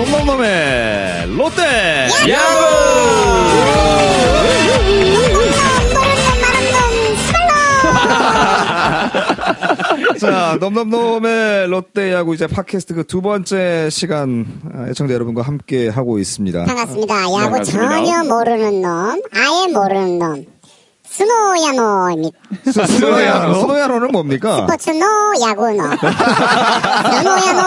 놈놈놈의 0.00 1.26
롯데 1.36 2.08
야구! 2.30 3.70
자, 10.18 10.56
놈놈놈의 10.60 11.68
롯데 11.68 12.12
야구 12.12 12.34
이제 12.34 12.46
팟캐스트 12.46 12.94
그 12.94 13.04
두 13.10 13.22
번째 13.22 13.88
시간 13.90 14.46
아, 14.72 14.86
애청자 14.88 15.14
여러분과 15.14 15.42
함께 15.42 15.88
하고 15.88 16.18
있습니다. 16.18 16.64
반갑습니다. 16.64 17.22
야구 17.22 17.36
반갑습니다. 17.38 17.88
전혀 17.88 18.24
모르는 18.24 18.82
놈, 18.82 19.22
아예 19.32 19.72
모르는 19.72 20.18
놈, 20.18 20.44
스노야노입니다. 21.10 22.38
스- 22.66 22.86
스노야노? 22.86 23.54
스노야노는 23.54 24.08
뭡니까? 24.12 24.66
스포츠노, 24.68 25.04
야구노. 25.42 25.82
스노야노, 27.18 27.62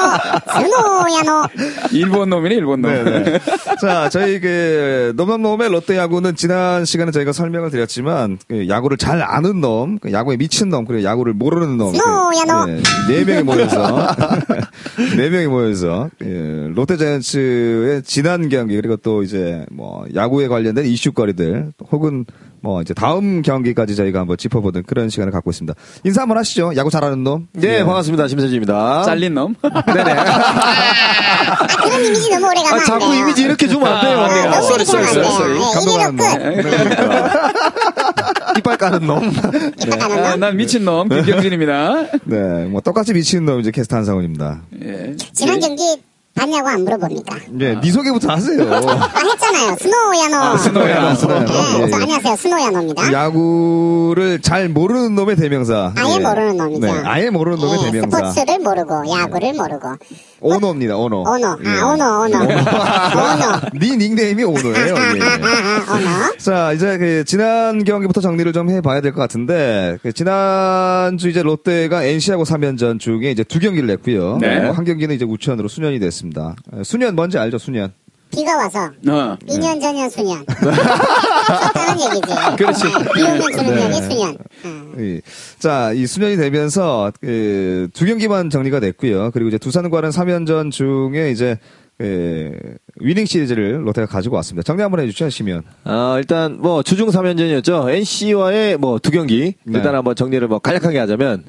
스노야노. 0.53 1.47
일본 1.91 2.29
놈이네, 2.29 2.55
일본 2.55 2.81
놈. 2.81 2.91
네네. 2.93 3.39
자, 3.81 4.07
저희 4.09 4.39
그 4.39 5.11
놈놈놈의 5.17 5.69
롯데 5.69 5.97
야구는 5.97 6.35
지난 6.37 6.85
시간에 6.85 7.11
저희가 7.11 7.33
설명을 7.33 7.69
드렸지만 7.69 8.39
그 8.47 8.69
야구를 8.69 8.95
잘 8.97 9.21
아는 9.21 9.59
놈, 9.59 9.99
그 9.99 10.13
야구에 10.13 10.37
미친 10.37 10.69
놈, 10.69 10.85
그리고 10.85 11.03
야구를 11.03 11.33
모르는 11.33 11.75
놈, 11.77 11.93
스노야, 11.93 12.45
너. 12.47 12.65
그, 12.65 12.81
예, 13.11 13.17
네 13.17 13.25
명이 13.25 13.43
모여서 13.43 14.07
네 15.17 15.29
명이 15.29 15.47
모여서 15.47 16.09
예, 16.23 16.67
롯데 16.73 16.95
자이언츠의 16.95 18.03
지난 18.03 18.47
경기 18.47 18.75
그리고 18.77 18.95
또 18.95 19.21
이제 19.21 19.65
뭐 19.69 20.05
야구에 20.15 20.47
관련된 20.47 20.85
이슈거리들 20.85 21.73
혹은 21.91 22.25
뭐 22.63 22.81
이제 22.81 22.93
다음 22.93 23.41
경기까지 23.41 23.93
저희가 23.93 24.21
한번 24.21 24.37
짚어보는 24.37 24.83
그런 24.87 25.09
시간을 25.09 25.33
갖고 25.33 25.51
있습니다. 25.51 25.73
인사 26.05 26.21
한번 26.21 26.37
하시죠. 26.37 26.71
야구 26.77 26.89
잘하는 26.89 27.21
놈. 27.21 27.49
네, 27.51 27.79
예. 27.79 27.83
반갑습니다. 27.83 28.29
심세지입니다. 28.29 29.03
잘린 29.03 29.33
놈. 29.33 29.53
네네. 29.61 30.11
아, 30.13 31.67
그런 31.67 32.05
이미지 32.05 32.29
너무 32.29 32.45
오래 32.47 32.61
가면 32.63 32.71
아, 32.71 32.75
안 32.75 32.85
자꾸 32.85 32.99
돼요. 33.11 33.19
이미지 33.21 33.43
이렇게 33.43 33.67
주면 33.67 33.85
안 33.91 33.99
돼요. 34.01 34.17
아, 34.17 34.27
네. 34.33 34.43
너무 34.49 34.61
sorry, 34.63 34.83
이렇게 34.83 34.85
sorry, 34.85 35.03
하면 35.03 35.25
안 35.25 35.31
sorry, 35.33 35.53
돼요. 35.53 35.63
쏘리. 35.73 35.73
예, 35.73 35.73
감동하는. 35.73 36.15
놈. 36.15 36.23
이빨 38.59 38.77
까는 38.77 39.07
놈. 39.07 39.29
이빨 39.29 40.01
아, 40.01 40.07
가는 40.07 40.23
놈. 40.31 40.39
난 40.39 40.55
미친 40.55 40.85
놈, 40.85 41.09
김경진입니다. 41.09 41.95
네, 42.23 42.65
뭐 42.67 42.79
똑같이 42.79 43.11
미치는 43.13 43.45
놈 43.45 43.59
이제 43.59 43.71
캐스트 43.71 43.93
한상훈입니다. 43.93 44.61
예. 44.85 45.17
지난 45.33 45.59
경기 45.59 46.01
봤냐고 46.35 46.67
안 46.67 46.83
물어봅니까? 46.83 47.35
네, 47.51 47.79
네 47.79 47.91
소개부터 47.91 48.31
하세요. 48.31 48.61
아, 48.73 49.19
했잖아요. 49.31 49.75
스노야노. 49.79 50.57
스노야노. 50.57 51.15
스노야노. 51.15 51.45
네, 51.45 51.53
예, 51.83 51.89
저 51.91 51.97
예. 51.97 52.01
안녕하세요. 52.01 52.35
스노야노입니다. 52.35 53.13
야구를 53.13 54.41
잘 54.41 54.67
모르는 54.67 55.13
놈의 55.13 55.35
대명사. 55.35 55.93
아예 55.95 56.15
예. 56.15 56.19
모르는 56.19 56.57
놈이죠. 56.57 56.79
네, 56.87 56.91
아예 57.05 57.29
모르는 57.29 57.59
놈의 57.59 57.79
예, 57.85 57.91
대명사. 57.91 58.31
스포츠를 58.31 58.59
모르고, 58.63 59.03
야구를 59.11 59.53
모르고. 59.53 59.95
오노입니다, 60.41 60.97
오노. 60.97 61.21
오노. 61.21 61.57
예. 61.65 61.69
아, 61.69 61.93
오노, 61.93 62.03
오노. 62.23 62.37
오노. 62.37 63.79
네 63.79 63.95
닉네임이 63.95 64.43
오노예요. 64.43 64.95
아, 64.95 64.99
아, 64.99 65.15
예. 65.15 65.19
아, 65.21 65.83
아, 65.87 65.95
오노. 65.95 66.37
자, 66.39 66.73
이제 66.73 66.97
그 66.97 67.23
지난 67.25 67.83
경기부터 67.83 68.21
정리를 68.21 68.51
좀 68.53 68.69
해봐야 68.71 69.01
될 69.01 69.13
것 69.13 69.21
같은데 69.21 69.97
그 70.01 70.11
지난주 70.11 71.29
이제 71.29 71.43
롯데가 71.43 72.03
NC하고 72.03 72.43
3연전 72.43 72.99
중에 72.99 73.29
이제 73.29 73.43
두 73.43 73.59
경기를 73.59 73.85
냈고요. 73.87 74.39
네. 74.41 74.67
어, 74.67 74.71
한 74.71 74.83
경기는 74.83 75.13
이제 75.15 75.23
우천으로 75.25 75.67
순연이 75.67 75.99
됐습니다. 75.99 76.22
어, 76.71 76.83
수년 76.83 77.15
뭔지 77.15 77.37
알죠, 77.37 77.57
수년? 77.57 77.91
비가 78.31 78.57
와서. 78.57 78.85
어. 79.07 79.37
2년 79.47 79.79
전년 79.79 80.09
수년. 80.09 80.43
썼다는 80.47 82.01
얘기지. 82.01 82.33
그렇지. 82.57 82.83
네, 82.85 83.11
비 83.13 83.21
오면 83.21 83.41
주는 83.51 83.75
네. 83.75 83.87
년이 83.89 84.01
수년. 84.01 84.37
음. 84.65 84.95
이, 84.97 85.21
자, 85.59 85.91
이 85.93 86.07
수년이 86.07 86.37
되면서 86.37 87.11
그, 87.21 87.89
두 87.93 88.05
경기만 88.05 88.49
정리가 88.49 88.79
됐고요. 88.79 89.29
그리고 89.31 89.49
이제 89.49 89.57
두산과는 89.59 90.09
3연전 90.09 90.71
중에 90.71 91.29
이제 91.29 91.59
그, 91.99 92.53
위닝 92.99 93.25
시리즈를 93.27 93.85
롯데가 93.85 94.07
가지고 94.07 94.35
왔습니다. 94.37 94.63
정리 94.65 94.81
한번 94.81 95.01
해주시죠, 95.01 95.29
시면. 95.29 95.61
아, 95.83 96.15
일단 96.17 96.57
뭐 96.59 96.81
주중 96.81 97.09
3연전이었죠. 97.09 97.87
NC와의 97.93 98.77
뭐 98.77 98.97
두 98.97 99.11
경기. 99.11 99.53
네. 99.63 99.77
일단 99.77 99.93
한번 99.93 100.15
정리를 100.15 100.47
뭐 100.47 100.57
간략하게 100.57 100.97
하자면 100.97 101.43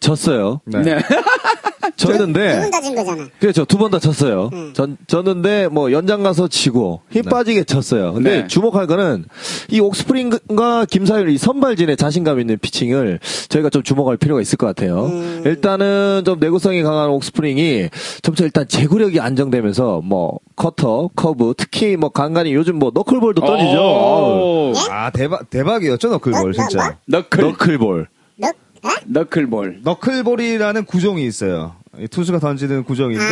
졌어요. 0.00 0.60
네. 0.66 0.82
네. 1.62 1.90
졌는데 1.96 2.54
두 2.56 2.61
번 2.61 2.70
다 2.70 2.80
진 2.80 2.94
거잖아. 2.94 3.28
그렇죠. 3.38 3.64
두 3.64 3.78
번 3.78 3.91
다 3.91 3.98
졌어요. 3.98 4.50
음. 4.52 4.72
전, 4.74 4.96
졌는데, 5.06 5.68
뭐, 5.68 5.92
연장 5.92 6.22
가서 6.22 6.48
지고, 6.48 7.02
힘 7.10 7.22
네. 7.22 7.30
빠지게 7.30 7.64
졌어요. 7.64 8.12
근데 8.14 8.42
네. 8.42 8.46
주목할 8.46 8.86
거는, 8.86 9.24
이 9.70 9.80
옥스프링과 9.80 10.86
김사율, 10.86 11.28
이 11.30 11.38
선발진의 11.38 11.96
자신감 11.96 12.40
있는 12.40 12.58
피칭을 12.60 13.20
저희가 13.48 13.70
좀 13.70 13.82
주목할 13.82 14.16
필요가 14.16 14.40
있을 14.40 14.56
것 14.56 14.66
같아요. 14.66 15.06
음. 15.06 15.42
일단은 15.44 16.22
좀 16.24 16.38
내구성이 16.40 16.82
강한 16.82 17.08
옥스프링이 17.10 17.88
점차 18.22 18.44
일단 18.44 18.66
제구력이 18.66 19.20
안정되면서, 19.20 20.00
뭐, 20.04 20.38
커터, 20.56 21.08
커브, 21.14 21.54
특히 21.56 21.96
뭐, 21.96 22.08
간간히 22.10 22.54
요즘 22.54 22.78
뭐, 22.78 22.90
너클볼도 22.94 23.40
던지죠. 23.44 23.78
어우, 23.80 24.70
오. 24.70 24.74
아, 24.90 25.10
대박, 25.10 25.48
대박이었죠, 25.50 26.08
너클볼, 26.08 26.52
너- 26.56 26.68
진짜. 26.68 26.96
너클. 27.06 27.44
너클볼. 27.44 28.08
너, 28.38 28.48
어? 28.48 28.52
너클볼. 29.06 29.80
너클볼이라는 29.82 30.84
구종이 30.84 31.26
있어요. 31.26 31.74
이 31.98 32.08
투수가 32.08 32.38
던지는 32.38 32.84
구종인데 32.84 33.24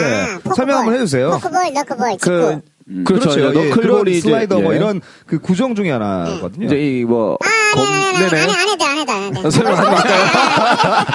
아. 0.44 0.55
설명 0.55 0.78
한번 0.78 0.94
해주세요. 0.94 1.31
포크볼, 1.31 1.72
너크볼, 1.72 2.11
직구. 2.19 2.61
그, 3.05 3.15
그렇죠. 3.15 3.41
예, 3.41 3.45
너클볼이 3.53 4.19
이제, 4.19 4.21
슬라이더 4.23 4.61
뭐 4.61 4.73
예. 4.73 4.77
이런 4.78 5.01
그 5.27 5.39
구종 5.39 5.75
중에 5.77 5.91
하나거든요. 5.93 6.67
이제 6.67 6.77
이 6.77 7.05
뭐, 7.05 7.39
아, 7.41 7.47
검, 7.75 7.84
네, 7.84 7.91
네, 7.91 8.25
네, 8.25 8.31
네네. 8.31 8.43
안 8.43 8.49
해, 8.49 8.55
안 8.55 8.69
해도, 8.69 8.84
안 8.84 8.99
해도, 8.99 9.12
안 9.12 9.37
해도. 9.37 9.51
설명 9.51 9.78
하지 9.78 9.91
말까요? 9.91 10.25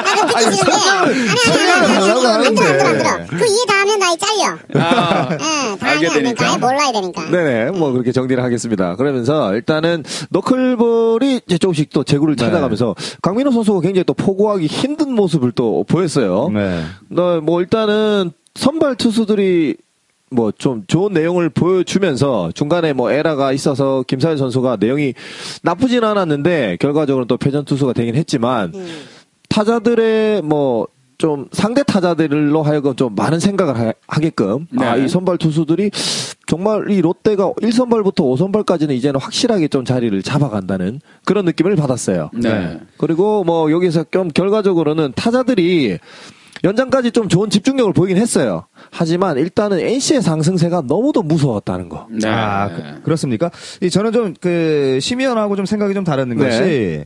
나도 0.06 0.28
듣기 0.28 0.56
싫은데. 0.56 0.72
안 0.72 1.10
해, 1.10 1.72
안 1.72 1.86
해, 1.86 1.96
안 1.96 1.96
해, 1.96 1.96
안 1.96 1.96
해, 1.96 1.96
안 1.96 2.16
설명하려고 2.16 2.44
해, 2.44 2.48
안 2.48 2.56
들어, 2.56 2.68
안 2.68 2.80
들어, 2.80 2.90
안 2.90 2.96
하는데. 2.96 3.04
들어. 3.04 3.40
그 3.40 3.46
이해 3.46 3.66
다 3.68 3.74
하면 3.82 4.00
나이 4.00 4.18
잘려. 4.18 4.58
아. 4.76 5.30
예, 5.32 5.78
다 5.78 5.90
알게 5.90 6.10
되니까. 6.10 6.50
아예 6.50 6.58
몰라야 6.58 6.92
되니까. 6.94 7.30
네네, 7.30 7.72
뭐 7.72 7.92
그렇게 7.92 8.12
정리를 8.12 8.42
하겠습니다. 8.42 8.96
그러면서 8.96 9.54
일단은 9.54 10.04
너클볼이 10.30 11.42
이제 11.46 11.58
조금씩 11.58 11.90
또 11.92 12.04
제구를 12.04 12.36
네. 12.38 12.46
찾아가면서 12.46 12.96
강민호 13.22 13.52
선수가 13.52 13.82
굉장히 13.82 14.06
또 14.06 14.14
포고하기 14.14 14.68
힘든 14.68 15.14
모습을 15.14 15.52
또 15.52 15.84
보였어요. 15.88 16.50
네. 16.54 16.84
네, 17.10 17.40
뭐 17.42 17.60
일단은 17.60 18.32
선발 18.56 18.96
투수들이 18.96 19.76
뭐 20.32 20.52
좀 20.52 20.84
좋은 20.88 21.14
내용을 21.14 21.50
보여주면서 21.50 22.52
중간에 22.54 22.94
뭐 22.94 23.12
에라가 23.12 23.52
있어서 23.52 24.04
김사현 24.08 24.38
선수가 24.38 24.78
내용이 24.80 25.14
나쁘진 25.62 26.04
않았는데 26.04 26.78
결과적으로 26.80 27.26
또 27.26 27.38
패전 27.38 27.66
투수가 27.66 27.94
되긴 27.94 28.16
했지만 28.16 28.72
음. 28.74 28.88
타자들의 29.50 30.42
뭐 30.42 30.88
좀 31.18 31.48
상대 31.52 31.84
타자들로 31.84 32.64
하여금 32.64 32.96
좀 32.96 33.16
많은 33.16 33.40
생각을 33.40 33.94
하, 34.08 34.20
게끔 34.20 34.68
네. 34.70 34.86
아, 34.86 34.98
이 34.98 35.08
선발 35.08 35.38
투수들이 35.38 35.92
정말 36.48 36.90
이 36.92 37.02
롯데가 37.02 37.52
1선발부터 37.54 38.16
5선발까지는 38.16 38.92
이제는 38.92 39.20
확실하게 39.20 39.68
좀 39.68 39.86
자리를 39.86 40.22
잡아간다는 40.24 41.00
그런 41.24 41.46
느낌을 41.46 41.76
받았어요. 41.76 42.32
네. 42.34 42.80
그리고 42.98 43.44
뭐 43.44 43.72
여기서 43.72 44.06
좀 44.12 44.28
결과적으로는 44.28 45.14
타자들이 45.16 46.00
연장까지 46.66 47.12
좀 47.12 47.30
좋은 47.30 47.50
집중력을 47.50 47.94
보이긴 47.94 48.18
했어요. 48.18 48.66
하지만 48.92 49.38
일단은 49.38 49.80
NC의 49.80 50.22
상승세가 50.22 50.82
너무도 50.88 51.22
무서웠다는 51.24 51.88
거. 51.90 52.08
네. 52.10 52.28
아, 52.28 52.70
그, 52.70 53.02
그렇습니까? 53.04 53.50
이 53.82 53.90
저는 53.90 54.12
좀 54.12 54.34
그 54.42 55.00
심의원하고 55.02 55.56
좀 55.56 55.66
생각이 55.66 55.94
좀 55.94 56.04
다른 56.04 56.30
네. 56.30 56.36
것이 56.36 57.06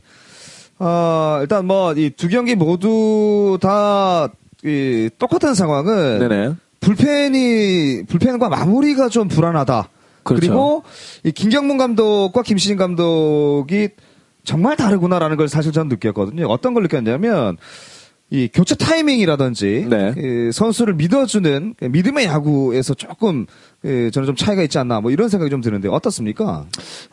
어, 0.78 1.38
일단 1.42 1.66
뭐 1.66 1.92
이 1.94 2.10
두 2.16 2.28
경기 2.28 2.54
모두 2.54 3.58
다 3.60 4.28
이, 4.64 5.08
똑같은 5.18 5.54
상황은 5.54 6.18
네네. 6.20 6.54
불펜이 6.80 8.04
불펜과 8.08 8.48
마무리가 8.48 9.08
좀 9.08 9.28
불안하다. 9.28 9.88
그렇죠. 10.22 10.46
리고 10.46 10.82
이 11.24 11.32
김경문 11.32 11.76
감독과 11.78 12.42
김시진 12.42 12.76
감독이 12.76 13.90
정말 14.44 14.76
다르구나라는 14.76 15.36
걸 15.36 15.48
사실 15.48 15.72
저는 15.72 15.88
느꼈거든요. 15.90 16.46
어떤 16.46 16.72
걸 16.74 16.82
느꼈냐면 16.84 17.56
이 18.32 18.48
교체 18.52 18.76
타이밍이라든지 18.76 19.86
네. 19.90 20.12
그 20.14 20.50
선수를 20.52 20.94
믿어주는 20.94 21.74
그 21.76 21.84
믿음의 21.86 22.26
야구에서 22.26 22.94
조금 22.94 23.46
그 23.82 24.10
저는 24.12 24.26
좀 24.26 24.36
차이가 24.36 24.62
있지 24.62 24.78
않나 24.78 25.00
뭐 25.00 25.10
이런 25.10 25.28
생각이 25.28 25.50
좀 25.50 25.60
드는데 25.60 25.88
어떻습니까? 25.88 26.66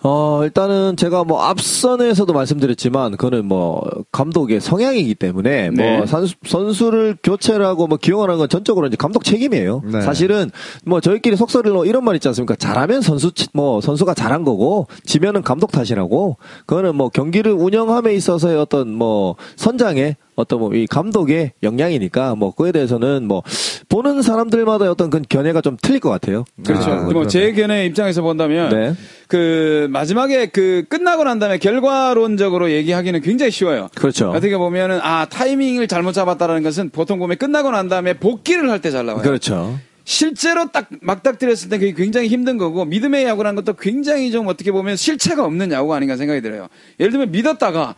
어, 0.03 0.41
일단은 0.43 0.95
제가 0.95 1.23
뭐 1.23 1.41
앞선에서도 1.41 2.31
말씀드렸지만 2.31 3.11
그거는 3.13 3.45
뭐 3.45 3.81
감독의 4.11 4.61
성향이기 4.61 5.15
때문에 5.15 5.71
네. 5.71 5.97
뭐 5.97 6.05
선수, 6.05 6.35
선수를 6.45 7.17
교체를 7.23 7.65
하고 7.65 7.87
뭐 7.87 7.97
기용을 7.97 8.27
하는 8.29 8.37
건 8.37 8.47
전적으로 8.47 8.85
이제 8.85 8.95
감독 8.95 9.23
책임이에요. 9.23 9.81
네. 9.91 10.01
사실은 10.01 10.51
뭐 10.85 11.01
저희끼리 11.01 11.35
속설로 11.35 11.85
이런 11.85 12.03
말 12.03 12.13
있지 12.15 12.27
않습니까? 12.27 12.55
잘하면 12.55 13.01
선수 13.01 13.31
치- 13.31 13.47
뭐 13.53 13.81
선수가 13.81 14.13
잘한 14.13 14.43
거고 14.43 14.85
지면은 15.03 15.41
감독 15.41 15.71
탓이라고. 15.71 16.37
그거는 16.67 16.95
뭐 16.95 17.09
경기를 17.09 17.53
운영함에 17.53 18.13
있어서의 18.13 18.57
어떤 18.57 18.93
뭐 18.93 19.35
선장의 19.55 20.15
어떤 20.37 20.59
뭐 20.59 20.71
이 20.73 20.85
감독의 20.85 21.53
역량이니까 21.63 22.35
뭐 22.35 22.53
그에 22.53 22.71
대해서는 22.71 23.27
뭐 23.27 23.41
보는 23.89 24.21
사람들마다 24.21 24.89
어떤 24.91 25.09
그 25.09 25.21
견해가 25.27 25.61
좀 25.61 25.75
틀릴 25.81 25.99
것 25.99 26.09
같아요. 26.11 26.45
그렇죠. 26.63 26.91
아, 26.91 26.95
뭐 26.97 27.07
그러네. 27.07 27.27
제 27.27 27.51
견해 27.53 27.85
입장에서 27.87 28.21
본다면 28.21 28.69
네. 28.69 28.93
그 29.27 29.87
마지막에 29.89 30.45
그 30.47 30.83
끝나고 30.87 31.23
난 31.23 31.39
다음에 31.39 31.57
결과론적으로 31.57 32.71
얘기하기는 32.71 33.19
굉장히 33.21 33.51
쉬워요. 33.51 33.89
그렇죠. 33.95 34.29
어떻게 34.29 34.55
보면은 34.57 34.99
아 35.01 35.25
타이밍을 35.25 35.87
잘못 35.87 36.11
잡았다라는 36.13 36.61
것은 36.63 36.89
보통 36.91 37.17
보면 37.19 37.37
끝나고 37.37 37.71
난 37.71 37.89
다음에 37.89 38.13
복귀를 38.13 38.69
할 38.69 38.79
때 38.81 38.91
잘 38.91 39.05
나와요. 39.07 39.23
그렇죠. 39.23 39.79
실제로 40.03 40.71
딱 40.71 40.87
맞닥뜨렸을 41.01 41.69
때 41.69 41.79
그게 41.79 41.93
굉장히 41.93 42.27
힘든 42.27 42.57
거고 42.57 42.85
믿음의 42.85 43.25
야구라는 43.25 43.55
것도 43.61 43.75
굉장히 43.77 44.31
좀 44.31 44.47
어떻게 44.47 44.71
보면 44.71 44.95
실체가 44.95 45.43
없는 45.43 45.71
야구가 45.71 45.95
아닌가 45.97 46.15
생각이 46.15 46.41
들어요. 46.41 46.67
예를 46.99 47.11
들면 47.11 47.31
믿었다가 47.31 47.95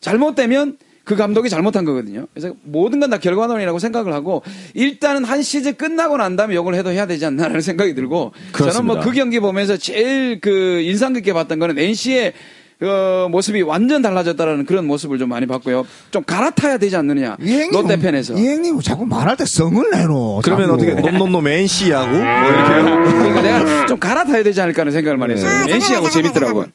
잘못되면 0.00 0.76
그 1.08 1.16
감독이 1.16 1.48
잘못한 1.48 1.86
거거든요. 1.86 2.26
그래서 2.34 2.54
모든 2.64 3.00
건 3.00 3.08
다 3.08 3.16
결과론이라고 3.18 3.78
생각을 3.78 4.12
하고 4.12 4.42
일단은 4.74 5.24
한 5.24 5.40
시즌 5.42 5.74
끝나고 5.74 6.18
난 6.18 6.36
다음에 6.36 6.52
이걸 6.54 6.74
해도 6.74 6.90
해야 6.90 7.06
되지 7.06 7.24
않나라는 7.24 7.62
생각이 7.62 7.94
들고 7.94 8.32
저는 8.34 8.52
그렇습니다. 8.52 8.94
뭐그 8.94 9.12
경기 9.12 9.40
보면서 9.40 9.78
제일 9.78 10.38
그 10.42 10.80
인상 10.82 11.14
깊게 11.14 11.32
봤던 11.32 11.58
거는 11.58 11.78
NC의 11.78 12.34
그 12.78 13.26
모습이 13.30 13.62
완전 13.62 14.02
달라졌다라는 14.02 14.66
그런 14.66 14.86
모습을 14.86 15.18
좀 15.18 15.30
많이 15.30 15.46
봤고요. 15.46 15.86
좀 16.10 16.22
갈아타야 16.22 16.76
되지 16.76 16.94
않느냐. 16.96 17.38
롯데 17.72 17.98
팬에서. 17.98 18.34
이 18.34 18.46
형님 18.46 18.78
자꾸 18.82 19.06
말할 19.06 19.36
때 19.38 19.46
성을 19.46 19.82
내노. 19.90 20.42
그러면. 20.44 20.70
어떻게 20.72 20.92
놈놈놈 20.92 21.48
NC하고 21.48 22.10
뭐 22.10 22.18
이렇게요? 22.20 22.84
그러니까 22.84 23.42
내가 23.42 23.86
좀 23.86 23.98
갈아타야 23.98 24.42
되지 24.42 24.60
않을까 24.60 24.82
하는 24.82 24.92
생각을 24.92 25.16
많이 25.16 25.32
했어요. 25.32 25.48
아, 25.48 25.52
잠깐만, 25.60 25.76
NC하고 25.80 26.10
재밌더라고요. 26.10 26.66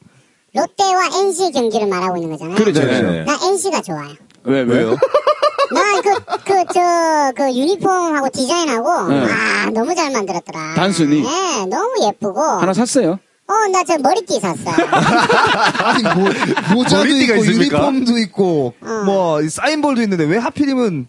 롯데와 0.53 1.09
NC 1.25 1.51
경기를 1.51 1.87
말하고 1.87 2.17
있는 2.17 2.31
거잖아요. 2.31 2.55
그렇죠. 2.55 2.81
네. 2.85 3.23
나 3.25 3.37
NC가 3.43 3.81
좋아요. 3.81 4.09
왜, 4.43 4.61
왜요? 4.61 4.91
나 5.73 6.01
그, 6.01 6.13
그, 6.45 6.65
저, 6.73 7.31
그 7.35 7.45
유니폼하고 7.49 8.29
디자인하고, 8.29 9.07
네. 9.09 9.25
아, 9.31 9.69
너무 9.71 9.95
잘 9.95 10.11
만들었더라. 10.11 10.75
단순히? 10.75 11.21
네, 11.23 11.65
너무 11.65 11.95
예쁘고. 12.05 12.39
하나 12.39 12.73
샀어요. 12.73 13.19
어, 13.47 13.67
나 13.71 13.83
저 13.83 13.97
머리띠 13.97 14.39
샀어. 14.39 14.71
아니 15.83 16.01
뭐 16.03 16.29
모자도 16.75 17.03
머리띠가 17.03 17.33
있고 17.35 17.45
있습니까? 17.45 17.87
유니폼도 17.87 18.17
있고 18.19 18.73
어. 18.81 19.03
뭐 19.05 19.39
사인볼도 19.47 20.01
있는데 20.03 20.23
왜 20.23 20.37
하필이면 20.37 21.07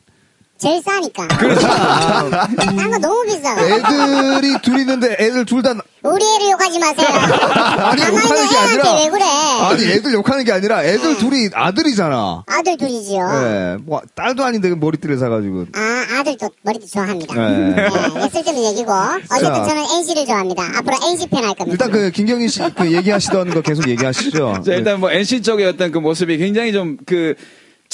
제일 0.65 0.83
싸니까. 0.83 1.29
그렇죠. 1.29 1.67
딴 1.69 2.91
거 2.91 2.99
너무 2.99 3.25
비싸. 3.27 3.55
애들이 3.61 4.57
둘 4.63 4.79
있는데 4.81 5.17
애들 5.21 5.45
둘 5.45 5.63
다 5.63 5.75
우리 6.03 6.23
애를 6.23 6.51
욕하지 6.53 6.79
마세요. 6.79 7.07
아니 7.09 8.03
욕하는 8.03 8.49
게 8.49 8.57
아니라 8.59 8.95
왜 8.95 9.09
그래? 9.09 9.25
아니 9.25 9.85
애들 9.85 10.13
욕하는 10.13 10.45
게 10.45 10.53
아니라 10.53 10.85
애들 10.85 11.17
둘이 11.19 11.49
아들이잖아. 11.55 12.45
아들 12.47 12.77
둘이지요. 12.77 13.31
예, 13.45 13.77
뭐 13.85 14.03
딸도 14.15 14.45
아닌데 14.45 14.69
그 14.69 14.75
머리띠를 14.75 15.17
사가지고. 15.19 15.67
아, 15.75 16.19
아들도 16.19 16.51
머리띠 16.63 16.87
좋아합니다. 16.91 17.35
예. 17.37 17.75
네, 18.21 18.29
쓸데없는 18.31 18.65
얘기고. 18.73 18.93
어쨌든 18.93 19.55
자. 19.55 19.65
저는 19.65 19.83
NC를 19.99 20.27
좋아합니다. 20.27 20.63
앞으로 20.79 20.97
NC 21.11 21.29
팬 21.29 21.45
할 21.45 21.55
겁니다. 21.55 21.73
일단 21.87 21.91
그 21.91 22.11
김경희 22.11 22.49
씨 22.49 22.61
그 22.77 22.93
얘기하시던 22.93 23.51
거 23.55 23.61
계속 23.63 23.89
얘기하시죠. 23.89 24.63
자, 24.67 24.73
일단 24.75 25.01
뭐 25.01 25.11
NC 25.11 25.43
쪽의 25.43 25.67
어떤 25.67 25.91
그 25.93 25.99
모습이 25.99 26.37
굉장히 26.39 26.73
좀 26.73 26.99
그 27.07 27.35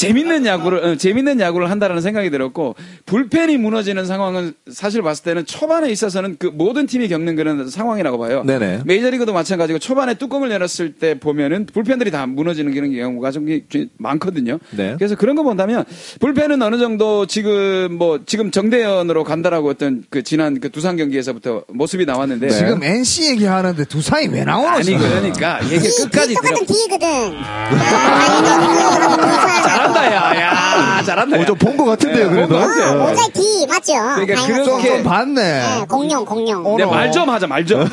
재밌는 0.00 0.46
야구를 0.46 0.78
어, 0.78 0.96
재밌는 0.96 1.40
야구를 1.40 1.70
한다라는 1.70 2.00
생각이 2.00 2.30
들었고 2.30 2.74
불펜이 3.04 3.58
무너지는 3.58 4.06
상황은 4.06 4.54
사실 4.72 5.02
봤을 5.02 5.24
때는 5.24 5.44
초반에 5.44 5.90
있어서는 5.90 6.36
그 6.38 6.46
모든 6.46 6.86
팀이 6.86 7.08
겪는 7.08 7.36
그런 7.36 7.68
상황이라고 7.68 8.18
봐요. 8.18 8.42
네네. 8.46 8.80
메이저리그도 8.86 9.34
마찬가지고 9.34 9.78
초반에 9.78 10.14
뚜껑을 10.14 10.50
열었을 10.50 10.94
때 10.94 11.18
보면은 11.20 11.66
불펜들이 11.66 12.10
다 12.10 12.24
무너지는 12.26 12.72
그런 12.72 12.94
경우가 12.94 13.30
좀 13.30 13.46
많거든요. 13.98 14.58
네. 14.70 14.94
그래서 14.96 15.16
그런 15.16 15.36
거 15.36 15.42
본다면 15.42 15.84
불펜은 16.20 16.62
어느 16.62 16.78
정도 16.78 17.26
지금 17.26 17.98
뭐 17.98 18.20
지금 18.24 18.50
정대현으로 18.50 19.24
간다라고 19.24 19.68
어떤 19.68 20.02
그 20.08 20.22
지난 20.22 20.60
그 20.60 20.70
두산 20.70 20.96
경기에서부터 20.96 21.64
모습이 21.68 22.06
나왔는데 22.06 22.48
지금 22.48 22.82
NC 22.82 23.32
얘기하는데 23.32 23.84
두산이 23.84 24.28
왜 24.28 24.44
나오는 24.44 24.70
아니? 24.70 24.96
그러니까 24.96 25.60
얘기 25.70 25.86
끝까지 25.88 26.34
들어. 26.42 26.56
D거든. 26.66 27.36
아, 29.90 29.92
잘한다 29.92 30.40
야, 30.40 30.40
야 30.98 31.02
잘한다. 31.02 31.36
야. 31.38 31.42
어, 31.42 31.44
좀본것 31.46 31.86
같은데요, 31.86 32.30
네, 32.30 32.46
그래도. 32.46 32.58
모자이 32.98 33.28
D 33.32 33.66
맞죠? 33.68 33.92
그러니까 33.94 34.46
그렇게- 34.46 34.88
좀 34.88 35.02
봤네. 35.02 35.42
네, 35.42 35.84
공룡 35.88 36.24
공룡. 36.24 36.76
네, 36.76 36.84
말 36.84 37.10
좀 37.10 37.28
하자, 37.28 37.46
말 37.46 37.64
좀. 37.66 37.84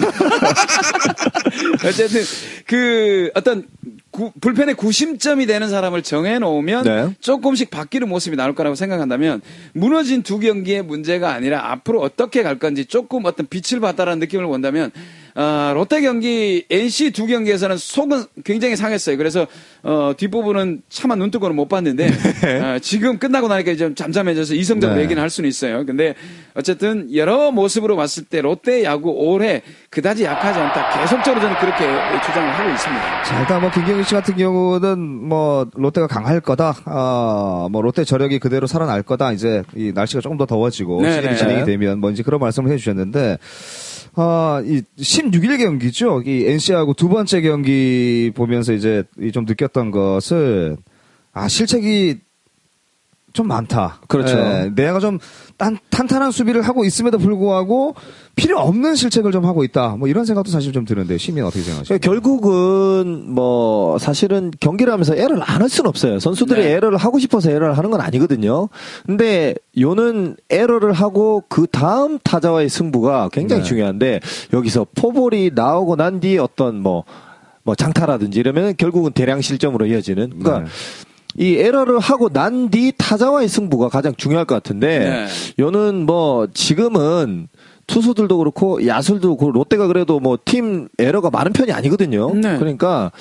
어쨌든, 1.86 2.22
그, 2.66 3.32
어떤, 3.36 3.66
구- 4.12 4.32
불펜의 4.42 4.76
구심점이 4.76 5.46
되는 5.46 5.70
사람을 5.70 6.02
정해놓으면 6.02 6.84
네. 6.84 7.10
조금씩 7.20 7.70
바뀌는 7.70 8.10
모습이 8.10 8.36
나올 8.36 8.56
거라고 8.56 8.76
생각한다면 8.76 9.42
무너진 9.74 10.24
두 10.24 10.40
경기의 10.40 10.82
문제가 10.82 11.34
아니라 11.34 11.72
앞으로 11.72 12.02
어떻게 12.02 12.42
갈 12.42 12.58
건지 12.58 12.86
조금 12.86 13.26
어떤 13.26 13.46
빛을 13.48 13.80
봤다라는 13.80 14.20
느낌을 14.20 14.46
본다면 14.48 14.92
어, 15.38 15.72
롯데 15.76 16.02
경기, 16.02 16.66
NC 16.68 17.12
두 17.12 17.28
경기에서는 17.28 17.78
속은 17.78 18.24
굉장히 18.44 18.76
상했어요. 18.76 19.18
그래서 19.18 19.46
어, 19.84 20.14
뒷부분은 20.18 20.82
차마 20.90 21.14
눈뜨고는 21.14 21.56
못 21.56 21.68
봤는데 21.70 22.08
어, 22.08 22.80
지금 22.82 23.20
끝나고 23.20 23.48
나니까 23.48 23.76
좀 23.76 23.94
잠잠해져서 23.94 24.56
이성적으로 24.56 24.98
네. 24.98 25.04
얘기는 25.04 25.22
할 25.22 25.30
수는 25.30 25.48
있어요. 25.48 25.86
근데 25.86 26.16
어쨌든 26.56 27.14
여러 27.14 27.52
모습으로 27.52 27.96
봤을 27.96 28.24
때 28.24 28.42
롯데 28.42 28.84
야구 28.84 29.12
올해 29.12 29.62
그다지 29.92 30.24
약하지 30.24 30.58
않다. 30.60 31.02
계속적으로 31.02 31.40
저는 31.40 31.60
그렇게 31.60 31.86
주장을 32.26 32.52
하고 32.52 32.72
있습니다. 32.72 33.24
자, 33.24 33.40
일단 33.40 33.62
뭐 33.62 33.70
김경희 33.70 34.04
씨 34.06 34.16
같은 34.16 34.38
경우는 34.38 35.00
뭐 35.00 35.68
롯데가 35.76 36.08
강할 36.08 36.42
거다. 36.42 36.78
아, 36.86 37.68
뭐 37.72 37.84
롯데 37.84 38.04
저력이 38.04 38.40
그대로 38.40 38.66
살아날 38.66 39.04
거다. 39.04 39.34
이제 39.34 39.62
이 39.76 39.92
날씨가 39.94 40.22
조금 40.22 40.38
더 40.38 40.48
더워지고 40.48 41.04
네, 41.04 41.12
시즌이 41.14 41.34
네. 41.34 41.38
진행이 41.38 41.66
되면 41.66 42.00
뭔지 42.00 42.24
그런 42.24 42.40
말씀을 42.40 42.72
해주셨는데 42.72 43.38
아, 44.20 44.64
이 44.66 44.82
16일 44.98 45.60
경기죠. 45.60 46.24
이 46.26 46.44
NC하고 46.48 46.96
두 46.96 47.08
번째 47.08 47.42
경기 47.42 48.32
보면서 48.34 48.74
이제 48.74 49.04
이좀 49.22 49.46
느꼈던 49.46 49.92
것은 49.92 50.78
아 51.34 51.48
실책이 51.48 52.18
좀 53.38 53.48
많다. 53.48 54.00
그렇죠. 54.08 54.36
예, 54.36 54.72
내가 54.74 55.00
좀 55.00 55.20
딴, 55.58 55.78
탄탄한 55.92 56.32
수비를 56.32 56.64
하고 56.64 56.86
있음에도 56.86 57.20
불구하고 57.20 57.94
필요 58.36 58.60
없는 58.60 58.96
실책을 58.96 59.32
좀 59.32 59.46
하고 59.46 59.64
있다. 59.64 59.96
뭐 59.98 60.08
이런 60.08 60.26
생각도 60.26 60.50
사실 60.50 60.74
좀 60.74 60.86
드는데 60.86 61.20
시민 61.20 61.44
어떻게 61.44 61.62
생각하세요? 61.62 62.00
결국은 62.00 63.32
뭐 63.32 64.00
사실은 64.00 64.52
경기를 64.60 64.92
하면서 64.92 65.16
에러를 65.16 65.44
안 65.46 65.62
할 65.62 65.70
수는 65.70 65.88
없어요. 65.90 66.20
선수들이 66.20 66.62
네. 66.62 66.72
에러를 66.72 66.98
하고 66.98 67.20
싶어서 67.20 67.50
에러를 67.52 67.78
하는 67.78 67.92
건 67.92 68.02
아니거든요. 68.02 68.70
근데 69.06 69.54
요는 69.80 70.36
에러를 70.50 70.94
하고 70.94 71.44
그 71.48 71.68
다음 71.72 72.18
타자와의 72.24 72.70
승부가 72.70 73.30
굉장히 73.32 73.62
네. 73.62 73.68
중요한데 73.68 74.20
여기서 74.54 74.88
포볼이 74.96 75.52
나오고 75.54 75.96
난 75.96 76.20
뒤에 76.20 76.38
어떤 76.40 76.80
뭐뭐 76.82 77.76
장타라든지 77.78 78.40
이러면 78.40 78.76
결국은 78.78 79.12
대량 79.12 79.42
실점으로 79.42 79.86
이어지는 79.88 80.40
그러니까 80.40 80.60
네. 80.60 80.66
이 81.38 81.56
에러를 81.56 82.00
하고 82.00 82.30
난 82.30 82.70
뒤 82.70 82.92
타자와의 82.98 83.48
승부가 83.48 83.90
가장 83.90 84.14
중요할 84.16 84.46
것 84.46 84.56
같은데 84.56 85.00
네. 85.00 85.28
요는 85.60 86.06
뭐 86.06 86.48
지금은 86.54 87.48
투수들도 87.86 88.38
그렇고 88.38 88.86
야술도 88.86 89.38
그렇고 89.38 89.52
롯데가 89.52 89.88
그래도 89.88 90.20
뭐 90.20 90.38
팀 90.44 90.90
에러가 91.00 91.30
많은 91.30 91.54
편이 91.54 91.72
아니거든요. 91.72 92.34
네. 92.34 92.58
그러니까 92.58 93.12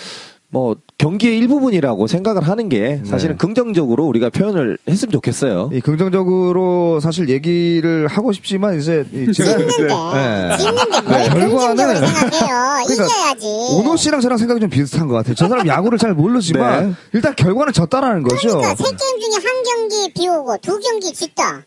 뭐 0.49 0.77
경기의 0.99 1.37
일부분이라고 1.39 2.07
생각을 2.07 2.47
하는 2.47 2.69
게 2.69 3.03
사실은 3.05 3.35
네. 3.35 3.39
긍정적으로 3.39 4.05
우리가 4.07 4.31
표현을 4.31 4.79
했으면 4.89 5.13
좋겠어요. 5.13 5.71
이 5.73 5.81
긍정적으로 5.81 7.01
사실 7.01 7.29
얘기를 7.29 8.07
하고 8.07 8.33
싶지만 8.33 8.79
이제 8.79 9.05
이 9.13 9.31
제가 9.35 9.51
짓는데 9.59 9.87
네. 9.87 10.57
네, 10.57 11.29
긍정적으로 11.29 11.75
결과는- 11.75 11.97
생각해요. 11.97 12.85
그러니까 12.87 13.05
이겨야지. 13.05 13.47
오노 13.75 13.97
씨랑 13.97 14.21
저랑 14.21 14.39
생각이 14.39 14.61
좀 14.61 14.71
비슷한 14.71 15.09
것 15.09 15.15
같아요. 15.15 15.35
저 15.35 15.49
사람 15.49 15.67
야구를 15.67 15.99
잘 15.99 16.15
모르지만 16.15 16.91
네. 16.91 16.95
일단 17.13 17.35
결과는 17.35 17.73
졌다라는 17.73 18.23
거죠. 18.23 18.49
그러니까 18.59 18.75
세 18.77 18.85
게임 18.85 19.21
중에 19.21 19.35
한 19.45 19.63
경기 19.65 20.13
비오고 20.15 20.57
두 20.63 20.79
경기 20.79 21.13
짓다. 21.13 21.67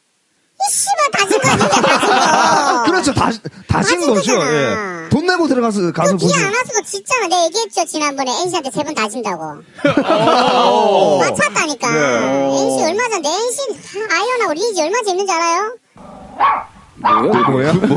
이 0.62 0.72
씨발 0.72 1.12
다진 1.12 1.40
거 1.40 1.48
진짜 1.50 1.82
다진 1.82 2.10
거. 2.10 2.84
그렇죠. 2.92 3.14
다, 3.14 3.32
다진 3.68 4.00
거죠. 4.02 4.36
거잖아. 4.40 4.52
예. 5.06 5.10
돈 5.10 5.26
내고 5.26 5.48
들어가서 5.48 5.92
가서 5.94 6.12
그 6.14 6.18
기회 6.18 6.30
보지. 6.34 6.44
안 6.46 6.54
왔어도 6.54 6.82
짓잖아. 6.86 7.28
내가 7.28 7.46
얘기했죠 7.46 7.86
지난번에 7.86 8.32
NC한테 8.44 8.70
세 8.72 8.84
번 8.84 8.94
다진다고. 8.94 9.62
맞췄다니까. 11.20 11.88
NC 11.88 12.84
얼마 12.84 13.10
전 13.10 13.26
NC 13.26 13.62
아이언하고 14.12 14.54
리니지 14.54 14.82
얼마 14.82 14.98
재밌는지 15.06 15.32
알아요? 15.32 15.76
뭐야? 17.02 17.70
NC가 17.72 17.94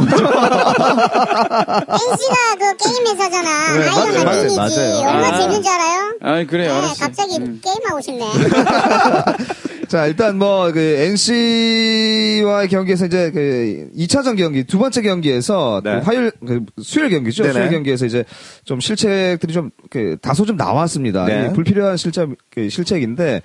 그 2.59 2.76
게임 2.76 3.07
회사잖아. 3.09 3.73
네, 3.73 3.90
리니지 3.90 4.57
맞아요. 4.57 4.99
얼마 5.09 5.26
아. 5.26 5.37
재밌는지 5.38 5.69
알아요? 5.69 6.14
아, 6.23 6.45
그래요. 6.49 6.73
네, 6.73 6.78
알았어. 6.78 6.95
갑자기 7.07 7.37
음. 7.38 7.61
게임하고 7.62 8.00
싶네. 8.00 8.25
자, 9.92 10.06
일단 10.06 10.38
뭐, 10.38 10.72
그, 10.72 10.78
NC와의 10.80 12.68
경기에서 12.70 13.04
이제 13.04 13.30
그, 13.30 13.90
2차전 13.94 14.38
경기, 14.38 14.64
두 14.64 14.78
번째 14.78 15.02
경기에서, 15.02 15.82
네. 15.84 16.00
그 16.00 16.06
화요일, 16.06 16.32
그 16.46 16.64
수요일 16.80 17.11
경기죠. 17.11 17.42
네네. 17.42 17.52
수요일 17.52 17.70
경기에서 17.72 18.06
이제 18.06 18.25
좀 18.64 18.80
실책들이 18.80 19.52
좀, 19.52 19.70
그, 19.90 20.16
다소 20.22 20.46
좀 20.46 20.56
나왔습니다. 20.56 21.26
네. 21.26 21.49
이 21.50 21.52
불필요한 21.52 21.99
실책, 21.99 22.30
그 22.50 22.70
실책인데, 22.70 23.42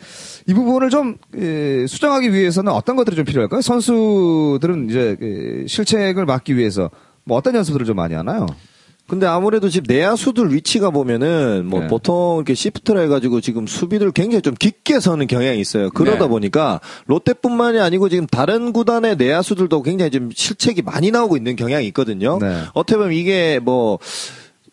이 0.48 0.54
부분을 0.54 0.90
좀, 0.90 1.18
그, 1.34 1.86
수정하기 1.90 2.32
위해서는 2.32 2.72
어떤 2.72 2.96
것들이 2.96 3.18
좀 3.18 3.26
필요할까요? 3.26 3.60
선수들은 3.60 4.90
이제, 4.90 5.18
그 5.20 5.66
실책을 5.68 6.24
막기 6.24 6.56
위해서, 6.56 6.90
뭐 7.26 7.38
어떤 7.38 7.56
연습들을 7.56 7.86
좀 7.86 7.98
많이 7.98 8.16
하나요? 8.16 8.46
근데 9.08 9.26
아무래도 9.26 9.70
지금 9.70 9.86
내야수들 9.88 10.54
위치가 10.54 10.90
보면은 10.90 11.66
뭐 11.66 11.82
네. 11.82 11.88
보통 11.88 12.38
이렇게 12.38 12.54
시프트를 12.54 13.02
해가지고 13.04 13.42
지금 13.42 13.66
수비를 13.66 14.12
굉장히 14.12 14.42
좀 14.42 14.54
깊게 14.54 15.00
서는 15.00 15.28
경향이 15.28 15.60
있어요. 15.60 15.90
그러다 15.92 16.26
네. 16.26 16.28
보니까 16.28 16.82
롯데뿐만이 17.06 17.80
아니고 17.80 18.10
지금 18.10 18.28
다른 18.28 18.74
구단의 18.74 19.16
내야수들도 19.16 19.82
굉장히 19.84 20.12
좀 20.12 20.30
실책이 20.34 20.82
많이 20.82 21.12
나오고 21.12 21.38
있는 21.38 21.56
경향이 21.56 21.88
있거든요. 21.88 22.38
네. 22.40 22.64
어떻게 22.74 22.98
보면 22.98 23.14
이게 23.14 23.60
뭐 23.60 24.00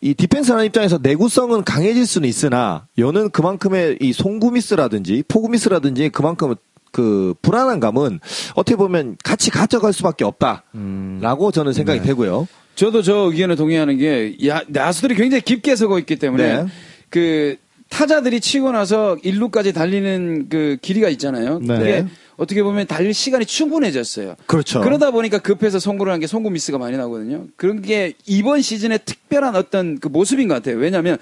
이 0.05 0.13
디펜스라는 0.13 0.65
입장에서 0.65 0.99
내구성은 1.01 1.63
강해질 1.63 2.05
수는 2.05 2.29
있으나 2.29 2.85
여는 2.99 3.31
그만큼의 3.31 3.97
이 4.01 4.13
송구 4.13 4.51
미스라든지 4.51 5.23
포구 5.27 5.49
미스라든지 5.49 6.09
그만큼 6.09 6.53
그 6.91 7.33
불안한 7.41 7.79
감은 7.79 8.19
어떻게 8.53 8.75
보면 8.75 9.17
같이 9.23 9.49
가져갈 9.49 9.93
수밖에 9.93 10.23
없다라고 10.23 11.51
저는 11.51 11.73
생각이 11.73 12.01
네. 12.01 12.05
되고요. 12.05 12.47
저도 12.75 13.01
저 13.01 13.15
의견에 13.31 13.55
동의하는 13.55 13.97
게 13.97 14.35
야, 14.47 14.61
야수들이 14.73 15.15
굉장히 15.15 15.41
깊게 15.41 15.75
서고 15.75 15.97
있기 15.99 16.17
때문에 16.17 16.63
네. 16.63 16.65
그 17.09 17.55
타자들이 17.89 18.41
치고 18.41 18.71
나서 18.71 19.17
일루까지 19.23 19.71
달리는 19.73 20.47
그 20.49 20.77
길이가 20.81 21.07
있잖아요. 21.09 21.59
네. 21.59 21.77
그게 21.77 21.91
네. 22.01 22.07
어떻게 22.35 22.63
보면 22.63 22.87
달릴 22.87 23.13
시간이 23.13 23.45
충분해졌어요. 23.45 24.35
그렇죠. 24.47 24.81
그러다 24.81 25.11
보니까 25.11 25.37
급해서 25.37 25.79
송구를 25.79 26.11
한 26.11 26.19
게 26.19 26.27
송구 26.27 26.49
미스가 26.49 26.77
많이 26.77 26.97
나거든요. 26.97 27.45
그런 27.55 27.81
게 27.81 28.13
이번 28.25 28.61
시즌의 28.61 28.99
특별한 29.05 29.55
어떤 29.55 29.99
그 29.99 30.09
모습인 30.09 30.47
것 30.49 30.55
같아요. 30.55 30.77
왜냐하면 30.77 31.17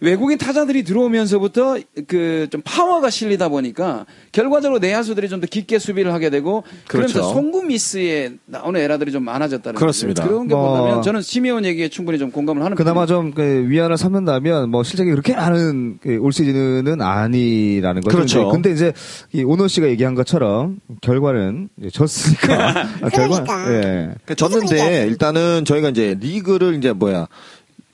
외국인 0.00 0.38
타자들이 0.38 0.82
들어오면서부터 0.84 1.78
그 2.06 2.48
좀 2.50 2.60
파워가 2.64 3.10
실리다 3.10 3.48
보니까 3.48 4.06
결과적으로 4.32 4.78
내야수들이 4.78 5.28
좀 5.28 5.40
더 5.40 5.46
깊게 5.46 5.78
수비를 5.78 6.12
하게 6.12 6.30
되고 6.30 6.62
그렇죠. 6.88 7.12
그러면서 7.14 7.32
송구 7.32 7.62
미스에 7.64 8.32
나오는 8.46 8.80
에라들이 8.80 9.10
좀 9.12 9.24
많아졌다는 9.24 9.78
그렇습니다. 9.78 10.22
거죠. 10.22 10.32
그런 10.34 10.48
게 10.48 10.54
뭐- 10.54 10.68
본다면 10.78 11.02
저는 11.02 11.22
심의원 11.22 11.64
얘기에 11.64 11.88
충분히 11.88 12.18
좀 12.18 12.30
공감을 12.30 12.62
하는 12.62 12.76
그나마 12.76 13.06
편이에요. 13.06 13.06
좀그 13.30 13.68
위안을 13.68 13.96
삼는다면 13.96 14.70
뭐 14.70 14.82
실책이 14.84 15.10
그렇게 15.10 15.34
많은 15.34 15.98
그올 16.00 16.32
시즌은 16.32 17.00
아니라는 17.00 18.02
거죠. 18.02 18.16
그렇죠. 18.16 18.48
근데 18.50 18.70
이제 18.72 18.92
이 19.32 19.42
오노 19.42 19.68
씨가 19.68 19.88
얘기한 19.88 20.14
것처럼 20.14 20.78
결과는 21.00 21.68
졌으니까 21.92 22.54
아, 23.02 23.08
그러니까. 23.10 23.74
예. 23.74 23.80
그러니까 24.24 24.34
졌는데 24.36 25.06
일단은 25.08 25.64
저희가 25.64 25.88
이제 25.90 26.16
리그를 26.20 26.74
이제 26.76 26.92
뭐야 26.92 27.26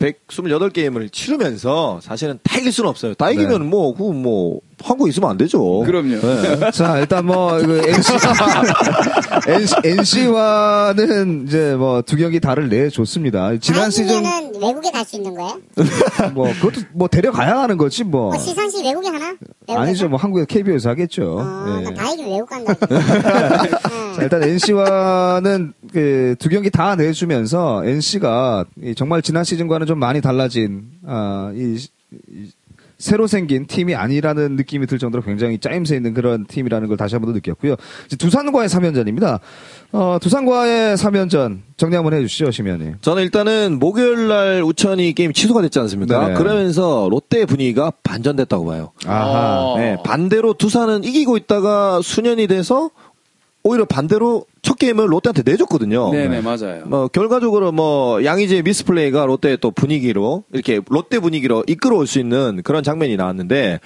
128게임을 0.01 1.13
치르면서 1.13 2.01
사실은 2.03 2.39
다 2.43 2.59
이길 2.59 2.73
수는 2.73 2.89
없어요. 2.89 3.15
다 3.15 3.31
이기면 3.31 3.69
뭐, 3.69 3.95
그 3.95 4.03
뭐, 4.03 4.61
한국 4.83 5.09
있으면 5.09 5.31
안 5.31 5.37
되죠. 5.37 5.81
그럼요. 5.81 6.21
네. 6.21 6.71
자, 6.73 6.99
일단 6.99 7.27
뭐, 7.27 7.59
그, 7.59 7.83
NC, 9.47 9.75
NC, 9.85 10.27
와는 10.27 11.47
이제 11.47 11.75
뭐, 11.77 12.03
두 12.03 12.17
경기 12.17 12.41
다를 12.41 12.69
내줬습니다. 12.69 13.59
지난 13.61 13.91
시즌, 13.91 14.23
외국에 14.61 14.91
갈 14.91 15.05
수 15.05 15.17
있는 15.17 15.35
거예요? 15.35 15.59
뭐, 16.35 16.53
그것도 16.61 16.83
뭐, 16.93 17.09
데려가야 17.09 17.59
하는 17.61 17.77
거지, 17.77 18.05
뭐. 18.05 18.31
뭐 18.31 18.39
시상식 18.39 18.85
외국에 18.85 19.09
하나? 19.09 19.27
외국에서? 19.69 19.81
아니죠, 19.81 20.09
뭐, 20.09 20.19
한국에 20.19 20.45
KBO에서 20.47 20.91
하겠죠. 20.91 21.39
어, 21.39 21.81
예. 21.81 21.85
나 21.85 21.95
다행히 21.95 22.25
외국 22.25 22.49
간다. 22.49 22.75
자, 24.17 24.23
일단 24.23 24.43
NC와는 24.43 25.73
그 25.93 26.31
두 26.41 26.49
경기 26.49 26.71
다 26.71 26.97
내주면서 26.97 27.85
NC가 27.85 28.65
정말 28.97 29.23
지난 29.23 29.45
시즌과는 29.45 29.87
좀 29.87 29.99
많이 29.99 30.21
달라진 30.21 30.85
아, 31.07 31.53
이, 31.55 31.77
이 32.29 32.51
새로 33.01 33.27
생긴 33.27 33.67
팀이 33.67 33.95
아니라는 33.95 34.57
느낌이 34.57 34.87
들 34.87 34.99
정도로 34.99 35.23
굉장히 35.25 35.59
짜임새 35.59 35.97
있는 35.97 36.13
그런 36.15 36.45
팀이라는 36.47 36.87
걸 36.87 36.97
다시 36.97 37.15
한 37.17 37.23
번 37.23 37.31
더 37.31 37.35
느꼈고요. 37.35 37.77
두산과의 38.19 38.69
3연전입니다. 38.69 39.41
어, 39.93 40.19
두산과의 40.21 40.97
3연전 40.97 41.61
정리 41.77 41.97
한번 41.97 42.13
해주시죠, 42.15 42.51
심연이. 42.51 42.93
저는 43.01 43.23
일단은 43.23 43.79
목요일 43.81 44.29
날 44.29 44.63
우천이 44.63 45.15
게임 45.15 45.33
취소가 45.33 45.63
됐지 45.63 45.79
않습니까? 45.81 46.29
네. 46.29 46.35
그러면서 46.35 47.09
롯데 47.11 47.45
분위기가 47.47 47.91
반전됐다고 48.03 48.65
봐요. 48.67 48.93
아하. 49.07 49.61
어. 49.63 49.79
네, 49.79 49.97
반대로 50.05 50.53
두산은 50.55 51.05
이기고 51.05 51.37
있다가 51.39 52.01
수년이 52.03 52.47
돼서 52.49 52.91
오히려 53.63 53.85
반대로 53.85 54.47
첫 54.63 54.79
게임을 54.79 55.13
롯데한테 55.13 55.43
내줬거든요. 55.45 56.11
네네 56.13 56.41
맞아요. 56.41 56.85
뭐 56.87 57.09
결과적으로 57.09 57.73
뭐 57.73 58.25
양의지의 58.25 58.63
미스플레이가 58.63 59.27
롯데의 59.27 59.59
또 59.61 59.71
분위기로 59.71 60.45
이렇게 60.53 60.81
롯데 60.89 61.19
분위기로 61.19 61.65
이끌어올 61.67 62.07
수 62.07 62.19
있는 62.19 62.63
그런 62.65 62.83
장면이 62.83 63.17
나왔는데 63.17 63.81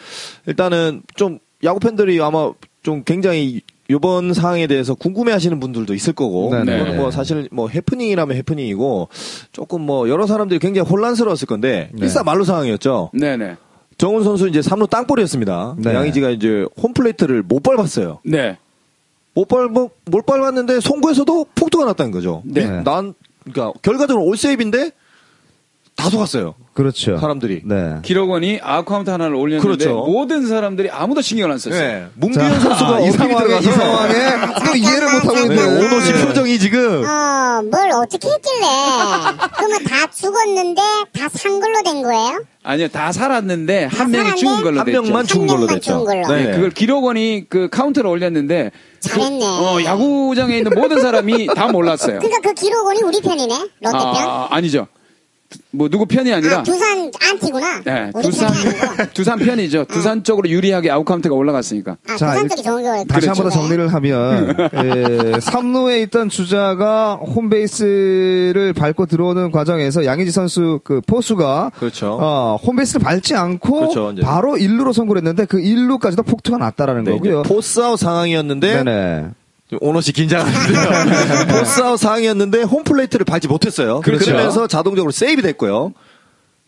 일단은 0.47 1.03
좀 1.17 1.39
야구 1.65 1.81
팬들이 1.81 2.21
아마 2.21 2.53
좀 2.83 3.03
굉장히 3.05 3.63
이번 3.89 4.33
상황에 4.33 4.67
대해서 4.67 4.95
궁금해하시는 4.95 5.61
분들도 5.61 5.93
있을 5.95 6.13
거고 6.15 6.51
네네. 6.51 6.77
이거는 6.77 6.97
뭐 6.97 7.11
사실 7.11 7.49
뭐 7.53 7.69
해프닝이라면 7.69 8.37
해프닝이고 8.37 9.09
조금 9.53 9.83
뭐 9.83 10.09
여러 10.09 10.27
사람들이 10.27 10.59
굉장히 10.59 10.89
혼란스러웠을 10.89 11.47
건데 11.47 11.91
네. 11.93 12.05
일사말로 12.05 12.45
상황이었죠. 12.45 13.11
네네. 13.13 13.57
정훈 13.99 14.25
선수 14.25 14.49
이제 14.49 14.61
3루 14.61 14.89
땅볼이었습니다. 14.91 15.77
네. 15.79 15.95
양의지가 15.95 16.31
이제 16.31 16.67
홈플레이트를 16.83 17.43
못 17.43 17.63
밟았어요. 17.63 18.21
네. 18.25 18.57
못 19.35 19.47
밟, 19.47 19.71
못 19.71 20.27
밟았는데 20.27 20.81
송구에서도 20.81 21.47
폭투가 21.55 21.85
났다는 21.87 22.13
거죠. 22.13 22.43
네. 22.45 22.83
난, 22.83 23.15
그러니까 23.45 23.73
결과적으로 23.83 24.25
올 24.25 24.37
세이브인데 24.37 24.93
다 25.97 26.11
속았어요. 26.11 26.55
그렇죠. 26.75 27.19
사람들이. 27.19 27.63
네. 27.65 27.99
기록원이 28.03 28.59
아웃카운트 28.63 29.09
하나를 29.09 29.37
올렸는데 29.37 29.85
그렇죠. 29.85 30.05
모든 30.05 30.45
사람들이 30.47 30.91
아무도 30.91 31.21
신경을 31.23 31.53
안 31.53 31.59
썼어요. 31.59 31.81
네. 31.81 32.07
문규현 32.15 32.61
선수가 32.61 33.01
이 33.01 33.11
상황에, 33.13 33.59
이 33.59 33.63
상황에 33.63 34.13
또 34.67 34.77
이해를 34.77 35.03
못 35.13 35.19
하고 35.25 35.35
네, 35.35 35.43
있는 35.43 35.77
오노 35.87 36.01
씨 36.01 36.13
네. 36.13 36.27
표정이 36.27 36.59
지금 36.59 37.05
어, 37.05 37.63
뭘 37.71 37.91
어떻게 37.93 38.29
했길래. 38.29 38.67
그러면 39.57 39.85
다 39.85 40.11
죽었는데 40.11 40.81
다 41.13 41.29
산 41.33 41.61
걸로 41.61 41.83
된 41.85 42.03
거예요? 42.03 42.43
아니요, 42.65 42.89
다 42.89 43.13
살았는데 43.13 43.85
한 43.85 44.11
명이 44.11 44.25
살았네? 44.25 44.37
죽은 44.41 44.63
걸로 44.63 44.79
한 44.81 44.87
됐죠. 44.87 45.03
명만 45.03 45.27
죽은 45.27 45.41
한 45.43 45.47
걸로 45.47 45.59
명만 45.61 45.75
됐죠. 45.77 45.93
죽은 45.93 46.05
걸로. 46.05 46.35
네, 46.35 46.51
그걸 46.53 46.71
기록원이 46.71 47.47
그 47.49 47.69
카운터를 47.71 48.11
올렸는데 48.11 48.73
잘했네. 49.01 49.45
어, 49.45 49.79
야구장에 49.85 50.57
있는 50.59 50.73
모든 50.75 51.01
사람이 51.01 51.47
다 51.55 51.69
몰랐어요. 51.69 52.19
그러니까 52.19 52.41
그 52.49 52.55
기록원이 52.55 53.01
우리 53.03 53.21
편이네? 53.21 53.55
롯데 53.55 53.99
편? 53.99 54.17
아, 54.17 54.49
아니죠. 54.51 54.87
뭐 55.71 55.89
누구 55.89 56.07
편이 56.07 56.33
아니라 56.33 56.59
아, 56.59 56.63
두산 56.63 57.11
안티구나. 57.21 57.83
네, 57.85 58.11
두산. 58.23 58.53
두산 59.15 59.39
편이죠. 59.39 59.85
두산 59.85 60.23
쪽으로 60.25 60.49
유리하게 60.49 60.91
아웃카운트가 60.91 61.35
올라갔으니까. 61.35 61.97
아, 62.09 62.17
자, 62.17 62.27
두산 62.33 62.43
일- 62.45 62.49
쪽이 62.51 62.63
좋은 62.63 62.83
거. 62.83 63.05
다시 63.05 63.27
한 63.29 63.35
번 63.35 63.44
더 63.44 63.51
그렇죠. 63.51 63.61
정리를 63.61 63.93
하면 63.95 64.51
에, 64.51 65.33
3루에 65.39 66.03
있던 66.05 66.29
주자가 66.29 67.15
홈베이스를 67.17 68.73
밟고 68.73 69.07
들어오는 69.07 69.51
과정에서 69.51 70.05
양의지 70.05 70.31
선수 70.33 70.81
그 70.85 71.01
포수가 71.07 71.73
그렇죠. 71.79 72.19
어, 72.21 72.57
홈베이스를 72.65 73.01
밟지 73.03 73.35
않고 73.35 73.89
그렇죠. 73.91 74.15
바로 74.23 74.53
1루로 74.55 74.93
송구를 74.93 75.21
했는데 75.21 75.45
그 75.45 75.59
1루까지도 75.59 76.25
폭투가 76.27 76.59
났다라는 76.59 77.05
네, 77.05 77.13
거고요. 77.13 77.43
포스아웃 77.43 77.99
상황이었는데 77.99 78.85
네네. 78.85 79.25
오노 79.81 80.01
씨 80.01 80.13
긴장하는데요. 80.13 81.47
포스아웃 81.59 81.99
상황이었는데 81.99 82.63
홈플레이트를 82.63 83.25
밟지 83.25 83.49
못했어요. 83.49 84.01
그렇죠. 84.01 84.27
그러면서 84.27 84.67
자동적으로 84.67 85.11
세이프 85.13 85.43
됐고요. 85.43 85.93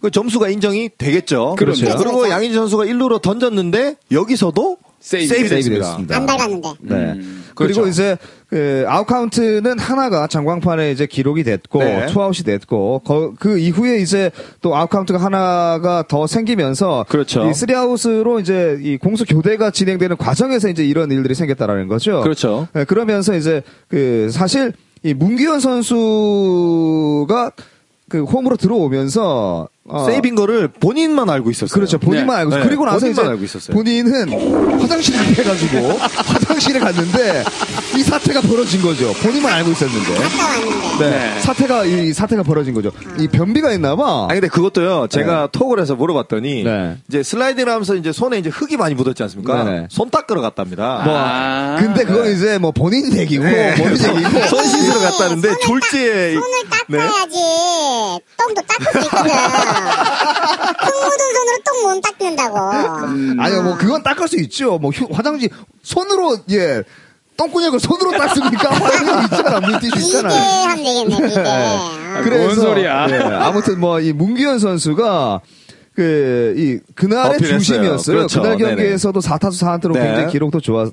그 0.00 0.10
점수가 0.10 0.48
인정이 0.50 0.90
되겠죠. 0.98 1.56
그렇죠. 1.58 1.86
그리고 1.96 2.18
그렇죠. 2.18 2.30
양의지 2.30 2.54
선수가 2.54 2.84
1루로 2.84 3.20
던졌는데 3.22 3.96
여기서도 4.12 4.78
세이프. 5.00 5.28
세이프, 5.28 5.48
세이프 5.48 5.56
됐습니다. 5.56 5.86
됐습니다. 5.86 6.16
안 6.16 6.26
밟았는데. 6.26 6.68
네. 6.80 6.94
음, 6.94 7.44
그리고 7.54 7.82
그렇죠. 7.82 7.88
이제 7.88 8.18
그 8.48 8.84
아웃카운트는 8.86 9.78
하나가 9.80 10.28
전광판에 10.28 10.92
이제 10.92 11.06
기록이 11.06 11.42
됐고 11.42 11.80
네. 11.80 12.06
투아웃이 12.06 12.44
됐고 12.44 13.00
거- 13.00 13.32
그 13.40 13.58
이후에 13.58 13.98
이제 13.98 14.30
또 14.62 14.76
아웃카운트가 14.76 15.18
하나가 15.18 16.04
더 16.06 16.28
생기면서 16.28 17.04
그렇죠. 17.08 17.48
이 17.48 17.52
쓰리아웃으로 17.54 18.38
이제 18.38 18.78
이 18.80 18.98
공수 18.98 19.24
교대가 19.24 19.72
진행되는 19.72 20.16
과정에서 20.16 20.68
이제 20.68 20.84
이런 20.84 21.10
일들이 21.10 21.34
생겼다라는 21.34 21.88
거죠. 21.88 22.20
그렇죠. 22.22 22.68
네, 22.72 22.84
그러면서 22.84 23.34
이제 23.34 23.62
그 23.88 24.28
사실 24.30 24.72
이 25.02 25.12
문기현 25.12 25.58
선수가 25.60 27.50
그 28.08 28.22
홈으로 28.22 28.56
들어오면서 28.56 29.68
어, 29.88 30.04
세이브인 30.06 30.34
거를 30.34 30.68
본인만 30.68 31.30
알고 31.30 31.50
있었어요. 31.50 31.72
그렇죠. 31.74 31.98
본인만 31.98 32.36
네. 32.36 32.40
알고 32.40 32.50
있어요. 32.50 32.62
네, 32.62 32.68
그리고 32.68 32.84
나서 32.84 33.00
본인만 33.00 33.24
이제 33.24 33.30
알고 33.30 33.44
있었어요. 33.44 33.76
본인은 33.76 34.80
화장실에 34.80 35.18
가가지고 35.42 35.92
화장실에 35.98 36.80
갔는데 36.80 37.44
이 37.96 38.02
사태가 38.02 38.40
벌어진 38.42 38.82
거죠. 38.82 39.12
본인만 39.14 39.52
알고 39.52 39.70
있었는데. 39.70 40.14
네. 40.98 41.10
네. 41.10 41.40
사태가 41.40 41.84
이 41.84 42.12
사태가 42.12 42.42
벌어진 42.42 42.74
거죠. 42.74 42.90
이 43.18 43.28
변비가 43.28 43.72
있나 43.72 43.94
봐. 43.96 44.26
아니 44.28 44.40
근데 44.40 44.48
그것도요. 44.48 45.08
제가 45.08 45.48
톡을 45.52 45.80
해서 45.80 45.94
물어봤더니 45.94 46.64
네. 46.64 46.96
이제 47.08 47.22
슬라이딩을 47.22 47.70
하면서 47.70 47.94
이제 47.94 48.12
손에 48.12 48.38
이제 48.38 48.50
흙이 48.50 48.76
많이 48.76 48.94
묻었지 48.94 49.22
않습니까? 49.22 49.86
손 49.90 50.10
닦으러 50.10 50.40
갔답니다. 50.40 51.02
뭐 51.04 51.14
아. 51.16 51.76
근데 51.78 52.04
그건 52.04 52.32
이제 52.32 52.58
뭐 52.58 52.72
본인 52.72 53.16
얘기고 53.16 53.44
네. 53.44 53.74
본인 53.76 53.92
얘기고 53.92 54.46
손 54.48 54.64
씻으러 54.64 54.98
갔다는데 55.00 55.58
졸지에 55.60 56.34
손을 56.34 56.48
네. 56.88 56.98
닦아야지. 56.98 57.36
똥도 58.36 58.62
닦을 58.66 59.02
수 59.02 59.06
있거든. 59.06 59.30
흙 60.80 60.94
묻은 61.04 61.18
손으로 61.34 61.58
똥 61.64 61.94
못 61.94 62.00
닦는다고. 62.00 62.58
아니요 63.42 63.62
뭐 63.62 63.76
그건 63.76 64.02
닦을 64.02 64.28
수 64.28 64.36
있죠. 64.40 64.78
뭐 64.78 64.90
휴- 64.90 65.08
화장실 65.12 65.50
손으로 65.82 66.38
예 66.50 66.82
똥구녕을 67.36 67.78
손으로 67.80 68.12
땄습니까? 68.12 68.74
이런 68.76 69.16
거 69.16 69.22
있잖아. 69.36 69.60
물티슈 69.60 69.98
있잖아. 70.06 70.28
비대하면 70.28 70.76
되겠네, 70.84 71.28
비대. 71.28 71.40
아, 71.46 72.20
그래. 72.22 72.38
뭔 72.44 72.54
소리야. 72.54 73.06
예, 73.10 73.18
아무튼 73.34 73.78
뭐 73.80 74.00
이 74.00 74.12
문규현 74.12 74.58
선수가 74.58 75.40
그 75.94 76.54
이 76.56 76.78
그날의. 76.94 77.38
중심이었어요. 77.40 78.16
그렇죠. 78.16 78.40
그날 78.42 78.56
네네. 78.56 78.76
경기에서도 78.76 79.20
4타수 79.20 79.62
4안타로 79.64 79.92
네. 79.92 80.00
굉장히 80.06 80.32
기록도 80.32 80.60
좋았 80.60 80.90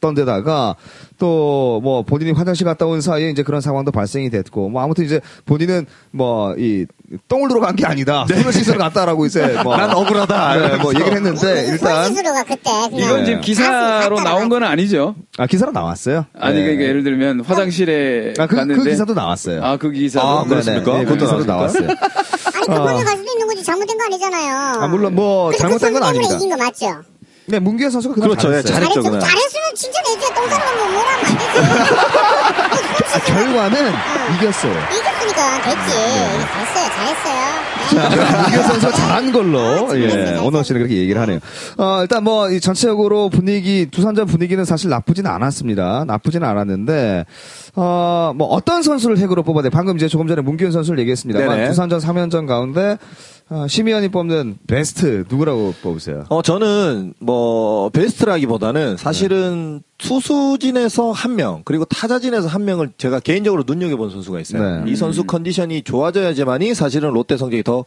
던 0.00 0.14
데다가 0.14 0.76
또 1.18 1.64
뭐 1.82 2.02
본인이 2.02 2.32
화장실 2.32 2.64
갔다 2.66 2.86
온 2.86 3.00
사이에 3.00 3.30
이제 3.30 3.42
그런 3.42 3.60
상황도 3.60 3.90
발생이 3.90 4.30
됐고 4.30 4.68
뭐 4.68 4.82
아무튼 4.82 5.04
이제 5.04 5.20
본인은 5.46 5.86
뭐 6.12 6.54
이 6.58 6.86
똥을 7.28 7.48
들어간 7.48 7.76
게 7.76 7.84
아니다. 7.86 8.26
손을 8.28 8.52
씻으러 8.52 8.78
갔다라고 8.78 9.26
이제 9.26 9.60
뭐 9.62 9.76
난 9.76 9.90
억울하다. 9.94 10.56
네, 10.56 10.76
뭐 10.82 10.92
얘기를 10.94 11.14
했는데 11.16 11.66
일단 11.68 12.14
그때 12.46 12.70
그냥 12.90 12.92
이건 12.92 13.18
네. 13.20 13.24
지금 13.26 13.40
기사로 13.40 14.20
나온 14.20 14.48
건 14.48 14.62
아니죠. 14.64 15.14
아 15.38 15.46
기사로 15.46 15.72
나왔어요. 15.72 16.26
아니 16.38 16.56
네. 16.56 16.62
그러니까 16.62 16.84
예를 16.84 17.02
들면 17.04 17.40
화장실에 17.40 18.34
아, 18.38 18.46
그, 18.46 18.56
갔는데 18.56 18.82
그 18.82 18.88
기사도 18.88 19.14
나왔어요. 19.14 19.62
아, 19.64 19.76
그 19.76 19.90
기사도 19.90 20.26
아, 20.26 20.34
네네. 20.42 20.48
그렇습니까? 20.48 20.98
네, 20.98 21.04
그 21.04 21.16
기사도? 21.16 21.44
나왔어요. 21.44 21.88
아니 21.88 22.66
그거는 22.66 23.04
갈 23.04 23.16
수도 23.18 23.30
있는 23.32 23.46
거지 23.46 23.62
잘못된 23.64 23.98
거 23.98 24.04
아니잖아요. 24.04 24.54
아, 24.82 24.86
물론 24.88 25.14
뭐 25.14 25.46
그래서 25.48 25.62
잘못된 25.62 25.92
그건 25.92 26.08
아닙니다. 26.08 26.28
때문에 26.38 26.44
이긴 26.46 26.56
거 26.56 26.64
맞죠? 26.64 27.02
네, 27.46 27.58
문규현 27.58 27.90
선수가 27.90 28.14
그날 28.14 28.28
그렇죠. 28.30 28.48
예, 28.54 28.62
잘했어요. 28.62 28.72
잘했죠, 28.74 29.02
잘했, 29.02 29.10
그날. 29.10 29.20
잘했으면 29.20 29.74
진짜 29.74 30.00
내가 30.02 30.34
똥 30.34 30.48
싸는 30.48 30.78
건뭐 30.78 31.02
되지. 31.24 31.34
아, 33.14 33.18
결과는 33.26 33.92
이겼어요. 34.38 34.72
이겼으니까 34.72 35.62
됐지. 35.62 35.96
네. 35.96 36.40
잘했어요, 36.52 36.88
잘했어요. 36.96 37.44
네. 37.94 38.32
문규현 38.42 38.62
선수가 38.62 38.92
잘한 38.92 39.32
걸로 39.32 39.58
아, 39.90 39.96
예. 39.96 40.38
오너 40.38 40.62
씨는 40.62 40.80
그렇게 40.80 40.96
얘기를 40.96 41.20
하네요. 41.20 41.38
어, 41.76 41.98
일단 42.00 42.24
뭐 42.24 42.48
이 42.50 42.60
전체적으로 42.60 43.28
분위기 43.28 43.86
두산전 43.90 44.26
분위기는 44.26 44.64
사실 44.64 44.88
나쁘진 44.90 45.26
않았습니다. 45.26 46.04
나쁘진 46.06 46.44
않았는데 46.44 47.24
어, 47.76 48.32
뭐 48.36 48.46
어떤 48.48 48.82
선수를 48.82 49.18
핵으로 49.18 49.42
뽑아야 49.42 49.62
돼? 49.64 49.68
방금 49.70 49.96
이제 49.96 50.08
조금 50.08 50.26
전에 50.28 50.40
문규현 50.42 50.72
선수를 50.72 50.98
얘기했습니다만 51.00 51.48
네네. 51.56 51.68
두산전 51.68 52.00
3연전 52.00 52.46
가운데 52.46 52.96
어, 53.50 53.66
심의원이 53.68 54.08
뽑는 54.08 54.58
베스트 54.66 55.24
누구라고 55.28 55.74
뽑으세요? 55.82 56.24
어, 56.30 56.40
저는 56.40 57.12
뭐 57.18 57.90
베스트라기보다는 57.90 58.96
사실은 58.96 59.82
투수진에서 59.98 61.12
한 61.12 61.36
명, 61.36 61.62
그리고 61.64 61.84
타자진에서 61.84 62.48
한 62.48 62.64
명을 62.64 62.92
제가 62.96 63.20
개인적으로 63.20 63.64
눈여겨본 63.66 64.10
선수가 64.10 64.40
있어요. 64.40 64.84
네. 64.84 64.90
이 64.90 64.96
선수 64.96 65.24
컨디션이 65.24 65.82
좋아져야지만이 65.82 66.74
사실은 66.74 67.10
롯데 67.12 67.36
성적이 67.36 67.62
더 67.62 67.84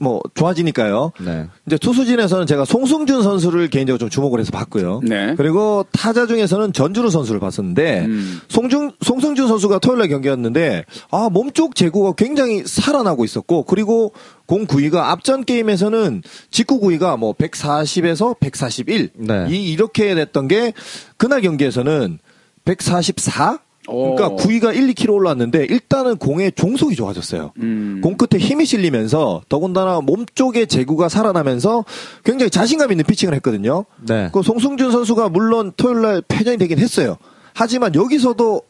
뭐 0.00 0.20
좋아지니까요. 0.34 1.12
네. 1.20 1.46
이제 1.66 1.78
투수진에서는 1.78 2.46
제가 2.46 2.64
송승준 2.64 3.22
선수를 3.22 3.68
개인적으로 3.68 3.98
좀 3.98 4.10
주목을 4.10 4.40
해서 4.40 4.50
봤고요. 4.50 5.00
네. 5.04 5.34
그리고 5.36 5.86
타자 5.92 6.26
중에서는 6.26 6.72
전준우 6.72 7.10
선수를 7.10 7.40
봤었는데 7.40 8.06
음. 8.06 8.40
송중 8.48 8.92
송승준 9.00 9.46
선수가 9.46 9.78
토요일 9.78 10.00
날 10.00 10.08
경기였는데 10.08 10.84
아 11.10 11.28
몸쪽 11.30 11.76
제구가 11.76 12.14
굉장히 12.14 12.64
살아나고 12.66 13.24
있었고 13.24 13.64
그리고 13.64 14.12
공 14.46 14.66
구위가 14.66 15.12
앞전 15.12 15.44
게임에서는 15.44 16.22
직구 16.50 16.80
구위가 16.80 17.16
뭐 17.16 17.32
140에서 17.32 18.38
141 18.40 19.10
네. 19.14 19.46
이 19.48 19.72
이렇게 19.72 20.14
됐던 20.14 20.48
게 20.48 20.72
그날 21.16 21.40
경기에서는 21.40 22.18
144 22.64 23.60
그러니까 23.86 24.28
오. 24.28 24.36
구위가 24.36 24.72
1, 24.72 24.88
2kg 24.94 25.12
올랐는데 25.12 25.66
일단은 25.68 26.16
공의 26.16 26.52
종속이 26.52 26.96
좋아졌어요. 26.96 27.52
음. 27.58 28.00
공 28.02 28.16
끝에 28.16 28.40
힘이 28.40 28.64
실리면서 28.64 29.42
더군다나 29.48 30.00
몸 30.00 30.24
쪽의 30.34 30.66
제구가 30.66 31.08
살아나면서 31.08 31.84
굉장히 32.24 32.50
자신감 32.50 32.90
있는 32.90 33.04
피칭을 33.04 33.34
했거든요. 33.34 33.84
네. 34.06 34.30
그 34.32 34.42
송승준 34.42 34.90
선수가 34.90 35.28
물론 35.28 35.72
토요일 35.76 36.02
날 36.02 36.22
패전이 36.26 36.58
되긴 36.58 36.78
했어요. 36.78 37.16
하지만 37.54 37.94
여기서도 37.94 38.62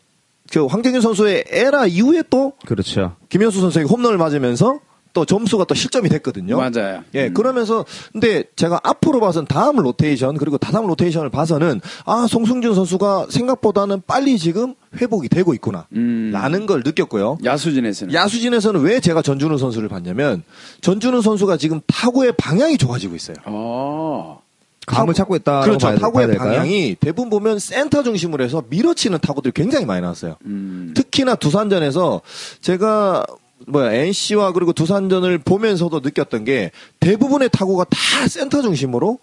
그 0.53 0.67
황재균 0.67 1.01
선수의 1.01 1.45
에라 1.49 1.87
이후에 1.87 2.23
또 2.29 2.53
그렇죠. 2.67 3.17
김현수 3.29 3.61
선수에게 3.61 3.89
홈런을 3.89 4.19
맞으면서 4.19 4.81
또 5.15 5.25
점수가 5.25 5.65
또 5.65 5.75
실점이 5.75 6.11
됐거든요. 6.11 6.59
맞아요. 6.59 7.03
예, 7.15 7.29
음. 7.29 7.35
그러면서 7.35 7.87
근데 8.13 8.45
제가 8.57 8.81
앞으로 8.83 9.21
봐선 9.21 9.47
다음 9.47 9.77
로테이션 9.77 10.37
그리고 10.37 10.59
다다음 10.59 10.87
로테이션을 10.89 11.31
봐서는 11.31 11.81
아 12.05 12.27
송승준 12.29 12.75
선수가 12.75 13.29
생각보다는 13.31 14.03
빨리 14.07 14.39
지금 14.39 14.75
회복이 15.01 15.29
되고 15.29 15.55
있구나 15.55 15.87
음. 15.95 16.31
라는 16.33 16.67
걸 16.67 16.83
느꼈고요. 16.85 17.39
야수진에서는 17.43 18.13
야수진에서는 18.13 18.81
왜 18.83 19.01
제가 19.01 19.23
전준우 19.23 19.57
선수를 19.57 19.89
봤냐면 19.89 20.43
전준우 20.83 21.23
선수가 21.23 21.57
지금 21.57 21.81
타구의 21.87 22.35
방향이 22.37 22.77
좋아지고 22.77 23.15
있어요. 23.15 23.37
어. 23.47 24.43
감을 24.87 25.15
찾고 25.15 25.37
있다. 25.37 25.61
그렇죠. 25.63 25.95
타구의 25.97 26.37
방향이 26.37 26.97
대부분 27.01 27.31
보면 27.31 27.59
센터 27.59 28.03
중심으로 28.03 28.45
해서 28.45 28.63
밀어치는 28.69 29.21
타구들이 29.21 29.53
굉장히 29.53 29.87
많이 29.87 30.03
나왔어요. 30.03 30.37
음. 30.45 30.93
특히나 30.95 31.37
두산전에서 31.37 32.21
제가 32.61 33.25
뭐야 33.67 33.93
NC와 33.93 34.53
그리고 34.53 34.73
두산전을 34.73 35.39
보면서도 35.39 36.01
느꼈던 36.01 36.45
게 36.45 36.71
대부분의 37.01 37.51
타구가 37.51 37.85
다 37.85 38.29
센터 38.29 38.63
중심으로 38.63 39.19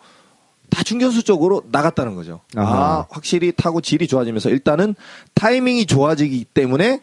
다 0.70 0.84
중견수 0.84 1.24
쪽으로 1.24 1.64
나갔다는 1.72 2.16
거죠. 2.16 2.40
아 2.56 2.62
아하. 2.62 3.08
확실히 3.10 3.52
타구 3.52 3.82
질이 3.82 4.08
좋아지면서 4.08 4.50
일단은 4.50 4.96
타이밍이 5.34 5.86
좋아지기 5.86 6.46
때문에 6.54 7.02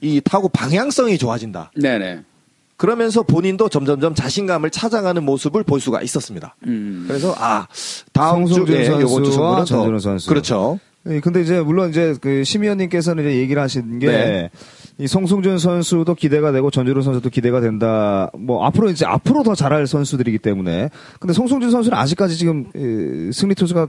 이 0.00 0.20
타구 0.22 0.48
방향성이 0.48 1.16
좋아진다. 1.16 1.70
네네. 1.80 2.22
그러면서 2.76 3.22
본인도 3.22 3.68
점점점 3.68 4.14
자신감을 4.14 4.70
찾아가는 4.70 5.22
모습을 5.22 5.62
볼 5.62 5.80
수가 5.80 6.02
있었습니다. 6.02 6.56
음. 6.66 7.04
그래서 7.06 7.34
아 7.38 7.68
다음 8.12 8.46
주에 8.46 8.90
요번 9.00 9.24
주 9.24 9.30
선수와 9.30 9.64
전준우 9.64 10.00
선수. 10.00 10.28
그렇죠. 10.28 10.80
예, 11.06 11.20
근데 11.20 11.42
이제 11.42 11.60
물론 11.60 11.90
이제 11.90 12.16
그 12.20 12.42
심의원님께서는 12.44 13.24
이제 13.24 13.36
얘기를 13.38 13.62
하신 13.62 14.00
게 14.00 14.06
네. 14.06 14.50
이 14.98 15.06
송승준 15.08 15.58
선수도 15.58 16.14
기대가 16.14 16.52
되고 16.52 16.70
전준우 16.70 17.02
선수도 17.02 17.28
기대가 17.28 17.60
된다. 17.60 18.30
뭐 18.38 18.64
앞으로 18.64 18.90
이제 18.90 19.04
앞으로 19.04 19.42
더 19.42 19.54
잘할 19.54 19.86
선수들이기 19.86 20.38
때문에. 20.38 20.88
근데 21.18 21.32
송승준 21.32 21.70
선수는 21.70 21.98
아직까지 21.98 22.36
지금 22.36 22.66
예, 22.76 23.32
승리 23.32 23.54
투수가 23.54 23.88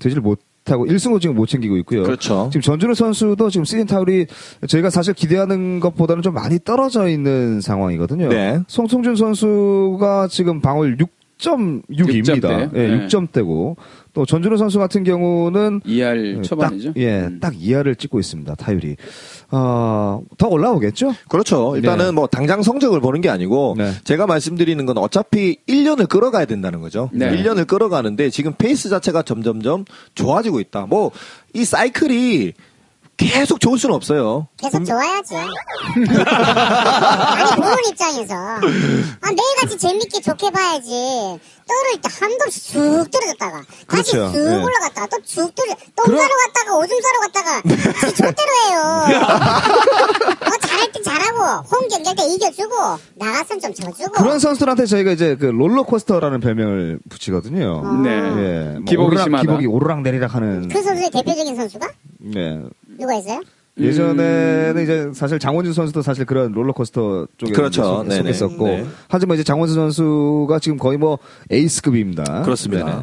되질 0.00 0.20
못 0.20 0.40
하고 0.66 0.86
1승도 0.86 1.20
지금 1.20 1.36
못 1.36 1.46
챙기고 1.46 1.76
있고요. 1.78 2.04
그렇죠. 2.04 2.48
지금 2.50 2.62
전준우 2.62 2.94
선수도 2.94 3.50
지금 3.50 3.64
시즌 3.64 3.86
타율이 3.86 4.26
저희가 4.66 4.90
사실 4.90 5.12
기대하는 5.12 5.80
것보다는 5.80 6.22
좀 6.22 6.34
많이 6.34 6.58
떨어져 6.58 7.08
있는 7.08 7.60
상황이거든요. 7.60 8.28
네. 8.28 8.60
송승준 8.68 9.16
선수가 9.16 10.28
지금 10.30 10.60
방울 10.60 10.96
6.6입니다. 11.38 12.72
대. 12.72 12.80
예, 12.80 12.88
네. 12.88 13.06
6점대고 13.06 13.76
또 14.14 14.24
전준우 14.24 14.56
선수 14.56 14.78
같은 14.78 15.04
경우는 15.04 15.80
2할 15.80 16.38
예, 16.38 16.42
초반이죠. 16.42 16.92
딱, 16.94 16.96
예, 16.96 17.24
음. 17.26 17.40
딱 17.40 17.52
2할을 17.52 17.98
찍고 17.98 18.20
있습니다. 18.20 18.54
타율이. 18.54 18.96
어, 19.54 20.20
더 20.36 20.48
올라오겠죠? 20.48 21.14
그렇죠. 21.28 21.76
일단은 21.76 22.06
네. 22.06 22.10
뭐 22.10 22.26
당장 22.26 22.62
성적을 22.62 23.00
보는 23.00 23.20
게 23.20 23.28
아니고 23.28 23.76
네. 23.78 23.92
제가 24.04 24.26
말씀드리는 24.26 24.84
건 24.86 24.98
어차피 24.98 25.58
1년을 25.68 26.08
끌어가야 26.08 26.44
된다는 26.46 26.80
거죠. 26.80 27.08
네. 27.12 27.30
1년을 27.30 27.66
끌어가는데 27.66 28.30
지금 28.30 28.52
페이스 28.56 28.88
자체가 28.88 29.22
점점점 29.22 29.84
좋아지고 30.14 30.60
있다. 30.60 30.86
뭐 30.86 31.12
이 31.54 31.64
사이클이 31.64 32.52
계속 33.16 33.60
좋을 33.60 33.78
수는 33.78 33.94
없어요. 33.94 34.48
계속 34.56 34.84
좋아야지. 34.84 35.36
아니, 35.36 35.54
보는 37.56 37.76
입장에서. 37.90 38.34
아, 38.34 38.60
매일같이 39.30 39.78
재밌게 39.78 40.20
좋게 40.20 40.50
봐야지. 40.50 41.38
떨어질 41.66 42.00
때한 42.02 42.36
번씩 42.38 42.62
쑥 42.62 43.10
떨어졌다가, 43.10 43.62
다시 43.88 44.12
그렇죠. 44.12 44.28
쑥 44.32 44.38
네. 44.44 44.62
올라갔다가, 44.62 45.06
또쑥 45.06 45.54
떨어져, 45.54 45.74
똥 45.96 46.04
그럼- 46.04 46.20
사러 46.20 46.34
갔다가, 46.46 46.76
오줌 46.76 47.00
사러 47.00 47.20
갔다가, 47.20 47.62
지 48.10 48.16
족대로 48.16 48.50
해요. 48.68 48.82
어, 50.44 50.50
잘할 50.60 50.92
땐 50.92 51.02
잘하고, 51.02 51.66
홈 51.74 51.88
경기할 51.88 52.14
때 52.16 52.26
이겨주고, 52.26 52.74
나가선 53.14 53.60
좀 53.60 53.72
져주고. 53.72 54.12
그런 54.12 54.38
선수들한테 54.38 54.84
저희가 54.84 55.12
이제 55.12 55.36
그 55.36 55.46
롤러코스터라는 55.46 56.40
별명을 56.40 56.98
붙이거든요. 57.08 58.02
네. 58.02 58.10
예. 58.10 58.60
뭐 58.74 58.82
기복이 58.84 59.06
오르락, 59.06 59.24
심하다. 59.24 59.42
기복이 59.42 59.66
오르락 59.66 60.02
내리락 60.02 60.34
하는. 60.34 60.68
그 60.68 60.82
선수의 60.82 61.10
대표적인 61.12 61.56
선수가? 61.56 61.88
예. 62.36 62.60
누가 62.98 63.14
있어요? 63.16 63.40
예전에는 63.76 64.82
이제 64.84 65.10
사실 65.14 65.40
장원준 65.40 65.72
선수도 65.74 66.00
사실 66.00 66.24
그런 66.24 66.52
롤러코스터 66.52 67.26
쪽에 67.36 67.52
그렇죠. 67.52 68.04
속했었고 68.08 68.66
네. 68.68 68.86
하지만 69.08 69.34
이제 69.34 69.42
장원준 69.42 69.74
선수가 69.74 70.60
지금 70.60 70.78
거의 70.78 70.96
뭐 70.96 71.18
에이스급입니다. 71.50 72.42
그렇습니다. 72.42 72.84
네네. 72.84 72.98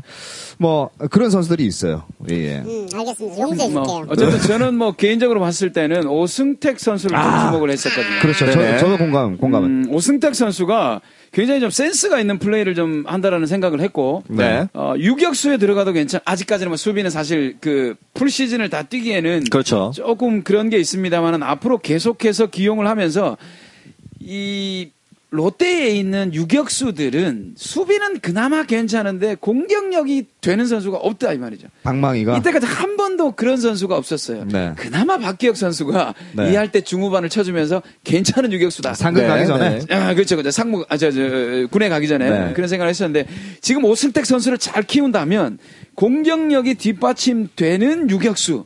뭐 0.60 0.90
그런 1.10 1.30
선수들이 1.30 1.66
있어요. 1.66 2.04
예. 2.30 2.36
예. 2.36 2.58
음, 2.60 2.88
알겠습니다. 2.94 3.42
용서해 3.42 3.70
줄게요. 3.70 3.84
뭐 3.84 4.06
어쨌든 4.08 4.40
저는 4.40 4.76
뭐 4.78 4.94
개인적으로 4.94 5.42
봤을 5.42 5.74
때는 5.74 6.08
오승택 6.08 6.80
선수를 6.80 7.18
좀 7.22 7.32
주목을 7.48 7.70
했었거든요. 7.72 8.20
그렇죠. 8.22 8.46
저, 8.50 8.78
저도 8.78 8.98
공감, 8.98 9.38
공감은. 9.38 9.70
음, 9.70 9.94
오승택 9.94 10.36
선수가 10.36 11.02
굉장히 11.32 11.62
좀 11.62 11.70
센스가 11.70 12.20
있는 12.20 12.40
플레이를 12.40 12.76
좀 12.76 13.06
한다라는 13.08 13.48
생각을 13.48 13.80
했고, 13.80 14.24
네. 14.28 14.68
어, 14.74 14.94
유격수에 14.98 15.58
들어가도 15.58 15.94
괜찮, 15.94 16.20
아직까지는 16.26 16.70
뭐 16.70 16.78
수비는 16.78 17.10
사실 17.10 17.58
그 17.62 17.96
full 18.14 18.30
시즌을 18.30 18.70
다 18.70 18.84
뛰기에는 18.84 19.46
그렇죠. 19.46 19.92
조금 19.96 20.44
그런 20.44 20.70
게 20.70 20.78
있습니다만은 20.78 21.42
앞으로 21.42 21.80
계속해서 21.80 22.48
기용을 22.48 22.86
하면서 22.88 23.36
이 24.20 24.92
롯데에 25.32 25.92
있는 25.92 26.34
유격수들은 26.34 27.54
수비는 27.56 28.20
그나마 28.20 28.64
괜찮은데 28.64 29.36
공격력이 29.36 30.26
되는 30.42 30.66
선수가 30.66 30.98
없다 30.98 31.32
이 31.32 31.38
말이죠. 31.38 31.70
방망이가. 31.84 32.38
이때까지 32.38 32.66
한 32.66 32.98
번도 32.98 33.32
그런 33.38 33.56
선수가 33.56 33.96
없었어요. 33.96 34.44
네. 34.52 34.74
그나마 34.76 35.18
박기혁 35.18 35.56
선수가 35.56 36.16
네. 36.34 36.52
이할 36.52 36.74
때 36.74 36.82
중후반을 36.82 37.30
쳐주면서 37.30 37.82
괜찮은 38.04 38.52
유격수다. 38.52 38.94
상금 38.94 39.22
네, 39.22 39.28
가기 39.30 39.48
전에. 39.48 39.80
네. 39.80 39.96
아, 39.96 40.14
그렇죠, 40.14 40.36
그렇죠. 40.36 40.52
상무, 40.52 40.86
아, 40.90 40.98
저, 40.98 41.10
저, 41.12 41.22
군에 41.72 41.88
가기 41.88 42.10
전에 42.10 42.30
네. 42.30 42.54
그런 42.54 42.68
생각을 42.68 42.90
했었는데 42.90 43.26
지금 43.62 43.86
오승택 43.86 44.26
선수를 44.26 44.58
잘 44.58 44.84
키운다면 44.84 45.60
공격력이 45.96 46.76
뒷받침되는 46.76 48.10
유격수. 48.10 48.66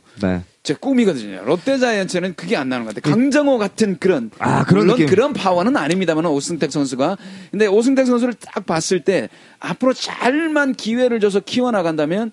네. 0.66 0.72
제 0.72 0.74
꿈이거든요. 0.74 1.44
롯데 1.44 1.78
자이언츠는 1.78 2.34
그게 2.34 2.56
안 2.56 2.68
나오는 2.68 2.86
것 2.86 2.94
같아요. 2.94 3.14
강정호 3.14 3.56
같은 3.58 3.98
그런 4.00 4.30
아, 4.40 4.64
그런 4.64 4.80
물론 4.86 4.96
느낌. 4.96 5.06
그런 5.06 5.32
파워는 5.32 5.76
아닙니다만 5.76 6.26
오승택 6.26 6.72
선수가 6.72 7.16
근데 7.52 7.66
오승택 7.68 8.04
선수를 8.06 8.34
딱 8.34 8.66
봤을 8.66 9.04
때 9.04 9.28
앞으로 9.60 9.92
잘만 9.92 10.74
기회를 10.74 11.20
줘서 11.20 11.38
키워 11.38 11.70
나간다면 11.70 12.32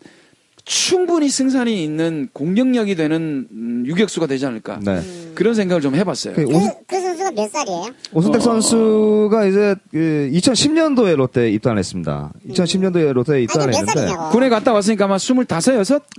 충분히 0.66 1.30
승산이 1.30 1.84
있는 1.84 2.30
공격력이 2.32 2.96
되는 2.96 3.48
음, 3.52 3.84
유격수가 3.86 4.28
되지 4.28 4.46
않을까 4.46 4.80
네. 4.82 5.02
그런 5.36 5.56
생각을 5.56 5.82
좀 5.82 5.96
해봤어요. 5.96 6.36
그 6.36 6.46
그, 6.46 6.56
오승, 6.56 6.72
그 6.88 7.02
선수가 7.02 7.32
몇 7.32 7.52
살이에요? 7.52 7.86
오승택 8.14 8.42
선수가 8.42 9.46
이제 9.46 9.76
그 9.92 10.30
2010년도에 10.34 11.16
롯데에 11.16 11.50
입단했습니다. 11.52 12.32
2010년도에 12.50 13.12
롯데에 13.12 13.42
입단했는데. 13.44 14.16
군에 14.32 14.48
갔다 14.50 14.72
왔으니까 14.72 15.06
아마 15.06 15.18
25, 15.18 15.42
6? 15.42 15.48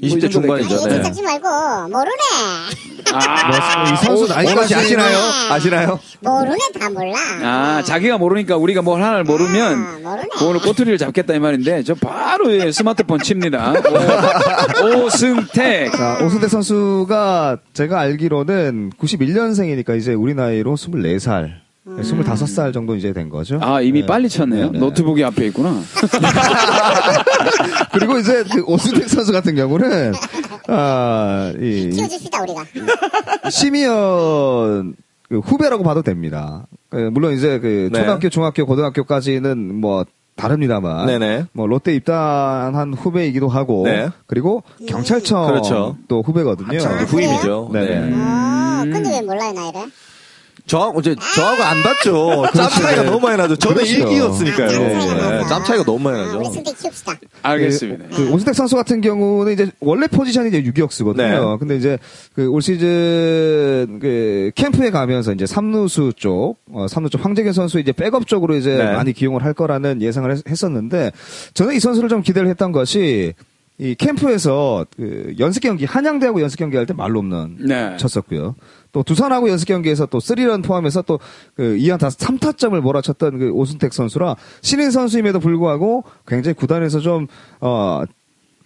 20대 0.03 0.31
중반이죠. 0.31 0.75
아니, 0.85 0.95
네. 0.97 1.03
듣지 1.03 1.23
말고, 1.23 1.49
모르네. 1.89 2.94
아, 3.13 3.93
이 3.93 3.97
선수 4.05 4.27
나이 4.29 4.47
혹시 4.47 4.75
아시나요? 4.75 5.19
아시나요? 5.51 6.01
모르네, 6.21 6.59
다 6.79 6.91
몰라. 6.91 7.15
아, 7.43 7.83
자기가 7.83 8.19
모르니까 8.19 8.57
우리가 8.57 8.83
뭘 8.83 9.03
하나를 9.03 9.25
모르면 9.25 10.03
아. 10.05 10.17
오늘 10.43 10.61
꼬투리를 10.61 10.97
잡겠다 10.99 11.35
이 11.35 11.39
말인데 11.39 11.83
저 11.83 11.95
바로 11.95 12.53
예, 12.53 12.73
스마트폰 12.73 13.21
칩니다. 13.21 13.73
오, 14.83 15.05
오승택. 15.05 15.93
자, 15.93 16.19
오승택 16.25 16.51
선수가 16.51 17.59
제가 17.73 18.01
알기로는 18.01 18.93
91년생이니까 18.99 19.97
이제 19.99 20.15
우리 20.15 20.35
나이로 20.35 20.75
24살, 20.77 21.51
25살 21.87 22.73
정도 22.73 22.97
이제 22.97 23.13
된 23.13 23.29
거죠. 23.29 23.59
아, 23.63 23.81
이미 23.81 24.01
네. 24.01 24.07
빨리 24.07 24.29
쳤네요. 24.29 24.67
네, 24.67 24.71
네. 24.73 24.79
노트북이 24.79 25.23
앞에 25.25 25.47
있구나. 25.47 25.81
그리고 27.93 28.19
이제 28.19 28.43
그 28.53 28.63
오승택 28.67 29.09
선수 29.09 29.33
같은 29.33 29.55
경우는 29.55 30.13
아, 30.69 31.53
이 31.59 31.91
키워줍시다, 31.91 32.43
우리가. 32.43 32.65
시미언 33.51 34.95
그 35.29 35.39
후배라고 35.39 35.83
봐도 35.85 36.03
됩니다. 36.03 36.67
그 36.91 36.97
물론 37.13 37.33
이제 37.35 37.59
그 37.59 37.91
네. 37.93 37.99
초등학교, 37.99 38.29
중학교, 38.29 38.67
고등학교까지는 38.67 39.81
뭐 39.81 40.05
다릅니다만, 40.37 41.07
네네. 41.07 41.47
뭐 41.53 41.67
롯데 41.67 41.95
입단한 41.95 42.95
후배이기도 42.95 43.49
하고, 43.49 43.85
네. 43.85 44.09
그리고 44.27 44.63
경찰청 44.89 45.47
그렇죠. 45.47 45.97
또 46.09 46.23
후배거든요. 46.23 46.77
이제 46.77 46.87
후임이죠. 46.89 47.71
네. 47.73 47.87
네. 47.87 48.13
어, 48.13 48.83
근데 48.85 49.11
왜 49.11 49.21
몰라요, 49.23 49.53
나이를? 49.53 49.91
저하고 50.67 51.01
이제 51.01 51.15
저하고 51.35 51.63
안 51.63 51.83
봤죠. 51.83 52.47
짬 52.55 52.71
차이가 52.71 53.03
네. 53.03 53.11
너무 53.11 53.21
많이 53.21 53.37
나죠. 53.37 53.55
저는 53.57 53.77
그렇죠. 53.77 53.93
일기였으니까요. 53.93 54.67
아, 54.67 54.71
짬 54.71 54.99
차이가 55.01 55.31
네. 55.39 55.49
짬 55.49 55.65
차이가 55.65 55.85
너무 55.85 55.99
많이 55.99 56.19
아, 56.19 56.25
나죠. 56.25 56.39
키웁시다. 56.41 57.13
알겠습니다. 57.43 58.05
그 58.17 58.31
오승택 58.31 58.55
선수 58.55 58.75
같은 58.75 59.01
경우는 59.03 59.53
이제 59.53 59.71
원래 59.81 60.07
포지션이 60.07 60.49
이제 60.49 60.59
유격수거든요. 60.65 61.51
네. 61.53 61.57
근데 61.59 61.77
이제 61.77 61.99
그 62.35 62.49
올 62.49 62.63
시즌 62.63 63.99
그 64.01 64.51
캠프에 64.55 64.91
가면서 64.91 65.33
이제 65.33 65.45
삼루수 65.47 66.13
쪽, 66.17 66.57
어, 66.73 66.87
삼루 66.89 67.11
쪽 67.11 67.25
황재균 67.25 67.53
선수 67.53 67.79
이제 67.79 67.93
백업 67.93 68.27
쪽으로 68.27 68.57
이제 68.57 68.75
네. 68.77 68.85
많이 68.93 69.13
기용을 69.13 69.45
할 69.45 69.53
거라는 69.55 70.01
예상을 70.03 70.31
했, 70.31 70.49
했었는데 70.49 71.13
저는 71.55 71.75
이 71.75 71.81
선수를 71.81 72.09
좀 72.09 72.23
기대를 72.23 72.49
했던 72.49 72.73
것이 72.73 73.35
이 73.79 73.95
캠프에서 73.97 74.87
그 74.97 75.35
연습 75.41 75.61
경기 75.61 75.85
한양대하고 75.85 76.41
연습 76.41 76.59
경기 76.59 76.77
할 76.77 76.87
때 76.87 76.95
말로 76.95 77.19
없는 77.19 77.57
네. 77.67 77.97
쳤었고요. 77.97 78.55
또 78.93 79.03
두산하고 79.03 79.49
연습 79.49 79.67
경기에서 79.67 80.07
또 80.07 80.19
3런 80.19 80.63
포함해서 80.63 81.03
또그 81.03 81.23
2안타 81.59 82.17
3타점을 82.17 82.79
몰아쳤던 82.81 83.39
그 83.39 83.51
오순택 83.51 83.93
선수라 83.93 84.37
신인 84.63 84.93
선수임에도 84.93 85.41
불구하고 85.41 86.05
굉장히 86.27 86.55
구단에서 86.55 87.01
좀 87.01 87.27
어, 87.61 88.05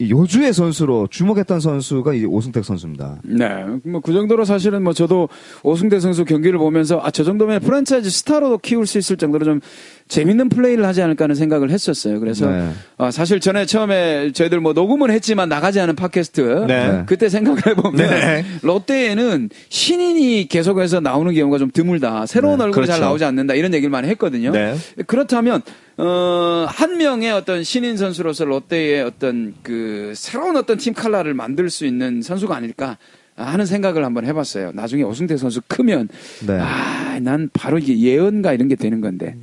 이 0.01 0.11
요주의 0.13 0.53
선수로 0.53 1.09
주목했던 1.11 1.59
선수가 1.59 2.15
이 2.15 2.25
오승택 2.25 2.65
선수입니다. 2.65 3.21
네. 3.25 3.49
뭐 3.85 4.01
그 4.01 4.13
정도로 4.13 4.45
사실은 4.45 4.85
뭐 4.85 4.93
저도 4.93 5.29
오승대 5.65 5.99
선수 5.99 6.25
경기를 6.25 6.57
보면서 6.59 7.01
아, 7.03 7.11
저 7.11 7.25
정도면 7.25 7.61
프랜차이즈 7.63 8.09
스타로도 8.11 8.59
키울 8.59 8.87
수 8.87 8.99
있을 8.99 9.17
정도로 9.17 9.45
좀 9.45 9.61
재밌는 10.09 10.49
플레이를 10.49 10.87
하지 10.87 11.03
않을까 11.03 11.25
하는 11.25 11.35
생각을 11.35 11.71
했었어요. 11.71 12.19
그래서 12.19 12.51
네. 12.51 12.71
아, 12.97 13.11
사실 13.11 13.41
전에 13.41 13.67
처음에 13.67 14.33
저희들 14.33 14.61
뭐 14.61 14.73
녹음은 14.73 15.11
했지만 15.11 15.49
나가지 15.49 15.81
않은 15.81 15.95
팟캐스트 15.97 16.65
네. 16.67 17.03
그때 17.07 17.29
생각을 17.29 17.67
해보면 17.67 17.97
네. 17.97 18.45
롯데에는 18.63 19.51
신인이 19.69 20.49
계속해서 20.49 21.01
나오는 21.01 21.33
경우가 21.35 21.59
좀 21.59 21.71
드물다. 21.71 22.27
새로운 22.27 22.61
얼굴이 22.61 22.87
잘 22.87 22.97
그렇죠. 22.97 23.05
나오지 23.05 23.25
않는다. 23.25 23.55
이런 23.55 23.75
얘기를 23.75 23.91
많이 23.91 24.09
했거든요. 24.09 24.51
네. 24.51 24.75
그렇다면 25.07 25.63
어, 25.99 26.67
한 26.69 26.97
명의 26.97 27.31
어떤 27.31 27.63
신인 27.63 27.97
선수로서 27.97 28.45
롯데의 28.45 29.03
어떤 29.03 29.55
그 29.63 30.13
새로운 30.15 30.57
어떤 30.57 30.79
팀 30.79 30.95
칼라를 30.95 31.35
만들 31.35 31.71
수 31.71 31.85
있는 31.87 32.23
선수가 32.23 32.55
아닐까 32.57 32.97
하는 33.37 33.67
생각을 33.67 34.05
한번 34.05 34.25
해봤어요. 34.27 34.73
나중에 34.75 35.03
오승태 35.03 35.37
선수 35.37 35.61
크면 35.69 36.09
네. 36.47 36.59
아, 36.61 37.19
난 37.21 37.49
바로 37.53 37.79
이게 37.79 37.99
예언가 37.99 38.53
이런 38.53 38.69
게 38.69 38.75
되는 38.75 39.01
건데. 39.01 39.37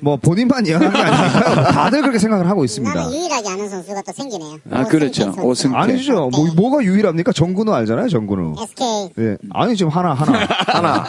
뭐 0.00 0.16
본인만 0.16 0.66
예언한 0.66 0.92
게 0.92 0.98
아니니까요. 0.98 1.64
다들 1.72 2.00
그렇게 2.02 2.18
생각을 2.18 2.48
하고 2.48 2.64
있습니다. 2.64 2.94
나는 2.94 3.12
유일하게 3.14 3.48
아는 3.48 3.68
선수가 3.68 4.02
또 4.02 4.12
생기네요. 4.12 4.58
아, 4.70 4.84
그렇죠. 4.84 5.24
선수. 5.24 5.40
오승택. 5.40 5.78
아니죠. 5.78 6.30
뭐, 6.32 6.46
뭐가 6.54 6.82
유일합니까? 6.84 7.32
정근우 7.32 7.72
알잖아요, 7.72 8.08
정근우. 8.08 8.54
SK. 8.62 9.10
예. 9.18 9.36
아니, 9.52 9.76
지금 9.76 9.90
하나, 9.90 10.14
하나. 10.14 10.38
하나. 10.66 10.88
아, 10.90 11.04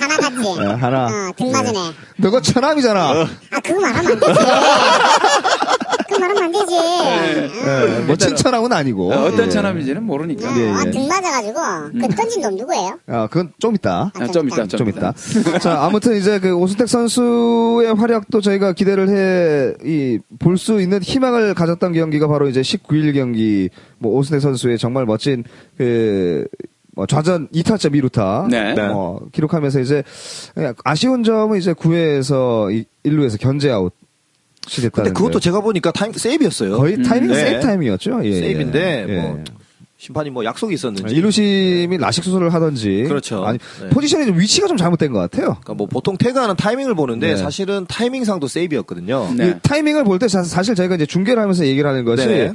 하나 0.00 0.16
같지? 0.16 0.60
예, 0.60 0.64
하나. 0.66 1.06
어, 1.06 1.32
등 1.36 1.50
맞으네. 1.52 1.78
너가 2.16 2.40
천암이잖아. 2.40 3.00
아, 3.10 3.60
그거 3.62 3.80
말하면 3.80 4.12
안 4.12 4.20
되지. 4.20 4.32
그거 6.08 6.18
말하면 6.20 6.42
안 6.42 6.52
되지. 6.52 6.74
예, 6.74 8.00
뭐 8.06 8.16
칭찬하고는 8.16 8.74
아니고. 8.76 9.12
어, 9.12 9.26
어떤 9.26 9.46
예. 9.46 9.50
천함인지는 9.50 10.02
모르니까. 10.02 10.58
예, 10.58 10.70
아, 10.70 10.82
예. 10.86 10.90
등 10.90 11.06
맞아가지고, 11.06 12.00
그 12.00 12.14
던진 12.14 12.40
놈 12.42 12.56
누구예요? 12.56 12.98
아, 13.06 13.26
그건 13.26 13.52
좀 13.58 13.74
있다. 13.74 14.10
아, 14.14 14.26
좀 14.28 14.48
있다, 14.48 14.66
좀, 14.66 14.78
좀 14.78 14.88
있다. 14.88 15.12
자, 15.60 15.82
아무튼 15.84 16.16
이제 16.16 16.40
그 16.40 16.54
오승택 16.54 16.88
선수의 16.88 17.94
활약도 17.94 18.40
저희가 18.40 18.72
기대를 18.72 19.08
해, 19.10 19.74
이, 19.84 20.18
볼수 20.38 20.80
있는 20.80 21.02
희망을 21.02 21.52
가졌던 21.54 21.92
경기가 21.92 22.26
바로 22.26 22.48
이제 22.48 22.62
19일 22.62 23.12
경기, 23.14 23.68
뭐, 23.98 24.14
오승택 24.14 24.40
선수의 24.40 24.78
정말 24.78 25.04
멋진, 25.04 25.44
그, 25.76 26.46
뭐 26.94 27.06
좌전 27.06 27.48
2타점 27.48 27.92
2루타. 27.94 28.48
네. 28.48 28.74
어, 28.92 29.20
기록하면서 29.32 29.80
이제, 29.80 30.02
아쉬운 30.84 31.22
점은 31.22 31.58
이제 31.58 31.74
9회에서 31.74 32.84
1루에서 33.04 33.38
견제 33.38 33.70
아웃. 33.70 33.92
이 34.70 34.80
됐다는 34.82 34.90
근데 34.92 35.12
그것도 35.12 35.40
제가 35.40 35.60
보니까 35.60 35.90
타임 35.92 36.12
세이프였어요. 36.12 36.76
거의 36.76 37.02
타이밍 37.02 37.28
네. 37.28 37.34
세이프 37.34 37.60
타임이었죠. 37.60 38.20
예, 38.24 38.32
세이프인데 38.32 39.06
예. 39.08 39.20
뭐 39.20 39.42
심판이 40.00 40.30
뭐 40.30 40.44
약속이 40.44 40.74
있었는지. 40.74 41.12
일루심이 41.12 41.98
라식 41.98 42.22
수술을 42.22 42.54
하던지. 42.54 43.04
그렇죠. 43.08 43.44
아니, 43.44 43.58
네. 43.82 43.88
포지션이 43.88 44.26
좀 44.26 44.38
위치가 44.38 44.68
좀 44.68 44.76
잘못된 44.76 45.12
것 45.12 45.18
같아요. 45.18 45.56
그러니까 45.60 45.74
뭐 45.74 45.88
보통 45.88 46.16
태그하는 46.16 46.54
타이밍을 46.54 46.94
보는데 46.94 47.30
네. 47.30 47.36
사실은 47.36 47.84
타이밍상도 47.88 48.46
세이프였거든요. 48.46 49.32
네. 49.36 49.48
이 49.48 49.54
타이밍을 49.60 50.04
볼 50.04 50.18
때 50.20 50.28
사실 50.28 50.74
저희가 50.76 50.94
이제 50.94 51.04
중계를 51.06 51.42
하면서 51.42 51.66
얘기를 51.66 51.88
하는 51.90 52.04
것이 52.04 52.26
네. 52.26 52.52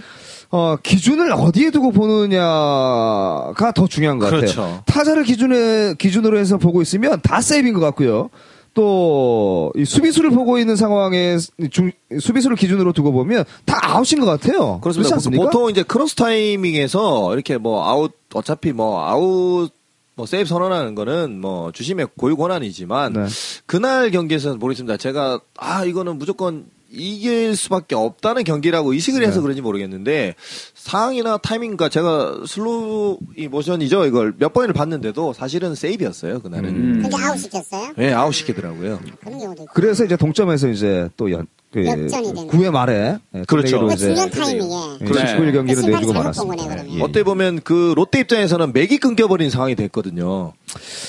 어, 0.51 0.77
기준을 0.81 1.31
어디에 1.33 1.71
두고 1.71 1.91
보느냐가 1.91 3.71
더 3.73 3.87
중요한 3.87 4.19
것 4.19 4.25
같아요. 4.25 4.41
그렇죠. 4.41 4.83
타자를 4.85 5.23
기준에 5.23 5.95
기준으로 5.97 6.37
해서 6.37 6.57
보고 6.57 6.81
있으면 6.81 7.19
다 7.21 7.41
세이프인 7.41 7.73
것 7.73 7.79
같고요. 7.79 8.29
또, 8.73 9.71
이 9.75 9.85
수비수를 9.85 10.31
보고 10.31 10.57
있는 10.57 10.75
상황에, 10.75 11.37
중, 11.69 11.91
수비수를 12.19 12.55
기준으로 12.55 12.91
두고 12.93 13.11
보면 13.11 13.45
다 13.65 13.79
아웃인 13.81 14.19
것 14.19 14.25
같아요. 14.25 14.79
그렇습니다. 14.81 15.17
보통 15.29 15.69
이제 15.69 15.83
크로스 15.83 16.15
타이밍에서 16.15 17.33
이렇게 17.33 17.57
뭐 17.57 17.85
아웃 17.87 18.13
어차피 18.33 18.71
뭐 18.71 19.05
아웃 19.05 19.71
뭐 20.15 20.25
세이프 20.25 20.47
선언하는 20.47 20.95
거는 20.95 21.41
뭐 21.41 21.71
주심의 21.71 22.07
고유 22.17 22.37
권한이지만 22.37 23.13
네. 23.13 23.25
그날 23.65 24.11
경기에서는 24.11 24.59
모르겠습니다. 24.59 24.97
제가 24.97 25.39
아 25.57 25.85
이거는 25.85 26.17
무조건 26.17 26.65
이길 26.93 27.55
수밖에 27.55 27.95
없다는 27.95 28.43
경기라고 28.43 28.93
의식을 28.93 29.23
해서 29.23 29.35
네. 29.37 29.41
그런지 29.41 29.61
모르겠는데 29.61 30.35
상황이나 30.75 31.37
타이밍과 31.37 31.89
제가 31.89 32.43
슬로우 32.47 33.17
이 33.35 33.47
모션이죠 33.47 34.05
이걸 34.05 34.33
몇 34.37 34.53
번을 34.53 34.73
봤는데도 34.73 35.33
사실은 35.33 35.73
세이프였어요 35.75 36.41
그날은. 36.41 36.69
음. 36.69 37.01
근데 37.01 37.17
아웃 37.17 37.37
시켰어요? 37.37 37.93
네 37.97 38.13
아웃 38.13 38.31
시키더라고요. 38.33 38.99
그런 39.21 39.39
경우도 39.39 39.63
있고. 39.63 39.73
그래서 39.73 40.05
이제 40.05 40.15
동점에서 40.15 40.69
이제 40.69 41.09
또 41.17 41.31
연, 41.31 41.47
그, 41.73 41.85
역전이 41.85 42.33
되는. 42.33 42.47
9회 42.47 42.69
말에. 42.69 43.17
예, 43.33 43.43
그렇죠. 43.47 43.87
그 43.87 43.95
중요한 43.95 44.29
타이밍에. 44.29 44.75
예, 45.01 45.05
그래. 45.05 45.23
19일 45.25 45.53
경기를 45.53 45.81
그 45.83 45.89
내주고 45.89 46.13
말았습니다. 46.13 46.87
예. 46.87 47.01
어떻게 47.01 47.23
보면 47.23 47.61
그 47.63 47.93
롯데 47.95 48.19
입장에서는 48.19 48.71
맥이 48.73 48.99
끊겨버린 48.99 49.49
상황이 49.49 49.73
됐거든요. 49.75 50.53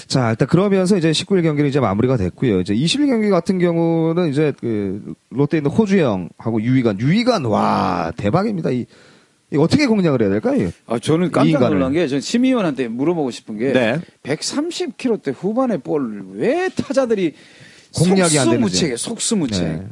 자, 0.07 0.31
일단 0.31 0.49
그러면서 0.49 0.97
이제 0.97 1.11
19일 1.11 1.43
경기는 1.43 1.69
이제 1.69 1.81
마무리가 1.81 2.17
됐고요. 2.17 2.61
이제 2.61 2.75
20일 2.75 3.09
경기 3.09 3.29
같은 3.29 3.59
경우는 3.59 4.31
이제 4.31 4.53
그 4.59 5.15
롯데 5.31 5.59
있는 5.59 5.71
호주형하고 5.71 6.63
유희관, 6.63 6.99
유희관 6.99 7.45
와 7.45 8.11
대박입니다. 8.17 8.71
이 8.71 8.87
어떻게 9.57 9.87
공략을 9.87 10.23
해야 10.23 10.31
될까요? 10.31 10.71
아, 10.87 10.99
저는 10.99 11.29
이 11.29 11.31
깜짝. 11.31 11.69
놀란 11.69 11.93
게, 11.93 12.09
전 12.09 12.21
심의원한테 12.21 12.89
물어보고 12.89 13.31
싶은 13.31 13.59
게, 13.59 13.73
네. 13.73 14.01
130km대 14.25 15.33
후반의 15.37 15.79
볼을 15.79 16.25
왜 16.33 16.71
타자들이 16.71 17.35
공략이. 17.95 18.35
속수무책에 18.35 18.97
속수무책 18.97 19.63
네. 19.63 19.87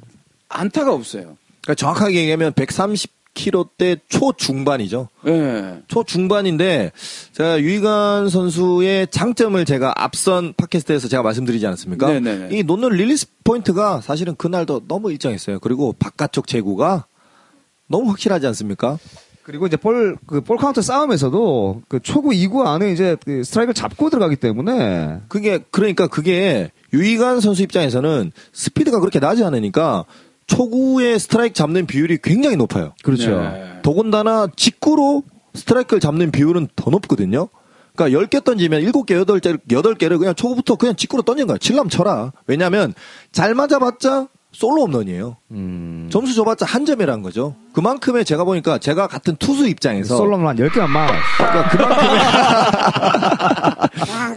안타가 0.53 0.93
없어요. 0.93 1.37
그러니까 1.62 1.75
정확하게 1.77 2.15
얘기하면 2.17 2.53
130km대 2.53 4.01
초중반이죠. 4.09 5.09
예. 5.27 5.83
초중반인데 5.88 6.93
제가 7.33 7.61
유희관 7.61 8.29
선수의 8.29 9.07
장점을 9.11 9.65
제가 9.65 9.93
앞선 9.97 10.55
팟캐스트에서 10.57 11.09
제가 11.09 11.23
말씀드리지 11.23 11.67
않았습니까? 11.67 12.07
네네네. 12.09 12.57
이 12.57 12.62
놓는 12.62 12.91
release 12.90 13.27
point가 13.44 14.01
사실은 14.01 14.35
그날도 14.37 14.83
너무 14.88 15.11
일정했어요. 15.12 15.61
그리고 15.61 15.93
바깥쪽 15.99 16.47
제구가 16.47 17.07
너무 17.88 18.11
확실하지 18.11 18.47
않습니까? 18.49 18.99
그리고 19.45 19.67
이제 19.67 19.77
볼, 19.77 20.17
그 20.27 20.41
볼 20.41 20.57
카운트 20.57 20.81
싸움에서도 20.83 21.83
그 21.88 21.99
초구 22.01 22.31
2구 22.31 22.65
안에 22.65 22.93
이제 22.93 23.17
그 23.25 23.43
스트라이크를 23.43 23.75
잡고 23.75 24.09
들어가기 24.09 24.37
때문에 24.37 25.19
그게 25.29 25.59
그러니까 25.73 26.07
그게 26.07 26.71
유희관 26.93 27.41
선수 27.41 27.62
입장에서는 27.62 28.31
스피드가 28.53 29.01
그렇게 29.01 29.19
나지 29.19 29.43
않으니까 29.43 30.05
초구의 30.46 31.18
스트라이크 31.18 31.55
잡는 31.55 31.87
비율이 31.87 32.18
굉장히 32.22 32.57
높아요. 32.57 32.94
그렇죠. 33.02 33.40
네. 33.40 33.78
더군다나 33.83 34.48
직구로 34.57 35.22
스트라이크를 35.55 36.00
잡는 36.00 36.31
비율은 36.31 36.68
더 36.76 36.90
높거든요. 36.90 37.48
그러니까 37.94 38.20
10개 38.20 38.42
던지면 38.42 38.83
7개, 38.83 39.22
8개, 39.24 39.59
8개를 39.68 40.18
그냥 40.18 40.35
초구부터 40.35 40.76
그냥 40.76 40.96
직구로 40.96 41.22
던진 41.22 41.46
거야. 41.46 41.59
칠람 41.59 41.88
쳐라. 41.88 42.33
왜냐면 42.46 42.94
잘 43.33 43.55
맞아봤자 43.55 44.28
솔로 44.52 44.83
홈런이에요. 44.83 45.37
음. 45.50 46.09
점수 46.12 46.35
줘봤자 46.35 46.66
한 46.66 46.85
점이라는 46.85 47.22
거죠. 47.22 47.57
그만큼의 47.72 48.24
제가 48.24 48.44
보니까 48.44 48.78
제가 48.78 49.07
같은 49.07 49.37
투수 49.37 49.66
입장에서 49.66 50.16
솔로는 50.16 50.46
한 50.46 50.57
10개만 50.57 50.88
막. 50.88 51.11
그러니까 51.38 51.68
그만큼의, 51.70 52.20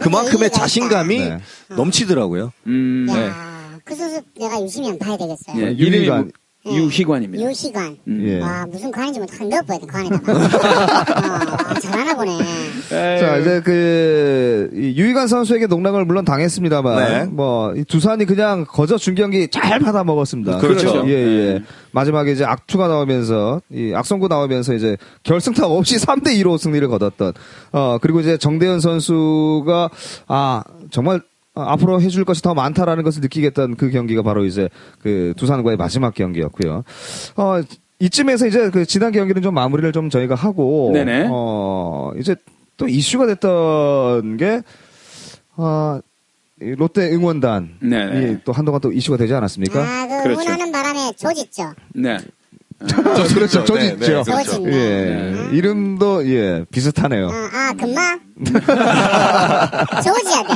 그만큼의 0.00 0.50
자신감이 0.50 1.18
네. 1.18 1.38
넘치더라고요. 1.68 2.52
음. 2.66 3.06
네. 3.08 3.30
야, 3.86 3.88
그 3.88 3.94
선수 3.94 4.20
내가 4.38 4.60
유심히 4.62 4.88
한번 4.88 5.06
봐야 5.06 5.16
되겠어요. 5.16 5.56
예, 5.58 5.76
유희관. 5.76 5.78
이름이 5.84 6.08
뭐- 6.08 6.86
유희관입니다. 6.88 7.48
유시관. 7.48 7.96
음. 8.08 8.24
예. 8.26 8.40
와, 8.40 8.66
무슨 8.68 8.90
관인지 8.90 9.20
뭐한 9.20 9.48
넣어봐야 9.48 9.78
돼, 9.78 9.86
관에다가. 9.86 10.32
어, 10.34 11.68
와, 11.68 11.74
잘하나 11.80 12.16
보네. 12.16 12.38
자, 13.20 13.36
이제 13.36 13.60
그, 13.64 14.70
이 14.74 15.00
유희관 15.00 15.28
선수에게 15.28 15.68
농락을 15.68 16.04
물론 16.04 16.24
당했습니다만, 16.24 16.96
네. 17.04 17.24
뭐, 17.26 17.72
이 17.76 17.84
두산이 17.84 18.24
그냥 18.24 18.64
거저 18.68 18.98
중경기 18.98 19.46
잘 19.52 19.78
받아 19.78 20.02
먹었습니다. 20.02 20.58
그렇죠. 20.58 21.04
예, 21.06 21.12
예. 21.12 21.52
네. 21.54 21.62
마지막에 21.92 22.32
이제 22.32 22.44
악투가 22.44 22.88
나오면서, 22.88 23.60
이 23.70 23.92
악성구 23.94 24.26
나오면서 24.26 24.74
이제 24.74 24.96
결승타 25.22 25.66
없이 25.68 25.98
3대2로 25.98 26.58
승리를 26.58 26.88
거뒀던, 26.88 27.32
어, 27.70 27.98
그리고 28.02 28.18
이제 28.18 28.36
정대현 28.38 28.80
선수가, 28.80 29.90
아, 30.26 30.64
정말, 30.90 31.16
어, 31.18 31.20
앞으로 31.56 32.00
해줄 32.00 32.24
것이 32.24 32.42
더 32.42 32.54
많다라는 32.54 33.02
것을 33.02 33.22
느끼겠던 33.22 33.76
그 33.76 33.90
경기가 33.90 34.22
바로 34.22 34.44
이제 34.44 34.68
그 35.00 35.32
두산과의 35.36 35.76
마지막 35.76 36.14
경기였고요. 36.14 36.84
어, 37.36 37.60
이쯤에서 37.98 38.46
이제 38.46 38.70
그 38.70 38.84
지난 38.84 39.10
경기는 39.12 39.40
좀 39.40 39.54
마무리를 39.54 39.90
좀 39.92 40.10
저희가 40.10 40.34
하고, 40.34 40.90
네네. 40.92 41.28
어, 41.30 42.12
이제 42.18 42.36
또 42.76 42.86
이슈가 42.86 43.26
됐던 43.26 44.36
게, 44.36 44.60
어, 45.56 45.98
이 46.60 46.74
롯데 46.74 47.10
응원단이 47.12 47.68
네네. 47.80 48.40
또 48.44 48.52
한동안 48.52 48.80
또 48.80 48.92
이슈가 48.92 49.16
되지 49.16 49.34
않았습니까? 49.34 49.80
아, 49.80 50.06
그 50.06 50.22
그렇죠. 50.22 50.40
응원하는 50.40 50.72
바람에 50.72 51.12
조짓죠. 51.16 51.72
네. 51.94 52.18
그렇죠. 52.78 53.64
저지 53.64 53.72
네, 53.74 53.86
있죠. 53.94 54.22
네, 54.22 54.32
그렇죠. 54.32 54.62
예. 54.70 55.48
이름도, 55.52 56.28
예, 56.28 56.64
비슷하네요. 56.70 57.28
아, 57.28 57.48
아 57.52 57.72
금방? 57.72 58.20
조지야 60.04 60.42
돼. 60.42 60.48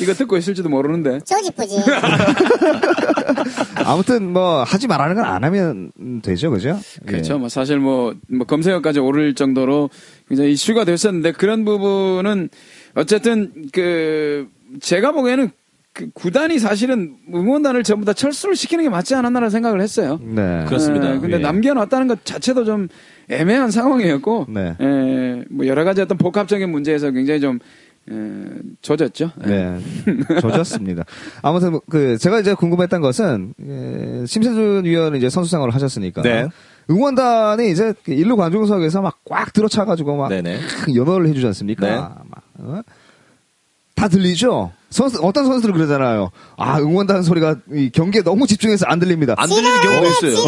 이거 0.00 0.14
듣고 0.14 0.38
있을지도 0.38 0.70
모르는데. 0.70 1.20
조지쁘지. 1.20 1.76
아무튼 3.84 4.32
뭐, 4.32 4.62
하지 4.64 4.86
말라는 4.86 5.14
건 5.16 5.26
안 5.26 5.44
하면 5.44 5.92
되죠. 6.22 6.50
그죠? 6.50 6.80
그렇죠. 7.06 7.38
뭐 7.38 7.50
사실 7.50 7.78
뭐, 7.78 8.14
뭐 8.28 8.46
검색어까지 8.46 9.00
오를 9.00 9.34
정도로 9.34 9.90
굉장히 10.26 10.52
이슈가 10.52 10.84
됐었는데 10.84 11.32
그런 11.32 11.66
부분은 11.66 12.48
어쨌든 12.94 13.52
그 13.72 14.48
제가 14.80 15.12
보기에는 15.12 15.50
그 15.98 16.08
구단이 16.14 16.60
사실은 16.60 17.16
응원단을 17.34 17.82
전부 17.82 18.04
다 18.06 18.12
철수를 18.12 18.54
시키는 18.54 18.84
게 18.84 18.88
맞지 18.88 19.16
않았나라는 19.16 19.50
생각을 19.50 19.80
했어요. 19.80 20.20
예. 20.22 20.26
네. 20.32 20.64
그렇습니다. 20.68 21.12
예, 21.12 21.18
근데 21.18 21.38
예. 21.38 21.38
남겨놨다는 21.40 22.06
것 22.06 22.24
자체도 22.24 22.64
좀 22.64 22.86
애매한 23.28 23.72
상황이었고, 23.72 24.46
네. 24.48 24.76
예, 24.80 25.44
뭐 25.50 25.66
여러 25.66 25.82
가지 25.82 26.00
어떤 26.00 26.16
복합적인 26.16 26.70
문제에서 26.70 27.10
굉장히 27.10 27.40
좀 27.40 27.58
예, 28.12 28.14
젖었죠. 28.80 29.32
예. 29.44 29.48
네. 29.50 29.80
조졌습니다. 30.40 31.04
아무튼, 31.42 31.72
뭐 31.72 31.82
그, 31.90 32.16
제가 32.16 32.38
이제 32.38 32.54
궁금했던 32.54 33.00
것은, 33.00 33.54
예, 33.66 34.24
심세준 34.24 34.84
위원은 34.84 35.18
이제 35.18 35.28
선수 35.28 35.50
생활을 35.50 35.74
하셨으니까. 35.74 36.22
네. 36.22 36.46
응원단이 36.88 37.70
이제 37.72 37.92
그 38.04 38.12
일루 38.12 38.36
관중석에서 38.36 39.02
막 39.02 39.18
꽉 39.28 39.52
들어차가지고 39.52 40.16
막 40.16 40.28
네네. 40.28 40.58
연호를 40.94 41.28
해주지 41.28 41.44
않습니까? 41.48 41.86
네. 41.86 41.96
막, 41.96 42.42
어? 42.60 42.82
다 43.96 44.06
들리죠? 44.08 44.72
선수, 44.90 45.18
어떤 45.22 45.44
선수들은 45.44 45.74
그러잖아요. 45.74 46.30
아, 46.56 46.78
응원단 46.78 47.22
소리가 47.22 47.56
이 47.74 47.90
경기에 47.90 48.22
너무 48.22 48.46
집중해서 48.46 48.86
안 48.88 48.98
들립니다. 48.98 49.34
안 49.36 49.48
들리는 49.48 49.80
경우도 49.82 50.06
있어요. 50.08 50.46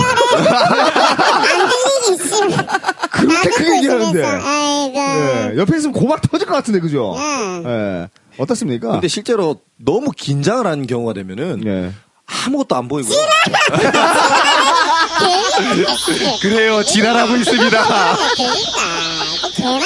그렇게 3.11 3.51
크게 3.51 3.77
얘기하는데. 3.77 4.25
아이고. 4.25 4.99
예, 4.99 5.53
옆에 5.59 5.77
있으면 5.77 5.93
고막 5.93 6.23
터질 6.23 6.47
것 6.47 6.55
같은데, 6.55 6.81
그죠? 6.81 7.15
응. 7.19 7.65
예. 7.67 8.09
어떻습니까? 8.39 8.93
근데 8.93 9.09
실제로 9.09 9.57
너무 9.77 10.11
긴장을 10.17 10.67
하는 10.67 10.87
경우가 10.87 11.13
되면은 11.13 11.63
예. 11.67 11.93
아무것도 12.47 12.77
안 12.77 12.89
보이고 12.89 13.09
그래요, 16.41 16.83
지랄하고 16.85 17.37
있습니다. 17.37 17.85
그러니까. 17.85 18.17
개만 19.57 19.81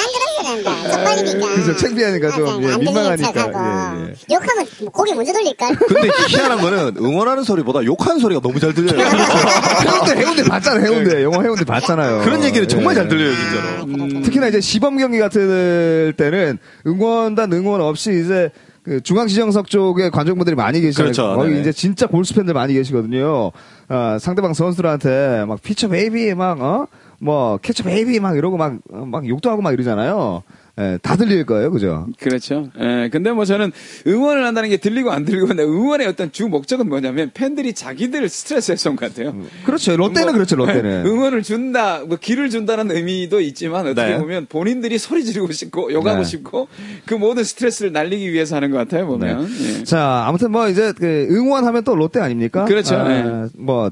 그죠, 1.55 1.75
창피하니까 1.77 2.31
좀, 2.31 2.63
예, 2.63 2.77
민망하니까. 2.77 3.47
예, 3.47 4.09
예. 4.09 4.35
욕하면 4.35 4.65
고개 4.91 5.13
먼저 5.13 5.33
돌릴걸? 5.33 5.75
근데 5.75 6.09
희한한 6.27 6.59
거는 6.61 6.95
응원하는 6.97 7.43
소리보다 7.43 7.83
욕하는 7.85 8.19
소리가 8.19 8.41
너무 8.41 8.59
잘 8.59 8.73
들려요. 8.73 8.99
해운대, 8.99 10.15
해운대 10.21 10.43
봤잖아요, 10.43 10.85
해운대. 10.85 11.23
영화 11.23 11.41
해운대 11.41 11.63
봤잖아요. 11.65 12.21
그런 12.21 12.43
얘기를 12.43 12.67
정말 12.67 12.93
예. 12.95 12.99
잘 12.99 13.07
들려요, 13.07 13.33
진짜로. 13.35 13.61
아, 13.67 14.07
그래. 14.07 14.21
특히나 14.21 14.47
이제 14.47 14.61
시범 14.61 14.97
경기 14.97 15.19
같은 15.19 16.13
때는 16.17 16.57
응원단 16.85 17.51
응원 17.53 17.81
없이 17.81 18.21
이제 18.23 18.49
그 18.83 19.01
중앙지정석 19.01 19.67
쪽에 19.67 20.11
관중분들이 20.11 20.55
많이 20.55 20.79
계시잖아요. 20.79 21.11
그렇죠. 21.11 21.35
거기 21.35 21.49
네네. 21.49 21.61
이제 21.61 21.71
진짜 21.71 22.05
골수 22.05 22.35
팬들 22.35 22.53
많이 22.53 22.73
계시거든요. 22.75 23.51
아, 23.87 24.17
상대방 24.21 24.53
선수들한테 24.53 25.45
막 25.47 25.59
pitcher 25.61 25.87
baby 25.87 26.35
막 26.35 26.61
어? 26.61 26.87
뭐 27.19 27.57
catcher 27.57 27.83
baby 27.83 28.19
막 28.19 28.37
이러고 28.37 28.57
막, 28.57 28.79
어, 28.91 29.05
막 29.05 29.27
욕도 29.27 29.49
하고 29.49 29.61
막 29.61 29.73
이러잖아요. 29.73 30.43
예, 30.77 30.99
다 31.01 31.15
들릴 31.15 31.45
거예요. 31.45 31.71
그죠? 31.71 32.05
그렇죠. 32.19 32.69
예, 32.81 33.07
근데 33.09 33.31
뭐 33.31 33.45
저는 33.45 33.71
응원을 34.07 34.45
한다는 34.45 34.67
게 34.67 34.75
들리고 34.75 35.09
안 35.09 35.23
들리고 35.23 35.47
근데 35.47 35.63
응원의 35.63 36.05
어떤 36.05 36.33
주 36.33 36.49
목적은 36.49 36.89
뭐냐면 36.89 37.31
팬들이 37.33 37.71
자기들 37.71 38.27
스트레스 38.27 38.73
해소인 38.73 38.97
것 38.97 39.07
같아요. 39.09 39.33
그렇죠. 39.63 39.95
롯데는 39.95 40.25
뭐, 40.25 40.33
그렇죠. 40.33 40.57
롯데는. 40.57 41.05
응원을 41.05 41.43
준다, 41.43 42.01
뭐 42.05 42.17
기를 42.19 42.49
준다는 42.49 42.91
의미도 42.91 43.39
있지만 43.39 43.87
어떻게 43.87 44.11
네. 44.11 44.17
보면 44.17 44.47
본인들이 44.47 44.97
소리 44.97 45.23
지르고 45.23 45.53
싶고 45.53 45.93
욕하고 45.93 46.19
네. 46.19 46.23
싶고 46.25 46.67
그 47.05 47.13
모든 47.13 47.45
스트레스를 47.45 47.93
날리기 47.93 48.33
위해서 48.33 48.57
하는 48.57 48.69
것 48.69 48.77
같아요 48.77 49.07
보면. 49.07 49.47
예. 49.61 49.83
자, 49.85 50.25
아무튼 50.27 50.51
뭐 50.51 50.67
이제 50.67 50.91
그 50.91 51.27
응원하면 51.31 51.85
또 51.85 51.95
롯데 51.95 52.19
아닙니까? 52.19 52.65
그렇죠. 52.65 52.95
아, 52.97 53.07
네. 53.07 53.47
뭐 53.57 53.91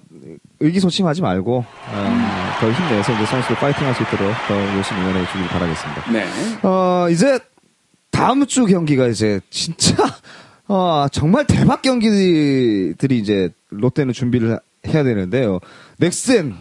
의기소침하지 0.63 1.21
말고 1.21 1.65
아, 1.91 2.57
더 2.59 2.71
힘내서 2.71 3.13
이제 3.13 3.25
선수들 3.25 3.55
파이팅할 3.57 3.93
수 3.93 4.03
있도록 4.03 4.33
더 4.47 4.55
열심히 4.77 5.01
응원해 5.01 5.25
주길 5.27 5.47
바라겠습니다. 5.47 6.11
네. 6.11 6.25
어, 6.63 7.07
이제 7.09 7.39
다음 8.11 8.45
주 8.45 8.65
경기가 8.65 9.07
이제 9.07 9.39
진짜 9.49 9.95
어, 10.67 11.07
정말 11.11 11.45
대박 11.45 11.81
경기들이 11.81 13.17
이제 13.17 13.49
롯데는 13.69 14.13
준비를 14.13 14.59
해야 14.87 15.03
되는데요. 15.03 15.59
넥센, 15.97 16.55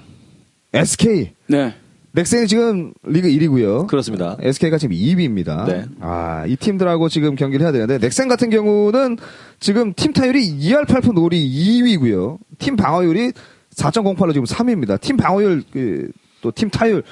SK. 0.72 1.32
네. 1.46 1.74
넥센이 2.14 2.46
지금 2.46 2.92
리그 3.04 3.28
1위고요. 3.28 3.86
그렇습니다. 3.86 4.36
SK가 4.40 4.76
지금 4.76 4.94
2위입니다. 4.94 5.66
네. 5.66 5.84
아, 6.00 6.44
이 6.46 6.56
팀들하고 6.56 7.08
지금 7.08 7.36
경기를 7.36 7.64
해야 7.64 7.72
되는데 7.72 7.98
넥센 7.98 8.28
같은 8.28 8.50
경우는 8.50 9.16
지금 9.60 9.94
팀 9.94 10.12
타율이 10.12 10.58
2할 10.58 10.84
8푼 10.86 11.14
놀이 11.14 11.42
2위고요. 11.42 12.38
팀 12.58 12.76
방어율이 12.76 13.32
4.08로 13.76 14.32
지금 14.32 14.44
3위입니다. 14.44 15.00
팀 15.00 15.16
방어율 15.16 15.62
그, 15.72 16.11
또팀 16.40 16.70
타율 16.70 17.02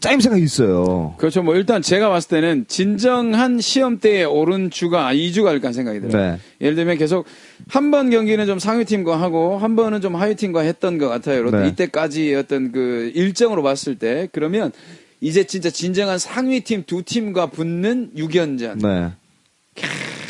짜임새가 0.00 0.36
있어요. 0.36 1.14
그렇죠. 1.18 1.42
뭐 1.42 1.56
일단 1.56 1.82
제가 1.82 2.08
봤을 2.08 2.28
때는 2.28 2.66
진정한 2.68 3.60
시험대에 3.60 4.22
오른 4.24 4.70
주가 4.70 5.12
2주가 5.12 5.48
아닐까 5.48 5.72
생각이 5.72 6.00
들어요. 6.00 6.32
네. 6.32 6.38
예를 6.60 6.76
들면 6.76 6.98
계속 6.98 7.26
한 7.68 7.90
번 7.90 8.10
경기는 8.10 8.46
좀 8.46 8.60
상위팀과 8.60 9.20
하고 9.20 9.58
한 9.58 9.74
번은 9.74 10.00
좀 10.00 10.14
하위팀과 10.14 10.60
했던 10.60 10.98
것 10.98 11.08
같아요. 11.08 11.50
네. 11.50 11.68
이때까지 11.68 12.34
어떤 12.36 12.70
그 12.70 13.10
일정으로 13.14 13.64
봤을 13.64 13.96
때 13.96 14.28
그러면 14.30 14.70
이제 15.20 15.42
진짜 15.42 15.68
진정한 15.68 16.16
상위팀 16.18 16.84
두 16.86 17.02
팀과 17.02 17.46
붙는 17.46 18.12
6연전. 18.16 18.80
네. 18.80 19.10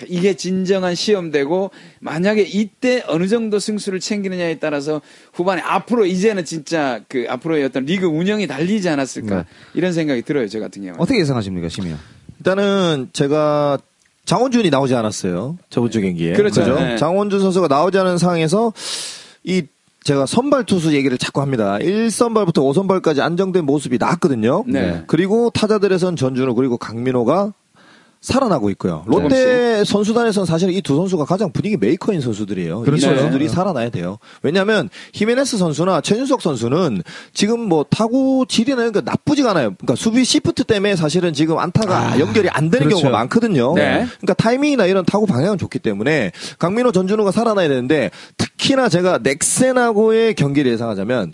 이게 0.08 0.34
진정한 0.34 0.94
시험되고 0.94 1.70
만약에 2.00 2.42
이때 2.42 3.02
어느 3.08 3.26
정도 3.26 3.58
승수를 3.58 4.00
챙기느냐에 4.00 4.58
따라서 4.58 5.00
후반에 5.32 5.61
앞으로 5.62 6.06
이제는 6.06 6.44
진짜 6.44 7.00
그 7.08 7.26
앞으로의 7.28 7.64
어떤 7.64 7.84
리그 7.84 8.06
운영이 8.06 8.46
달리지 8.46 8.88
않았을까 8.88 9.37
네. 9.37 9.44
이런 9.74 9.92
생각이 9.92 10.22
들어요 10.22 10.48
저 10.48 10.61
같은 10.61 10.82
경우. 10.82 10.92
는 10.94 11.00
어떻게 11.00 11.20
예상하십니까, 11.20 11.68
시민? 11.68 11.96
일단은 12.38 13.11
제가 13.12 13.78
장원준이 14.24 14.70
나오지 14.70 14.94
않았어요. 14.94 15.58
저번 15.70 15.90
주 15.90 16.00
경기에. 16.00 16.34
그렇죠. 16.34 16.61
그죠? 16.61 16.74
네. 16.74 16.96
장원준 16.96 17.40
선수가 17.40 17.68
나오지 17.68 17.98
않은 17.98 18.18
상황에서 18.18 18.72
이 19.42 19.62
제가 20.04 20.26
선발 20.26 20.64
투수 20.64 20.94
얘기를 20.94 21.18
자꾸 21.18 21.40
합니다. 21.40 21.78
1선발부터 21.80 22.54
5선발까지 22.54 23.20
안정된 23.20 23.64
모습이 23.64 23.98
나왔거든요. 23.98 24.64
네. 24.66 25.02
그리고 25.06 25.50
타자들에선 25.50 26.16
전준호 26.16 26.54
그리고 26.54 26.78
강민호가 26.78 27.52
살아나고 28.20 28.68
있고요. 28.70 29.04
롯데 29.07 29.85
선수단에서는 29.85 30.44
사실 30.46 30.70
이 30.70 30.81
두 30.83 30.96
선수가 30.96 31.24
가장 31.26 31.52
분위기 31.52 31.76
메이커인 31.76 32.20
선수들이에요. 32.20 32.81
그렇죠. 32.81 33.12
이 33.12 33.16
선수들이 33.16 33.48
살아나야 33.48 33.90
돼요. 33.90 34.18
왜냐하면 34.42 34.88
히메네스 35.12 35.59
선수나 35.59 36.00
최준석 36.00 36.40
선수는 36.40 37.02
지금 37.35 37.61
뭐 37.61 37.85
타구 37.88 38.46
질이나 38.48 38.90
그 38.90 39.02
나쁘지가 39.04 39.50
않아요. 39.50 39.74
그러니까 39.76 39.94
수비 39.96 40.24
시프트 40.24 40.64
때문에 40.64 40.96
사실은 40.96 41.33
지금 41.33 41.59
안타가 41.59 42.18
연결이 42.18 42.48
안 42.48 42.70
되는 42.70 42.87
그렇죠. 42.87 43.02
경우가 43.02 43.18
많거든요. 43.18 43.74
네. 43.74 44.07
그러니까 44.20 44.35
타이밍이나 44.35 44.87
이런 44.87 45.04
타구 45.04 45.26
방향은 45.26 45.59
좋기 45.59 45.78
때문에 45.78 46.33
강민호 46.59 46.92
전준우가 46.92 47.30
살아나야 47.31 47.68
되는데 47.68 48.11
특히나 48.37 48.88
제가 48.88 49.18
넥센하고의 49.22 50.35
경기를 50.35 50.72
예상하자면 50.72 51.33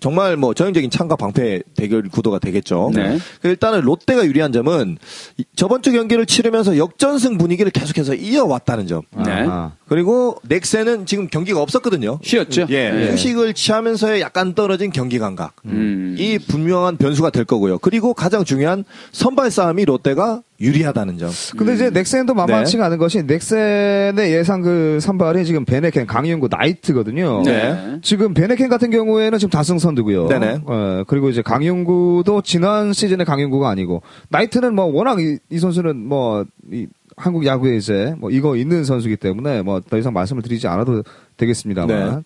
정말 0.00 0.36
뭐 0.36 0.54
전형적인 0.54 0.90
창과 0.90 1.16
방패 1.16 1.62
대결 1.76 2.02
구도가 2.08 2.38
되겠죠. 2.40 2.90
네. 2.94 3.18
그 3.40 3.48
일단은 3.48 3.80
롯데가 3.82 4.24
유리한 4.26 4.52
점은 4.52 4.98
이- 5.38 5.44
저번 5.56 5.82
주 5.82 5.92
경기를 5.92 6.26
치르면서 6.26 6.76
역전승 6.76 7.38
분위기를 7.38 7.70
계속해서 7.70 8.14
이어왔다는 8.14 8.86
점. 8.86 9.02
네. 9.24 9.30
아하. 9.42 9.72
그리고 9.92 10.36
넥센은 10.48 11.04
지금 11.04 11.28
경기가 11.28 11.60
없었거든요. 11.60 12.18
쉬었죠. 12.22 12.64
예, 12.70 12.90
네. 12.90 13.10
휴식을 13.12 13.52
취하면서의 13.52 14.22
약간 14.22 14.54
떨어진 14.54 14.90
경기 14.90 15.18
감각. 15.18 15.52
음. 15.66 16.16
이 16.18 16.38
분명한 16.38 16.96
변수가 16.96 17.28
될 17.28 17.44
거고요. 17.44 17.76
그리고 17.76 18.14
가장 18.14 18.42
중요한 18.42 18.84
선발 19.10 19.50
싸움이 19.50 19.84
롯데가 19.84 20.40
유리하다는 20.62 21.18
점. 21.18 21.30
근데 21.58 21.74
이제 21.74 21.90
넥센도 21.90 22.32
만만치가 22.32 22.84
네. 22.84 22.86
않은 22.86 22.96
것이 22.98 23.24
넥센의 23.24 24.32
예상 24.32 24.62
그 24.62 24.98
선발이 25.02 25.44
지금 25.44 25.66
베네켄, 25.66 26.06
강윤구, 26.06 26.48
나이트거든요. 26.50 27.42
네. 27.44 27.98
지금 28.00 28.32
베네켄 28.32 28.70
같은 28.70 28.90
경우에는 28.90 29.38
지금 29.38 29.50
다승 29.50 29.78
선두고요. 29.78 30.28
네네. 30.28 30.60
어, 30.64 31.04
그리고 31.06 31.28
이제 31.28 31.42
강윤구도 31.42 32.40
지난 32.42 32.94
시즌의 32.94 33.26
강윤구가 33.26 33.68
아니고 33.68 34.00
나이트는 34.30 34.74
뭐 34.74 34.86
워낙 34.86 35.20
이, 35.20 35.36
이 35.50 35.58
선수는 35.58 35.96
뭐 36.08 36.46
이 36.70 36.86
한국 37.16 37.44
야구에 37.46 37.76
이제 37.76 38.14
뭐 38.18 38.30
이거 38.30 38.56
있는 38.56 38.84
선수기 38.84 39.16
때문에 39.16 39.62
뭐 39.62 39.80
더 39.80 39.98
이상 39.98 40.12
말씀을 40.12 40.42
드리지 40.42 40.66
않아도 40.68 41.02
되겠습니다만 41.36 41.88
네. 41.88 42.22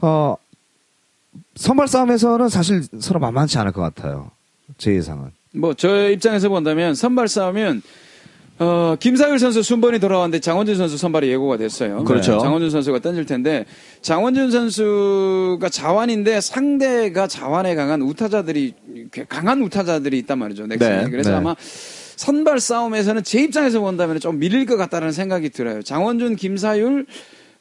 어 0.00 0.36
선발 1.54 1.88
싸움에서는 1.88 2.48
사실 2.48 2.82
서로 3.00 3.20
만만치 3.20 3.58
않을 3.58 3.72
것 3.72 3.82
같아요. 3.82 4.30
제 4.78 4.94
예상은. 4.94 5.30
뭐저 5.54 6.10
입장에서 6.10 6.48
본다면 6.48 6.94
선발 6.94 7.28
싸움은 7.28 7.82
어, 8.58 8.96
김상일 8.98 9.38
선수 9.38 9.62
순번이 9.62 9.98
돌아왔는데 9.98 10.40
장원준 10.40 10.76
선수 10.76 10.96
선발이 10.96 11.28
예고가 11.28 11.58
됐어요. 11.58 12.04
그렇죠. 12.04 12.32
네, 12.36 12.38
장원준 12.40 12.70
선수가 12.70 13.00
던질 13.00 13.26
텐데 13.26 13.66
장원준 14.00 14.50
선수가 14.50 15.68
자완인데 15.68 16.40
상대가 16.40 17.26
자완에 17.26 17.74
강한 17.74 18.00
우타자들이 18.00 18.74
꽤 19.12 19.24
강한 19.24 19.60
우타자들이 19.62 20.18
있단 20.20 20.38
말이죠. 20.38 20.66
넥슨이. 20.66 20.90
네, 21.04 21.10
그래서 21.10 21.30
네. 21.32 21.36
아마 21.36 21.54
선발 22.16 22.60
싸움에서는 22.60 23.22
제 23.22 23.42
입장에서 23.42 23.80
본다면 23.80 24.18
좀 24.20 24.38
밀릴 24.38 24.66
것 24.66 24.76
같다는 24.76 25.12
생각이 25.12 25.50
들어요. 25.50 25.82
장원준, 25.82 26.36
김사율 26.36 27.06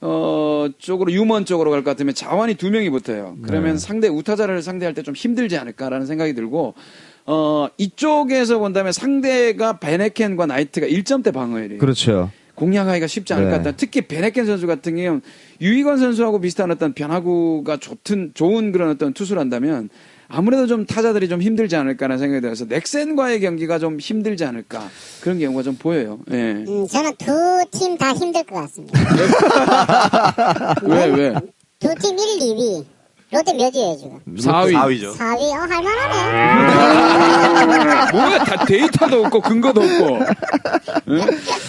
어, 0.02 0.68
쪽으로 0.78 1.12
유먼 1.12 1.46
쪽으로 1.46 1.72
갈 1.72 1.80
것 1.84 1.91
같으면 1.91 2.13
자완이 2.13 2.56
두 2.56 2.70
명이 2.70 2.89
붙어요. 2.89 3.38
그러면 3.44 3.74
네. 3.74 3.78
상대 3.78 4.08
우타자를 4.08 4.62
상대할 4.62 4.94
때 4.94 5.02
좀 5.04 5.13
힘들지 5.15 5.58
않을까라는 5.58 6.06
생각이 6.06 6.34
들고 6.34 6.74
어, 7.28 7.68
이쪽에서 7.78 8.60
본다면 8.60 8.91
상대가 8.91 9.80
베네켄과 9.80 10.46
나이트가 10.46 10.88
1점대 10.88 11.34
방어율이에요. 11.34 11.80
그렇죠. 11.80 12.32
공략하기가 12.56 13.08
쉽지 13.08 13.34
않을 13.34 13.46
네. 13.46 13.52
것 13.52 13.58
같다. 13.58 13.76
특히 13.76 14.02
베네켄 14.02 14.46
선수 14.46 14.68
같은 14.68 14.96
경우는 14.96 15.22
유희관 15.60 15.98
선수하고 15.98 16.39
비슷한 16.39 16.72
어떤 16.72 16.94
변화구가 16.94 17.78
좋든 17.78 18.32
좋은 18.34 18.72
그런 18.72 18.89
어떤 18.91 19.13
투수란다면 19.13 19.89
아무래도 20.27 20.67
좀 20.67 20.85
타자들이 20.85 21.29
좀 21.29 21.41
힘들지 21.41 21.75
않을까라는 21.75 22.19
생각이 22.19 22.41
들어서 22.41 22.65
넥센과의 22.65 23.39
경기가 23.41 23.79
좀 23.79 23.99
힘들지 23.99 24.43
않을까 24.45 24.89
그런 25.21 25.39
경우가 25.39 25.63
좀 25.63 25.75
보여요. 25.75 26.19
예. 26.31 26.63
음, 26.67 26.88
저는 26.88 27.11
두 27.17 27.31
팀 27.71 27.97
다 27.97 28.13
힘들 28.13 28.43
것 28.43 28.55
같습니다. 28.61 28.99
왜 30.83 31.05
왜? 31.07 31.33
두 31.79 31.89
팀 31.95 32.17
1, 32.17 32.39
2위. 32.39 32.85
롯데 33.36 33.54
몇이에요, 33.54 33.98
지금? 33.98 34.19
4위. 34.36 34.74
4위죠. 34.74 35.13
4위? 35.15 35.41
어, 35.52 35.58
할만하네. 35.69 36.15
뭐야 38.12 38.43
다 38.43 38.65
데이터도 38.65 39.26
없고 39.26 39.41
근거도 39.41 39.82
없고. 39.82 40.19
응? 41.10 41.21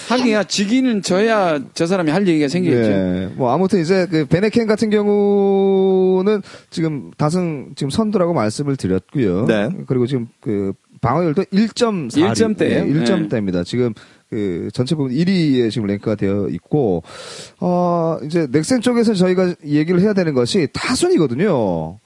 하기야 0.09 0.45
지기는 0.45 1.03
져야 1.03 1.61
저 1.75 1.87
사람이 1.87 2.11
할 2.11 2.27
얘기가 2.27 2.49
생기겠죠. 2.49 2.89
네. 2.89 3.29
뭐 3.35 3.53
아무튼 3.53 3.81
이제 3.81 4.07
그 4.11 4.27
베네켄 4.27 4.67
같은 4.67 4.91
경우는 4.91 6.43
지금 6.71 7.11
다승 7.17 7.73
지금 7.77 7.91
선두라고 7.91 8.33
말씀을 8.35 8.77
드렸고요. 8.77 9.47
네. 9.47 9.69
그리고 9.87 10.07
지금 10.07 10.29
그 10.41 10.73
방어율도 11.01 11.45
1.4 11.45 12.11
1점대예요. 12.11 12.57
네. 12.59 13.05
1점대입니다. 13.05 13.65
지금 13.65 13.93
그 14.29 14.69
전체 14.73 14.95
부분 14.95 15.13
1위에 15.13 15.71
지금 15.71 15.87
랭크가 15.87 16.17
되어 16.17 16.49
있고 16.51 17.03
어 17.61 18.19
이제 18.25 18.49
넥센 18.51 18.81
쪽에서 18.81 19.15
저희가 19.15 19.55
얘기를 19.65 20.01
해야 20.01 20.13
되는 20.13 20.35
것이 20.35 20.69
타순이거든요. 20.73 21.99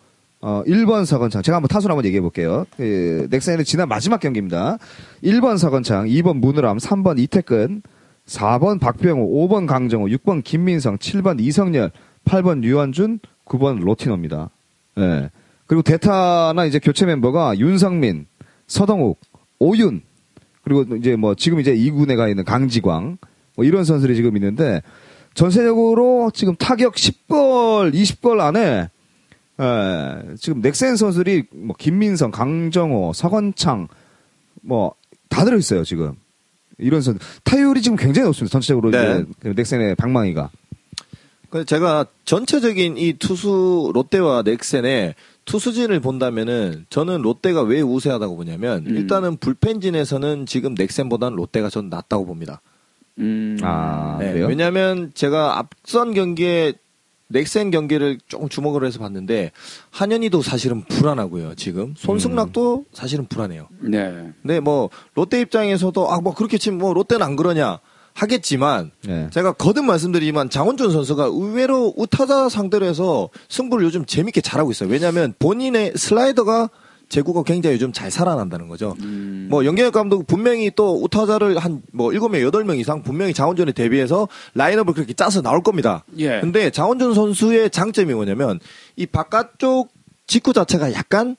어 0.43 0.63
1번 0.67 1.05
서건창 1.05 1.43
제가 1.43 1.57
한번 1.57 1.69
타순 1.69 1.91
한번 1.91 2.05
얘기해 2.05 2.21
볼게요. 2.21 2.67
그 2.77 3.27
넥센의 3.31 3.65
지난 3.65 3.89
마지막 3.89 4.21
경기입니다. 4.21 4.79
1번 5.23 5.59
서건창, 5.59 6.07
2번 6.07 6.39
문우람, 6.39 6.79
3번 6.79 7.19
이태근, 7.19 7.83
4번 8.27 8.81
박병호, 8.81 9.49
5번 9.49 9.67
강정호, 9.67 10.07
6번 10.07 10.43
김민성, 10.45 10.99
7번 10.99 11.41
이성열, 11.41 11.91
8번 12.25 12.63
유한준, 12.63 13.19
9번 13.45 13.81
로티노입니다. 13.81 14.51
예. 14.99 15.31
그리고 15.67 15.83
대타나 15.83 16.65
이제 16.65 16.79
교체 16.79 17.07
멤버가 17.07 17.59
윤성민, 17.59 18.27
서동욱, 18.67 19.21
오윤, 19.59 20.03
그리고 20.71 20.97
이제 20.97 21.17
뭐 21.17 21.35
지금 21.35 21.59
이제 21.59 21.75
2군에 21.75 22.17
가 22.17 22.29
있는 22.29 22.45
강지광, 22.45 23.19
뭐 23.57 23.65
이런 23.65 23.85
선수들이 23.85 24.15
지금 24.15 24.37
있는데 24.37 24.83
전체적으로 25.35 26.31
지금 26.33 26.55
타격 26.57 26.95
10골, 26.95 27.93
20골 27.93 28.41
안에 28.41 28.89
예, 29.61 30.35
지금 30.37 30.61
넥센 30.63 30.97
선수들이 30.97 31.45
뭐 31.53 31.75
김민성, 31.79 32.31
강정호, 32.31 33.13
서건창 33.15 33.89
뭐 34.63 35.01
다 35.31 35.45
들어 35.45 35.57
있어요 35.57 35.85
지금. 35.85 36.15
이런 36.77 37.01
선수. 37.01 37.21
타율이 37.45 37.81
지금 37.81 37.97
굉장히 37.97 38.27
높습니다 38.27 38.53
전체적으로 38.53 38.91
네. 38.91 38.99
이제 38.99 39.27
그 39.41 39.49
넥센의 39.57 39.95
방망이가. 39.95 40.51
그래서 41.49 41.65
제가 41.65 42.07
전체적인 42.25 42.97
이 42.99 43.15
투수 43.15 43.91
롯데와 43.95 44.43
넥센의 44.43 45.15
투수진을 45.51 45.99
본다면은 46.01 46.87
저는 46.91 47.23
롯데가 47.23 47.63
왜 47.63 47.81
우세하다고 47.81 48.37
보냐면 48.37 48.85
음. 48.87 48.97
일단은 48.97 49.37
불펜진에서는 49.39 50.47
지금 50.47 50.75
넥센보다는 50.75 51.37
롯데가 51.37 51.69
전 51.69 51.89
낫다고 51.89 52.25
봅니다. 52.25 52.61
음. 53.19 53.59
아 53.63 54.17
네, 54.21 54.33
그래요? 54.33 54.47
왜냐하면 54.47 55.11
제가 55.15 55.59
앞선 55.59 56.15
경기에 56.15 56.75
넥센 57.33 57.71
경기를 57.71 58.19
조금 58.29 58.49
주목을 58.49 58.85
해서 58.85 58.99
봤는데 59.01 59.51
한현희도 59.91 60.43
사실은 60.43 60.83
불안하고요. 60.85 61.55
지금 61.57 61.95
손승락도 61.97 62.87
사실은 62.93 63.27
불안해요. 63.27 63.69
네. 63.81 64.33
근데 64.43 64.61
뭐 64.61 64.89
롯데 65.15 65.41
입장에서도 65.41 66.13
아 66.13 66.21
뭐 66.21 66.33
그렇게 66.35 66.59
치면 66.59 66.79
뭐 66.79 66.93
롯데는 66.95 67.25
안 67.27 67.35
그러냐 67.37 67.81
하겠지만 68.15 68.91
네. 69.07 69.29
제가 69.31 69.53
거듭 69.53 69.85
말씀드리지만 69.85 70.51
장원준 70.51 70.93
선수가 70.93 71.25
의외로 71.25 71.93
우타자 71.97 72.49
상대로 72.49 72.87
해서 72.87 73.29
승부를 73.49 73.85
요즘 73.85 74.05
재밌게 74.05 74.41
잘하고 74.41 74.71
있어요. 74.71 74.91
왜냐하면 74.91 75.35
본인의 75.39 75.93
슬라이더가 75.97 76.71
제구가 77.11 77.43
굉장히 77.43 77.75
요즘 77.75 77.93
잘 77.93 78.11
살아난다는 78.11 78.69
거죠. 78.69 78.95
음. 79.01 79.49
뭐 79.51 79.65
연경혁 79.65 79.93
감독 79.93 80.27
분명히 80.27 80.71
또 80.75 81.03
우타자를 81.03 81.59
한뭐 81.59 82.11
7명, 82.11 82.51
8명 82.51 82.79
이상 82.79 83.03
분명히 83.03 83.35
장원준에 83.35 83.73
대비해서 83.73 84.29
라인업을 84.55 84.95
그렇게 84.95 85.13
짜서 85.13 85.43
나올 85.43 85.63
겁니다. 85.63 86.05
예. 86.19 86.41
근데 86.41 86.71
장원준 86.71 87.15
선수의 87.15 87.71
장점이 87.71 88.15
뭐냐면 88.15 88.61
이 88.95 89.07
바깥쪽 89.07 89.91
직구 90.29 90.53
자체가 90.53 90.93
약간 90.93 91.37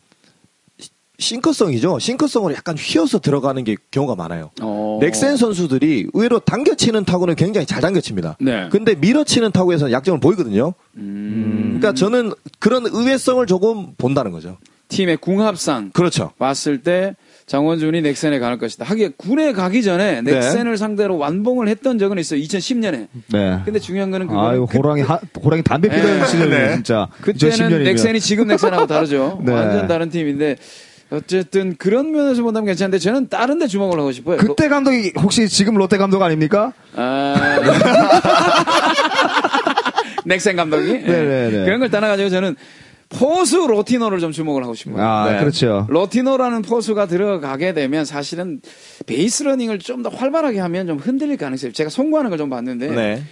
싱크성이죠. 1.21 1.99
싱크성으로 1.99 2.53
약간 2.55 2.75
휘어서 2.77 3.19
들어가는 3.19 3.63
게 3.63 3.77
경우가 3.91 4.15
많아요. 4.15 4.49
어. 4.61 4.97
넥센 5.01 5.37
선수들이 5.37 6.07
의외로 6.13 6.39
당겨치는 6.39 7.05
타구는 7.05 7.35
굉장히 7.35 7.65
잘 7.67 7.79
당겨칩니다. 7.81 8.37
네. 8.41 8.67
근데 8.71 8.95
밀어치는 8.95 9.51
타구에서는 9.51 9.91
약점을 9.93 10.19
보이거든요. 10.19 10.73
음, 10.97 11.77
그러니까 11.79 11.93
저는 11.93 12.33
그런 12.59 12.85
의외성을 12.87 13.45
조금 13.45 13.93
본다는 13.97 14.31
거죠. 14.31 14.57
팀의 14.89 15.17
궁합상 15.17 15.91
그렇죠. 15.93 16.31
봤을 16.37 16.79
때 16.81 17.15
장원준이 17.45 18.01
넥센에 18.01 18.39
갈 18.39 18.57
것이다. 18.57 18.83
하기에 18.83 19.11
군에 19.15 19.53
가기 19.53 19.83
전에 19.83 20.21
네. 20.21 20.33
넥센을 20.33 20.75
상대로 20.77 21.17
완봉을 21.17 21.69
했던 21.69 21.97
적은 21.97 22.17
있어요. 22.19 22.41
2010년에. 22.41 23.07
네. 23.31 23.59
근데 23.63 23.79
중요한 23.79 24.11
거는 24.11 24.27
그거는 24.27 24.49
아유 24.49 24.67
그, 24.69 24.77
호랑이 24.77 25.01
하, 25.01 25.17
호랑이 25.41 25.63
담배 25.63 25.87
피던 25.87 26.19
네. 26.19 26.25
시절이 26.25 26.49
네. 26.49 26.73
진짜 26.75 27.07
그때는 27.21 27.55
2010년이면. 27.55 27.83
넥센이 27.83 28.19
지금 28.19 28.47
넥센하고 28.47 28.85
다르죠. 28.87 29.39
네. 29.45 29.53
완전 29.53 29.87
다른 29.87 30.09
팀인데 30.09 30.57
어쨌든 31.11 31.75
그런 31.75 32.11
면에서 32.11 32.41
본다면 32.41 32.67
괜찮은데 32.67 32.97
저는 32.97 33.27
다른 33.29 33.59
데 33.59 33.67
주목을 33.67 33.99
하고 33.99 34.11
싶어요. 34.13 34.37
그때 34.37 34.69
감독이 34.69 35.11
혹시 35.17 35.47
지금 35.49 35.75
롯데 35.75 35.97
감독 35.97 36.21
아닙니까? 36.21 36.71
아... 36.95 37.35
넥센 40.25 40.55
감독이 40.55 40.89
예. 40.91 40.97
네네네. 40.99 41.65
그런 41.65 41.79
걸 41.79 41.89
떠나가지고 41.89 42.29
저는 42.29 42.55
포수 43.09 43.67
로티노를 43.67 44.19
좀 44.19 44.31
주목을 44.31 44.63
하고 44.63 44.73
싶어요. 44.73 45.03
아 45.03 45.29
네. 45.31 45.39
그렇죠. 45.39 45.85
로티노라는 45.89 46.61
포수가 46.61 47.07
들어가게 47.07 47.73
되면 47.73 48.05
사실은 48.05 48.61
베이스 49.05 49.43
러닝을 49.43 49.79
좀 49.79 50.01
더 50.01 50.09
활발하게 50.09 50.59
하면 50.59 50.87
좀 50.87 50.97
흔들릴 50.97 51.37
가능성이 51.37 51.73
제가 51.73 51.89
송구하는 51.89 52.29
걸 52.29 52.39
좀 52.39 52.49
봤는데 52.49 52.87
네. 52.89 53.23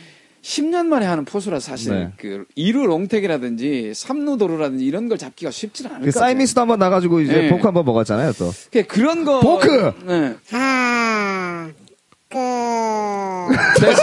10년 0.41 0.85
만에 0.85 1.05
하는 1.05 1.25
포수라 1.25 1.59
사실 1.59 1.93
네. 1.93 2.11
그 2.17 2.45
2루 2.57 2.85
롱택이라든지 2.85 3.91
3루 3.93 4.39
도루라든지 4.39 4.85
이런 4.85 5.09
걸 5.09 5.17
잡기가 5.17 5.51
쉽지는 5.51 5.91
않을 5.91 6.05
그것 6.05 6.13
같아요. 6.13 6.29
사이미스도 6.29 6.61
한번 6.61 6.79
나가지고 6.79 7.21
이제 7.21 7.33
네. 7.33 7.49
포크 7.49 7.63
한번 7.63 7.85
먹었잖아요 7.85 8.33
또. 8.33 8.51
그러니까 8.71 8.93
그런 8.93 9.25
거 9.25 9.39
포크! 9.41 9.93
네. 10.05 10.35
아, 10.51 11.69
그, 12.29 12.37
됐어. 13.79 14.01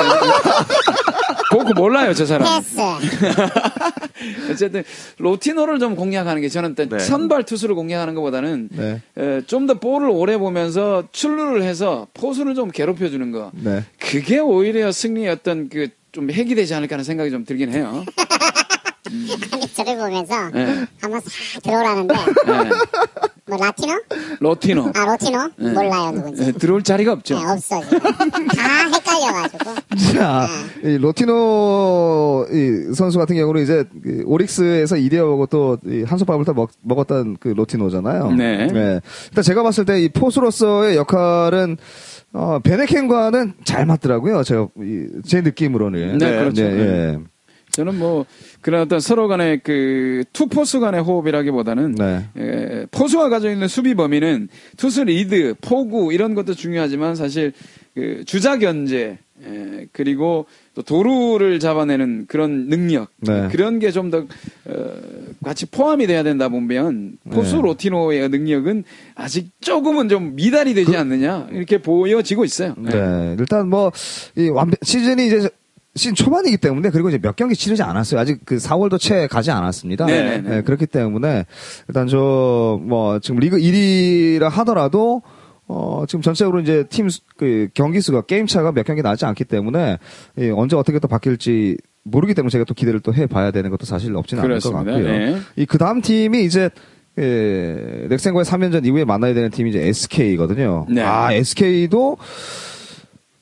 그거 1.51 1.72
몰라요, 1.74 2.12
저 2.12 2.26
사람. 2.26 2.61
패스. 2.61 2.76
어쨌든 4.51 4.82
로티노를 5.18 5.78
좀 5.78 5.95
공략하는 5.95 6.43
게 6.43 6.49
저는 6.49 6.70
일단 6.70 6.89
네. 6.89 6.99
선발 6.99 7.45
투수를 7.45 7.74
공략하는 7.74 8.14
것보다는 8.14 8.68
네. 8.72 9.03
좀더 9.47 9.74
볼을 9.74 10.09
오래 10.11 10.37
보면서 10.39 11.05
출루를 11.12 11.62
해서 11.62 12.09
포수를 12.14 12.55
좀 12.55 12.70
괴롭혀 12.70 13.09
주는 13.09 13.30
거. 13.30 13.51
네. 13.55 13.84
그게 13.99 14.39
오히려 14.39 14.91
승리의 14.91 15.28
어떤 15.28 15.68
그 15.68 15.89
좀 16.17 16.31
핵이 16.31 16.55
되지 16.55 16.73
않을까 16.75 16.95
하는 16.95 17.05
생각이 17.05 17.31
좀 17.31 17.45
들긴 17.45 17.71
해요. 17.75 18.03
아니, 19.53 19.69
저를 19.75 19.97
보면서 19.99 20.51
네. 20.51 20.87
한번 20.99 21.21
싹 21.21 21.62
들어오라는데, 21.62 22.14
네. 22.14 22.71
뭐, 23.47 23.59
라티노? 23.59 23.93
로티노. 24.41 24.93
아, 24.95 25.05
로티노? 25.05 25.51
네. 25.59 25.71
몰라요, 25.73 26.11
누군지. 26.12 26.43
네, 26.47 26.53
들어올 26.53 26.83
자리가 26.83 27.12
없죠. 27.12 27.39
네, 27.39 27.45
없어, 27.45 27.81
지금. 27.85 27.99
다 28.01 28.89
헷갈려가지고. 28.95 29.75
자, 30.14 30.49
이 30.83 30.97
로티노 30.99 32.47
이 32.51 32.95
선수 32.95 33.19
같은 33.19 33.37
경우는 33.37 33.62
이제 33.62 33.85
그 34.03 34.23
오릭스에서 34.25 34.97
이대하고 34.97 35.47
또 35.47 35.79
이 35.87 36.03
한솥밥을 36.03 36.45
다 36.47 36.53
먹, 36.55 36.71
먹었던 36.83 37.37
그 37.39 37.49
로티노잖아요. 37.49 38.33
네. 38.33 38.69
일단 39.29 39.45
제가 39.45 39.62
봤을 39.62 39.85
때 39.85 39.97
이 40.01 40.09
포수로서의 40.09 40.97
역할은 40.97 41.77
어, 42.33 42.59
베네켄과는 42.59 43.55
잘 43.64 43.87
맞더라고요. 43.87 44.43
제가 44.43 44.68
이, 44.81 45.07
제 45.24 45.41
느낌으로는. 45.41 46.18
네, 46.18 46.39
그렇죠. 46.39 46.62
예. 46.62 47.18
저는 47.70 47.99
뭐 47.99 48.24
그런 48.62 48.83
어떤 48.83 49.01
서로 49.01 49.29
간의 49.29 49.61
그 49.62 50.24
투포수 50.33 50.81
간의 50.81 51.03
호흡이라기보다는 51.03 51.93
네. 51.93 52.24
에, 52.37 52.87
포수가 52.91 53.29
가지고 53.29 53.53
있는 53.53 53.68
수비 53.68 53.95
범위는 53.95 54.49
투수 54.79 55.05
리드, 55.05 55.57
포구 55.61 56.12
이런 56.12 56.35
것도 56.35 56.55
중요하지만 56.55 57.16
사실 57.16 57.53
그 57.95 58.24
주자 58.24 58.59
견제 58.59 59.18
에, 59.45 59.87
그리고 59.93 60.47
또 60.74 60.82
도루를 60.82 61.61
잡아내는 61.61 62.26
그런 62.26 62.68
능력 62.68 63.09
네. 63.20 63.49
그런 63.51 63.78
게 63.78 63.91
좀 63.91 64.11
더 64.11 64.18
어, 64.18 64.93
같이 65.45 65.66
포함이 65.66 66.07
돼야 66.07 66.22
된다 66.22 66.49
보면 66.49 67.18
포수 67.30 67.57
네. 67.57 67.62
로티노의 67.62 68.28
능력은 68.30 68.84
아직 69.14 69.51
조금은 69.61 70.09
좀 70.09 70.34
미달이 70.37 70.74
되지 70.74 70.97
않느냐 70.97 71.49
이렇게 71.53 71.78
보여지고 71.78 72.45
있어요. 72.45 72.74
네. 72.78 73.37
일단 73.39 73.68
뭐, 73.68 73.93
이 74.37 74.49
완벽, 74.49 74.78
시즌이 74.82 75.26
이제 75.26 75.49
시즌 75.95 76.14
초반이기 76.14 76.59
때문에 76.59 76.91
그리고 76.91 77.09
이제 77.09 77.18
몇 77.18 77.37
경기 77.37 77.55
치르지 77.55 77.82
않았어요. 77.82 78.20
아직 78.20 78.41
그 78.45 78.57
4월도 78.57 78.99
채 79.01 79.26
가지 79.28 79.51
않았습니다. 79.51 80.05
네네네. 80.05 80.49
네, 80.51 80.62
그렇기 80.62 80.87
때문에 80.87 81.47
일단 81.89 82.07
저 82.07 82.78
뭐 82.82 83.18
지금 83.20 83.41
리그 83.41 83.57
1위라 83.57 84.49
하더라도 84.51 85.22
어 85.69 86.05
지금 86.07 86.23
전체적으로 86.23 86.61
이제 86.61 86.85
팀그 86.89 87.69
경기 87.75 88.01
수가 88.01 88.23
게임 88.23 88.47
차가 88.47 88.71
몇 88.73 88.85
경기 88.85 89.03
나지 89.03 89.25
않기 89.27 89.45
때문에 89.45 89.99
예, 90.39 90.51
언제 90.51 90.77
어떻게 90.77 90.99
또 90.99 91.09
바뀔지 91.09 91.77
모르기 92.05 92.35
때문에 92.35 92.51
제가 92.51 92.64
또 92.64 92.73
기대를 92.75 93.01
또 93.01 93.12
해봐야 93.12 93.51
되는 93.51 93.71
것도 93.71 93.85
사실 93.85 94.14
없지는 94.14 94.45
않을 94.45 94.61
것 94.61 94.71
그렇습니다. 94.71 94.93
같고요. 94.93 95.19
네. 95.19 95.41
이 95.57 95.67
그 95.67 95.77
다음 95.79 96.01
팀이 96.01 96.45
이제 96.45 96.71
예, 97.19 98.07
넥센과의 98.09 98.45
3연전 98.45 98.87
이후에 98.87 99.05
만나야 99.05 99.35
되는 99.35 99.51
팀이 99.51 99.71
이제 99.71 99.81
SK거든요. 99.89 100.87
네. 100.89 101.03
아 101.03 101.33
SK도 101.33 102.19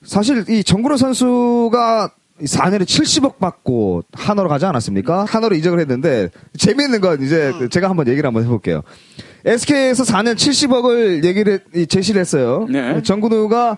사실 0.03 0.45
이 0.49 0.62
정구로 0.64 0.97
선수가 0.97 2.11
4년에 2.41 2.83
70억 2.83 3.39
받고 3.39 4.03
한화로 4.12 4.49
가지 4.49 4.64
않았습니까? 4.66 5.25
한화로 5.29 5.55
이적을 5.57 5.79
했는데 5.81 6.31
재미있는 6.59 7.01
건 7.01 7.22
이제 7.22 7.53
그 7.59 7.68
제가 7.68 7.89
한번 7.89 8.09
얘기를 8.09 8.27
한번 8.27 8.45
해볼게요. 8.45 8.83
SK에서 9.45 10.05
4년 10.05 10.34
70억을 10.34 11.24
얘기를 11.24 11.61
했- 11.74 11.88
제시를 11.88 12.20
했어요. 12.20 12.66
네. 12.70 13.03
정근우가 13.03 13.76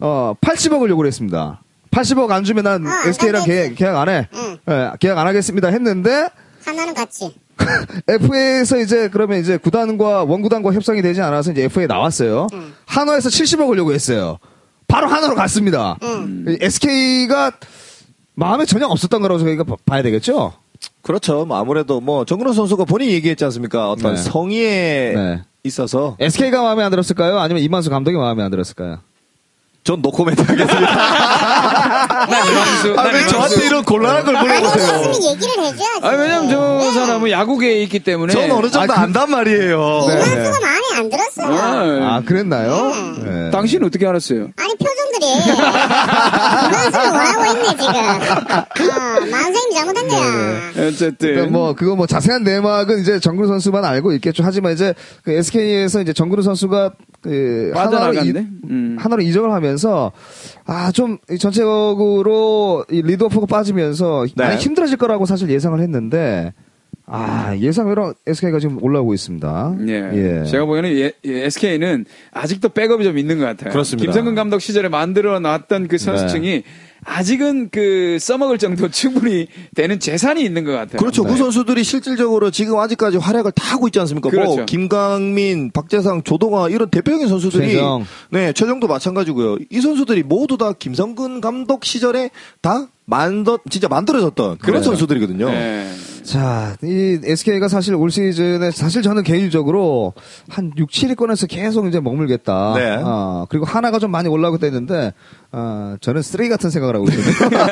어 0.00 0.34
80억을 0.40 0.88
요구를 0.90 1.08
했습니다. 1.08 1.60
80억 1.90 2.30
안 2.32 2.42
주면 2.42 2.64
난 2.64 2.86
아, 2.86 3.02
SK랑 3.06 3.42
안 3.42 3.46
계약, 3.46 3.74
계약 3.76 3.96
안 3.96 4.08
해. 4.08 4.28
응. 4.34 4.58
예, 4.68 4.90
계약 4.98 5.16
안 5.18 5.26
하겠습니다 5.28 5.68
했는데 5.68 6.28
하나는 6.64 6.92
같이. 6.94 7.34
FA에서 8.08 8.78
이제 8.78 9.08
그러면 9.12 9.38
이제 9.38 9.56
구단과 9.56 10.24
원구단과 10.24 10.72
협상이 10.72 11.02
되지 11.02 11.20
않아서 11.20 11.52
이제 11.52 11.62
FA 11.64 11.86
나왔어요. 11.86 12.48
응. 12.52 12.72
한화에서 12.86 13.28
70억을 13.28 13.76
요구했어요. 13.78 14.38
바로 14.88 15.06
한화로 15.06 15.36
갔습니다. 15.36 15.96
응. 16.02 16.56
SK가 16.60 17.52
마음에 18.34 18.64
전혀 18.64 18.86
없었던 18.86 19.22
거라고 19.22 19.38
저희가 19.40 19.62
봐- 19.62 19.76
봐야 19.86 20.02
되겠죠? 20.02 20.52
그렇죠. 21.04 21.44
뭐 21.44 21.58
아무래도 21.58 22.00
뭐 22.00 22.24
정근호 22.24 22.52
선수가 22.52 22.84
본인이 22.86 23.12
얘기했지 23.12 23.44
않습니까? 23.44 23.90
어떤 23.90 24.14
네. 24.14 24.20
성의에 24.22 25.12
네. 25.14 25.42
있어서 25.62 26.16
SK가 26.18 26.62
마음에 26.62 26.82
안 26.82 26.90
들었을까요? 26.90 27.38
아니면 27.38 27.62
이만수 27.62 27.90
감독이 27.90 28.16
마음에 28.16 28.42
안 28.42 28.50
들었을까요? 28.50 28.98
전 29.84 30.00
노코멘트 30.00 30.40
하겠습니다. 30.40 30.96
난 32.26 32.46
이광수, 32.50 32.94
아, 32.98 33.02
난왜 33.02 33.18
이광수. 33.18 33.28
저한테 33.34 33.66
이런 33.66 33.84
곤란한 33.84 34.24
걸 34.24 34.34
아니, 34.36 34.48
물어보세요? 34.48 34.86
선수는 34.86 35.30
얘기를 35.30 35.52
해줘야지. 35.62 36.00
아, 36.02 36.08
왜냐면 36.08 36.48
저 36.48 36.90
사람은 36.92 37.30
야구계에 37.30 37.82
있기 37.82 38.00
때문에. 38.00 38.32
전 38.32 38.50
어느 38.50 38.70
정도 38.70 38.92
아, 38.92 38.96
그- 38.96 39.02
안단 39.02 39.30
말이에요. 39.30 40.04
네. 40.08 40.14
이만수가 40.14 40.60
마음에 40.60 40.82
안 40.96 41.10
들었어요. 41.10 41.54
아, 41.58 42.14
아, 42.16 42.22
그랬나요? 42.24 42.92
네. 43.24 43.50
당신은 43.50 43.86
어떻게 43.88 44.06
알았어요? 44.06 44.48
아니 44.56 44.74
표정 44.76 44.93
들이 45.24 46.68
이만수를 46.68 47.06
원하고 47.10 47.44
있네 47.52 47.68
지금. 47.76 47.94
어, 48.90 49.30
만생님이 49.30 49.74
잘못했네요. 49.74 50.88
어쨌든. 50.88 51.16
그러니까 51.18 51.50
뭐 51.50 51.74
그거 51.74 51.96
뭐 51.96 52.06
자세한 52.06 52.44
내막은 52.44 53.00
이제 53.00 53.18
정근우 53.20 53.48
선수만 53.48 53.84
알고 53.84 54.12
있겠죠. 54.14 54.42
하지만 54.44 54.72
이제 54.72 54.94
그 55.22 55.32
SK에서 55.32 56.00
이제 56.00 56.12
정근우 56.12 56.42
선수가 56.42 56.92
그 57.22 57.72
하나로? 57.74 58.14
이, 58.14 58.32
음. 58.70 58.96
하나로 58.98 59.22
이적을 59.22 59.52
하면서 59.52 60.12
아 60.66 60.90
좀 60.94 61.18
전체적으로 61.40 62.84
이 62.90 63.02
리드오프가 63.02 63.46
빠지면서 63.46 64.26
네. 64.36 64.44
많이 64.44 64.56
힘들어질 64.60 64.96
거라고 64.96 65.26
사실 65.26 65.50
예상을 65.50 65.78
했는데 65.80 66.52
아 67.06 67.54
예상외로 67.58 68.14
SK가 68.26 68.58
지금 68.58 68.82
올라오고 68.82 69.12
있습니다. 69.12 69.76
예. 69.88 70.44
제가 70.50 70.64
보기에는 70.64 71.10
SK는 71.24 72.06
아직도 72.32 72.70
백업이 72.70 73.04
좀 73.04 73.18
있는 73.18 73.38
것 73.38 73.44
같아요. 73.44 73.72
그렇습니다. 73.72 74.06
김성근 74.10 74.34
감독 74.34 74.60
시절에 74.60 74.88
만들어 74.88 75.38
놨던 75.38 75.88
그 75.88 75.98
선수층이 75.98 76.48
네. 76.48 76.64
아직은 77.04 77.68
그 77.70 78.16
써먹을 78.18 78.56
정도 78.56 78.88
충분히 78.88 79.48
되는 79.74 80.00
재산이 80.00 80.42
있는 80.42 80.64
것 80.64 80.72
같아요. 80.72 80.96
그렇죠. 80.96 81.24
네. 81.24 81.32
그 81.32 81.36
선수들이 81.36 81.84
실질적으로 81.84 82.50
지금 82.50 82.78
아직까지 82.78 83.18
활약을 83.18 83.52
다 83.52 83.74
하고 83.74 83.88
있지 83.88 84.00
않습니까? 84.00 84.30
그렇죠. 84.30 84.56
뭐 84.56 84.64
김강민, 84.64 85.72
박재상, 85.72 86.22
조동아 86.22 86.70
이런 86.70 86.88
대표적인 86.88 87.28
선수들이 87.28 87.72
최정. 87.72 88.06
네 88.30 88.54
최정도 88.54 88.86
마찬가지고요. 88.86 89.58
이 89.68 89.80
선수들이 89.82 90.22
모두 90.22 90.56
다 90.56 90.72
김성근 90.72 91.42
감독 91.42 91.84
시절에 91.84 92.30
다 92.62 92.88
만들 93.04 93.58
진짜 93.68 93.88
만들어졌던 93.88 94.56
그런 94.56 94.58
그렇죠. 94.80 94.84
선수들이거든요. 94.92 95.50
예. 95.50 95.86
자, 96.24 96.74
이 96.82 97.20
SK가 97.22 97.68
사실 97.68 97.94
올 97.94 98.10
시즌에 98.10 98.70
사실 98.70 99.02
저는 99.02 99.22
개인적으로 99.22 100.14
한 100.48 100.72
6, 100.76 100.88
7위권에서 100.88 101.46
계속 101.48 101.86
이제 101.86 102.00
머물겠다. 102.00 102.74
네. 102.76 102.96
아, 103.04 103.44
그리고 103.50 103.66
하나가 103.66 103.98
좀 103.98 104.10
많이 104.10 104.28
올라오겠다 104.28 104.66
했는데, 104.66 105.12
아, 105.52 105.98
저는 106.00 106.22
쓰레기 106.22 106.48
같은 106.48 106.70
생각을 106.70 106.96
하고 106.96 107.06
있거든요. 107.10 107.58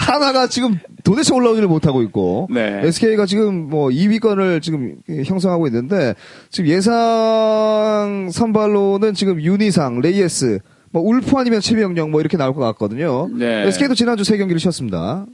하나가 0.00 0.46
지금 0.46 0.78
도대체 1.02 1.34
올라오지를 1.34 1.66
못하고 1.66 2.02
있고, 2.02 2.46
네. 2.50 2.82
SK가 2.84 3.24
지금 3.24 3.70
뭐 3.70 3.88
2위권을 3.88 4.60
지금 4.60 4.96
형성하고 5.24 5.66
있는데, 5.68 6.14
지금 6.50 6.68
예상 6.68 8.28
선발로는 8.30 9.14
지금 9.14 9.40
윤희상, 9.40 10.02
레이에스, 10.02 10.58
뭐 10.90 11.02
울프 11.02 11.36
아니면 11.36 11.60
최명령 11.60 12.10
뭐 12.10 12.20
이렇게 12.20 12.36
나올 12.36 12.54
것 12.54 12.60
같거든요. 12.60 13.28
네. 13.28 13.66
SK도 13.66 13.94
지난주 13.94 14.22
세 14.22 14.36
경기를 14.36 14.60
쉬었습니다. 14.60 15.26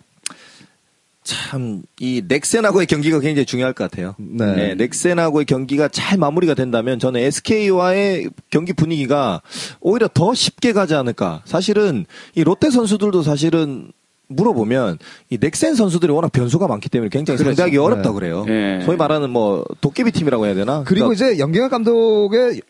참, 1.31 1.83
이 2.01 2.23
넥센하고의 2.27 2.89
경기가 2.89 3.21
굉장히 3.21 3.47
중요할 3.47 3.73
것 3.73 3.89
같아요. 3.89 4.17
네. 4.19 4.53
네, 4.57 4.75
넥센하고의 4.75 5.45
경기가 5.47 5.87
잘 5.87 6.19
마무리가 6.19 6.55
된다면 6.55 6.99
저는 6.99 7.21
SK와의 7.21 8.31
경기 8.51 8.73
분위기가 8.73 9.41
오히려 9.81 10.09
더 10.13 10.35
쉽게 10.35 10.73
가지 10.73 10.97
않을까. 10.97 11.43
사실은 11.45 12.05
이 12.35 12.43
롯데 12.43 12.71
선수들도 12.71 13.23
사실은 13.23 13.93
물어보면 14.27 14.99
이 15.31 15.39
넥센 15.39 15.77
선수들이 15.77 16.13
워낙 16.13 16.33
변수가 16.33 16.67
많기 16.67 16.89
때문에 16.89 17.11
굉장히 17.11 17.39
그렇죠. 17.39 17.55
상대하기 17.55 17.79
어렵다 17.79 18.09
네. 18.11 18.15
그래요. 18.15 18.45
예. 18.49 18.81
소위 18.85 18.97
말하는 18.97 19.31
뭐 19.31 19.65
도깨비 19.81 20.11
팀이라고 20.11 20.47
해야 20.47 20.55
되나? 20.55 20.83
그리고 20.85 21.09
그러니까 21.09 21.27
이제 21.31 21.39
연경학 21.39 21.71
감독의 21.71 22.41
하, 22.41 22.61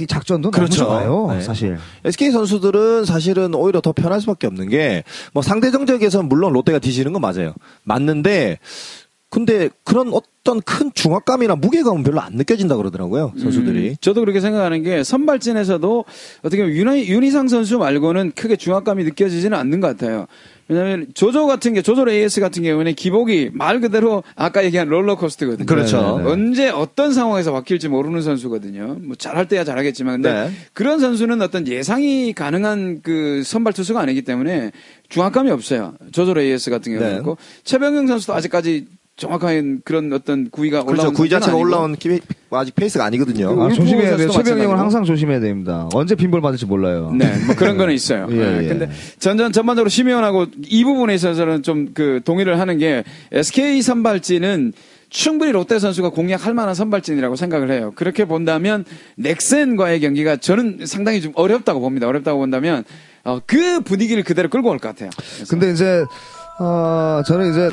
이 0.00 0.06
작전도 0.06 0.50
그렇죠. 0.50 0.84
너무 0.84 0.90
좋아요. 1.04 1.34
네. 1.34 1.40
사실. 1.42 1.78
SK 2.04 2.30
선수들은 2.32 3.04
사실은 3.04 3.54
오히려 3.54 3.80
더 3.80 3.92
편할 3.92 4.20
수밖에 4.20 4.46
없는 4.46 4.68
게 4.68 5.04
뭐 5.32 5.42
상대 5.42 5.70
정적에서는 5.70 6.28
물론 6.28 6.52
롯데가 6.52 6.78
뒤지는 6.78 7.12
건 7.12 7.22
맞아요. 7.22 7.54
맞는데 7.84 8.58
근데 9.30 9.70
그런 9.84 10.12
어떤 10.12 10.60
큰 10.60 10.90
중압감이나 10.92 11.56
무게감은 11.56 12.02
별로 12.02 12.20
안 12.20 12.34
느껴진다 12.34 12.76
그러더라고요 12.76 13.32
선수들이. 13.40 13.88
음, 13.90 13.94
저도 14.00 14.20
그렇게 14.20 14.40
생각하는 14.40 14.82
게 14.82 15.02
선발진에서도 15.04 16.04
어떻게 16.42 16.62
보면 16.62 16.76
윤희, 16.76 17.08
윤희상 17.08 17.48
선수 17.48 17.78
말고는 17.78 18.32
크게 18.34 18.56
중압감이 18.56 19.04
느껴지지는 19.04 19.56
않는 19.56 19.80
것 19.80 19.86
같아요. 19.86 20.26
왜냐하면 20.72 21.06
조조 21.14 21.46
같은 21.46 21.74
게 21.74 21.82
조조 21.82 22.08
AS 22.08 22.40
같은 22.40 22.62
경우는 22.62 22.94
기복이 22.94 23.50
말 23.52 23.80
그대로 23.80 24.22
아까 24.34 24.64
얘기한 24.64 24.88
롤러코스터거든요. 24.88 25.66
그렇죠. 25.66 26.00
네, 26.00 26.16
네, 26.16 26.22
네. 26.24 26.30
언제 26.30 26.68
어떤 26.70 27.12
상황에서 27.12 27.52
바뀔지 27.52 27.88
모르는 27.88 28.22
선수거든요. 28.22 28.96
뭐 29.00 29.14
잘할 29.16 29.46
때야 29.48 29.64
잘하겠지만 29.64 30.22
근데 30.22 30.32
네. 30.32 30.50
그런 30.72 30.98
선수는 30.98 31.42
어떤 31.42 31.66
예상이 31.68 32.32
가능한 32.32 33.02
그 33.02 33.42
선발 33.44 33.72
투수가 33.74 34.00
아니기 34.00 34.22
때문에 34.22 34.72
중압감이 35.08 35.50
없어요. 35.50 35.94
조조 36.12 36.32
레이예스 36.40 36.70
같은 36.70 36.92
경우는 36.92 37.08
네. 37.08 37.14
그렇고 37.14 37.36
채병용 37.64 38.06
선수도 38.06 38.34
아직까지 38.34 38.86
정확한 39.22 39.80
그런 39.84 40.12
어떤 40.12 40.50
구위가 40.50 40.82
그렇죠. 40.84 41.02
올라온 41.02 41.14
구위 41.14 41.28
자체가 41.30 41.52
아니고. 41.52 41.68
올라온 41.68 41.96
기, 41.96 42.20
아직 42.50 42.74
페이스가 42.74 43.04
아니거든요. 43.04 43.48
그리고 43.48 43.64
아, 43.64 43.68
조심해야 43.72 44.16
돼요. 44.16 44.30
채병용은. 44.30 44.78
항상 44.78 45.04
조심해야 45.04 45.40
됩니다. 45.40 45.88
언제 45.94 46.14
빈볼 46.14 46.40
받을지 46.40 46.66
몰라요. 46.66 47.12
네, 47.16 47.32
뭐 47.46 47.54
그런 47.54 47.76
거는 47.76 47.94
있어요. 47.94 48.26
예, 48.32 48.34
네, 48.36 48.64
예. 48.64 48.68
근데 48.68 48.90
전전 49.18 49.52
전반적으로 49.52 49.88
심의원하고 49.88 50.46
이 50.66 50.84
부분에 50.84 51.14
있어서는 51.14 51.62
좀 51.62 51.82
그 51.94 52.20
동의를 52.24 52.58
하는 52.58 52.78
게 52.78 53.04
SK 53.32 53.82
선발진은 53.82 54.72
충분히 55.10 55.52
롯데 55.52 55.78
선수가 55.78 56.08
공략할 56.10 56.54
만한 56.54 56.74
선발진이라고 56.74 57.36
생각을 57.36 57.70
해요. 57.70 57.92
그렇게 57.94 58.24
본다면 58.24 58.84
넥센과의 59.16 60.00
경기가 60.00 60.36
저는 60.36 60.80
상당히 60.86 61.20
좀 61.20 61.32
어렵다고 61.34 61.80
봅니다. 61.80 62.06
어렵다고 62.08 62.38
본다면 62.38 62.84
어, 63.24 63.40
그 63.46 63.80
분위기를 63.82 64.22
그대로 64.22 64.48
끌고 64.48 64.70
올 64.70 64.78
것 64.78 64.88
같아요. 64.88 65.10
그래서 65.36 65.50
근데 65.50 65.70
이제 65.70 66.02
어, 66.60 67.22
저는 67.26 67.50
이제 67.50 67.68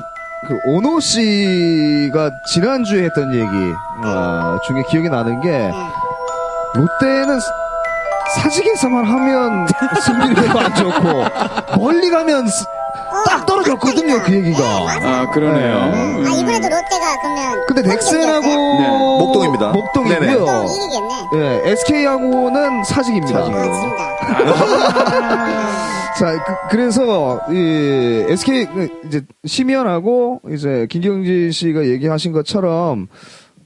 그 0.48 0.58
오노 0.66 1.00
씨가 1.00 2.32
지난주에 2.46 3.04
했던 3.06 3.34
얘기 3.34 3.48
어, 4.06 4.58
중에 4.66 4.84
기억이 4.90 5.10
나는 5.10 5.40
게 5.42 5.72
롯데는 6.74 7.40
사직에서만 8.36 9.06
하면 9.06 9.68
승률이 10.06 10.50
안 10.50 10.76
좋고 10.76 11.80
멀리 11.80 12.10
가면 12.10 12.48
스- 12.48 12.66
딱 13.26 13.46
떨어졌거든요 13.46 14.22
그 14.24 14.34
얘기가. 14.34 14.60
아 15.04 15.30
그러네요. 15.32 15.78
아, 15.78 16.30
이번에도 16.32 16.70
롯데가 16.70 17.16
그러면. 17.22 17.66
근데 17.68 17.82
넥센하고 17.82 18.48
네. 18.48 18.88
목동입니다. 19.20 19.68
목동이고요. 19.70 20.20
네네. 20.20 20.34
또 20.38 20.66
이기겠네. 20.66 21.28
예, 21.66 21.72
SK하고는 21.72 22.84
사직입니다. 22.86 23.40
사직. 23.44 23.56
아, 23.56 23.60
자, 26.20 26.68
그, 26.70 26.76
래서이 26.76 28.32
SK 28.34 28.66
그 28.66 28.88
이제 29.08 29.22
심의원하고 29.46 30.42
이제 30.54 30.86
김경진 30.90 31.52
씨가 31.52 31.88
얘기하신 31.88 32.34
것처럼 32.34 33.08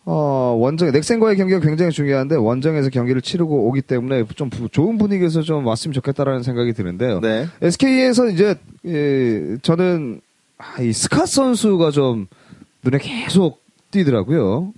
어 0.06 0.56
원정 0.60 0.92
넥센과의 0.92 1.38
경기가 1.38 1.60
굉장히 1.62 1.92
중요한데 1.92 2.36
원정에서 2.36 2.90
경기를 2.90 3.22
치르고 3.22 3.68
오기 3.70 3.82
때문에 3.82 4.26
좀 4.36 4.50
부- 4.50 4.70
좋은 4.70 4.98
분위기에서 4.98 5.42
좀 5.42 5.66
왔으면 5.66 5.94
좋겠다라는 5.94 6.44
생각이 6.44 6.74
드는데요. 6.74 7.22
네. 7.22 7.48
SK에서 7.62 8.28
이제 8.30 8.56
예, 8.86 9.58
저는 9.62 10.22
아, 10.58 10.82
이 10.82 10.92
스카 10.94 11.26
선수가 11.26 11.92
좀 11.92 12.28
눈에 12.84 12.98
계속 13.00 13.62
띄더라고요. 13.92 14.74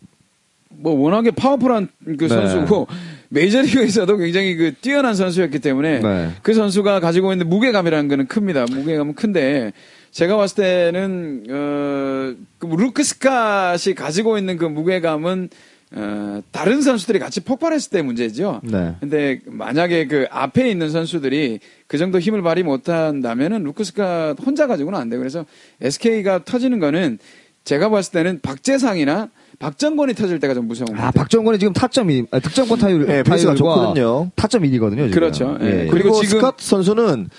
뭐 0.69 0.93
워낙에 0.93 1.31
파워풀한 1.31 1.89
그 2.05 2.17
네. 2.17 2.27
선수고 2.27 2.87
메이저리그에서도 3.29 4.17
굉장히 4.17 4.55
그 4.55 4.73
뛰어난 4.81 5.15
선수였기 5.15 5.59
때문에 5.59 5.99
네. 5.99 6.29
그 6.41 6.53
선수가 6.53 6.99
가지고 6.99 7.31
있는 7.31 7.49
무게감이라는 7.49 8.07
거는 8.07 8.27
큽니다. 8.27 8.65
무게감은 8.69 9.15
큰데 9.15 9.73
제가 10.11 10.37
봤을 10.37 10.55
때는 10.63 11.43
어, 11.49 12.35
그 12.57 12.67
루크 12.67 13.01
스캇이 13.01 13.95
가지고 13.95 14.37
있는 14.37 14.57
그 14.57 14.65
무게감은 14.65 15.49
어, 15.91 16.41
다른 16.51 16.81
선수들이 16.81 17.19
같이 17.19 17.41
폭발했을 17.41 17.91
때 17.91 18.01
문제죠. 18.01 18.61
네. 18.63 18.95
근데 18.99 19.39
만약에 19.45 20.07
그 20.07 20.25
앞에 20.29 20.69
있는 20.69 20.89
선수들이 20.89 21.59
그 21.87 21.97
정도 21.97 22.19
힘을 22.19 22.41
발휘 22.41 22.63
못한다면은 22.63 23.63
루크 23.63 23.83
스캇 23.83 24.45
혼자 24.45 24.67
가지고는 24.67 24.99
안 24.99 25.09
돼요. 25.09 25.19
그래서 25.19 25.45
SK가 25.81 26.43
터지는 26.43 26.79
거는 26.79 27.19
제가 27.63 27.89
봤을 27.89 28.13
때는 28.13 28.39
박재상이나 28.41 29.29
박정권이 29.59 30.13
터질 30.15 30.39
때가 30.39 30.53
좀 30.53 30.67
무서운 30.67 30.87
것아 30.87 30.97
같아요. 30.97 31.11
박정권이 31.11 31.59
지금 31.59 31.73
타점이 31.73 32.25
아, 32.31 32.39
득점권 32.39 32.79
타율 32.79 33.05
네, 33.05 33.23
타율과 33.23 33.55
좋거든요. 33.55 34.29
타점 34.35 34.63
1이거든요. 34.63 35.13
그렇죠. 35.13 35.57
예. 35.61 35.87
그리고, 35.89 35.91
그리고 35.91 36.21
지금- 36.21 36.41
스캇 36.41 36.53
선수는 36.57 37.29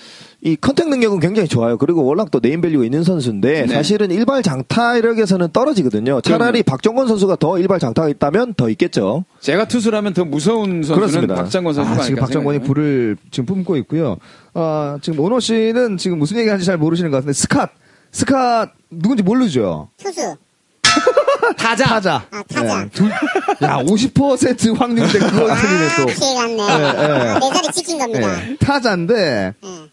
이 0.41 0.55
contact 0.55 0.87
능력은 0.89 1.19
굉장히 1.19 1.47
좋아요. 1.47 1.77
그리고 1.77 2.05
워낙 2.05 2.29
또 2.29 2.39
네임밸류가 2.41 2.85
있는 2.85 3.03
선수인데 3.03 3.65
네. 3.65 3.73
사실은 3.73 4.11
일발 4.11 4.43
장타력에서는 4.43 5.49
떨어지거든요. 5.51 6.21
차라리 6.21 6.61
박정권 6.63 7.07
선수가 7.07 7.37
더 7.37 7.57
일발 7.57 7.79
장타가 7.79 8.07
있다면 8.09 8.53
더 8.53 8.69
있겠죠. 8.69 9.25
제가 9.39 9.67
투수라면 9.67 10.13
더 10.13 10.25
무서운 10.25 10.83
선수는 10.83 10.95
그렇습니다. 10.95 11.35
박정권 11.35 11.73
선수가 11.73 11.97
아, 11.99 12.03
지금 12.03 12.19
박정권이. 12.19 12.59
불을 12.59 13.17
지금 13.31 13.45
뿜고 13.47 13.77
있고요. 13.77 14.17
아, 14.53 14.99
지금 15.01 15.19
오노 15.19 15.39
씨는 15.39 15.97
지금 15.97 16.19
무슨 16.19 16.37
얘기 16.37 16.47
하는지 16.49 16.65
잘 16.65 16.77
모르시는 16.77 17.09
것 17.09 17.17
같은데, 17.17 17.33
스캇. 17.33 17.69
스캇, 18.11 18.69
누군지 18.91 19.23
모르죠? 19.23 19.89
투수. 19.97 20.35
타자. 21.57 21.85
타자. 21.85 22.25
아, 22.31 22.43
타자. 22.53 22.81
예, 22.83 22.89
둘- 22.89 23.11
야, 23.63 23.77
50% 23.83 24.75
확률인데 24.77 25.19
그거 25.19 25.51
아, 25.51 25.55
틀리네 25.55 25.87
또. 25.97 26.05
피해 26.07 26.35
갔네. 26.35 26.63
예. 26.63 27.33
내 27.39 27.49
자리 27.53 27.71
지킨 27.73 27.99
겁니다. 27.99 28.49
예, 28.49 28.55
타자인데, 28.57 29.53
예. 29.63 29.89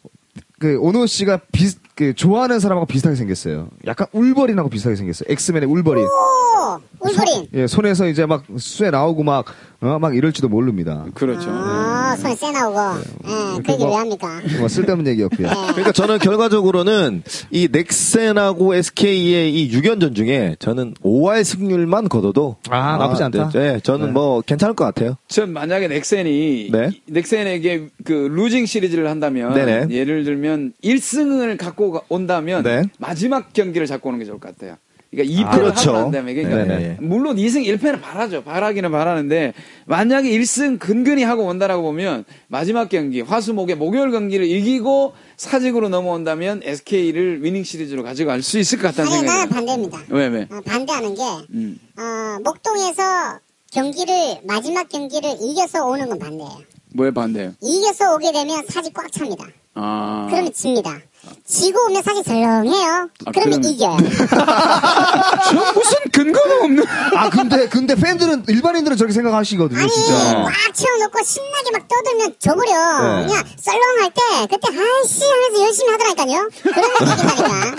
그, 0.59 0.77
오노 0.81 1.07
씨가 1.07 1.41
비, 1.53 1.71
그, 1.95 2.13
좋아하는 2.15 2.59
사람하고 2.59 2.87
비슷하게 2.87 3.15
생겼어요. 3.17 3.69
약간 3.87 4.09
울버린하고 4.13 4.69
비슷하게 4.69 4.97
생겼어요. 4.97 5.27
엑스맨의 5.31 5.69
울버린. 5.69 6.05
오, 6.05 6.81
울버린. 7.01 7.47
예, 7.55 7.67
손에서 7.69 8.09
이제 8.09 8.27
막 8.27 8.43
쇠 8.59 8.91
나오고 8.91 9.23
막, 9.23 9.45
어, 9.81 9.99
막 10.01 10.17
이럴지도 10.17 10.49
모릅니다. 10.49 11.05
그렇죠. 11.15 11.49
아, 11.51 12.17
손에 12.19 12.35
쎄 12.35 12.51
나오고. 12.51 12.79
예, 13.27 13.63
그 13.65 13.73
얘기 13.73 13.85
왜 13.85 13.95
합니까? 13.95 14.41
뭐 14.59 14.67
쓸데없는 14.69 15.07
얘기였고요. 15.13 15.49
그러니까 15.49 15.93
저는 15.93 16.19
결과적으로는 16.19 17.23
이 17.51 17.69
넥센하고 17.71 18.75
SK의 18.75 19.55
이 19.55 19.71
6연전 19.71 20.15
중에 20.17 20.57
저는 20.59 20.95
5할 21.05 21.45
승률만 21.45 22.09
거둬도 22.09 22.57
아, 22.71 22.97
나쁘지 22.99 23.23
않다. 23.25 23.51
네, 23.51 23.59
네, 23.75 23.81
저는 23.81 24.07
네. 24.07 24.13
뭐 24.13 24.41
괜찮을 24.41 24.75
것 24.75 24.85
같아요. 24.85 25.17
전 25.29 25.53
만약에 25.53 25.87
넥센이 25.89 26.71
네. 26.73 26.91
이- 26.93 27.01
넥센에게 27.13 27.89
그 28.05 28.13
루징 28.13 28.67
시리즈를 28.67 29.09
한다면 29.09 29.55
네네. 29.55 29.87
예를 29.95 30.25
들면 30.25 30.73
1승을 30.83 31.57
갖고 31.59 31.84
가- 31.93 32.03
온다면 32.09 32.63
네. 32.63 32.83
마지막 32.99 33.53
경기를 33.53 33.87
잡고 33.87 34.09
오는 34.09 34.19
게 34.19 34.25
좋을 34.25 34.39
것 34.41 34.55
같아요. 34.57 34.77
그러니까 35.11 35.33
2패를 35.53 35.61
그렇죠. 35.61 35.91
하고 35.91 36.03
난 36.03 36.11
다음에 36.11 36.35
그러니까 36.35 36.65
네네. 36.65 36.97
물론 37.01 37.37
2승 37.37 37.65
1패는 37.65 38.01
바라죠. 38.03 38.43
바라기는 38.43 38.91
바라는데 38.91 39.55
만약에 39.87 40.29
1승 40.29 40.81
근근히 40.81 41.23
하고 41.23 41.45
온다라고 41.45 41.83
보면 41.83 42.25
마지막 42.49 42.89
경기 42.89 43.21
화수목의 43.21 43.77
목요일 43.77 44.11
경기를 44.11 44.45
이기고 44.45 45.13
사직으로 45.37 45.89
넘어온다면 45.89 46.63
SK를 46.65 47.45
위닝 47.45 47.63
시리즈로 47.63 48.03
가지고 48.03 48.31
갈수 48.31 48.59
있을 48.59 48.79
것 48.79 48.89
같다는 48.89 49.13
생각이 49.13 49.27
나는 49.27 49.49
들어요. 49.49 49.55
반대입니다. 49.67 49.99
왜 50.09 50.27
왜? 50.27 50.49
어, 50.51 50.61
반대하는 50.67 51.15
게, 51.15 51.23
음. 51.53 51.79
어, 51.97 52.41
목동에서 52.43 53.39
경기를, 53.73 54.15
마지막 54.45 54.89
경기를 54.89 55.31
이겨서 55.41 55.87
오는 55.87 56.09
건 56.09 56.19
반대예요. 56.19 56.59
뭐에 56.95 57.11
반대요? 57.13 57.53
이겨서 57.61 58.15
오게 58.15 58.33
되면 58.33 58.65
사지 58.69 58.93
꽉 58.93 59.11
찹니다. 59.11 59.45
아. 59.75 60.27
그러면 60.31 60.53
집니다. 60.53 60.97
지고 61.45 61.87
오면 61.87 62.03
사지 62.03 62.23
덜렁해요. 62.23 63.09
아, 63.27 63.31
그러면 63.33 63.61
그럼- 63.61 63.65
이겨요. 63.65 63.97
저 65.51 65.73
무슨 65.73 65.97
근거가 66.13 66.65
없는. 66.65 66.85
아 67.17 67.31
근데 67.31 67.69
근데 67.69 67.95
팬들은 67.95 68.45
일반인들은 68.49 68.97
저렇게 68.97 69.13
생각하시거든요, 69.15 69.81
아니 69.81 69.91
진짜. 69.91 70.15
꽉 70.45 70.75
채워놓고 70.75 71.23
신나게 71.25 71.71
막 71.73 71.89
떠들면 71.89 72.35
져버려. 72.39 72.73
네. 73.23 73.27
그냥 73.27 73.45
썰렁할 73.57 74.11
때 74.13 74.47
그때 74.51 74.69
아이씨 74.69 75.25
하면서 75.25 75.63
열심히 75.63 75.91
하더라니까요. 75.93 76.49
그러면 76.63 76.91
이긴다니까. 77.03 77.77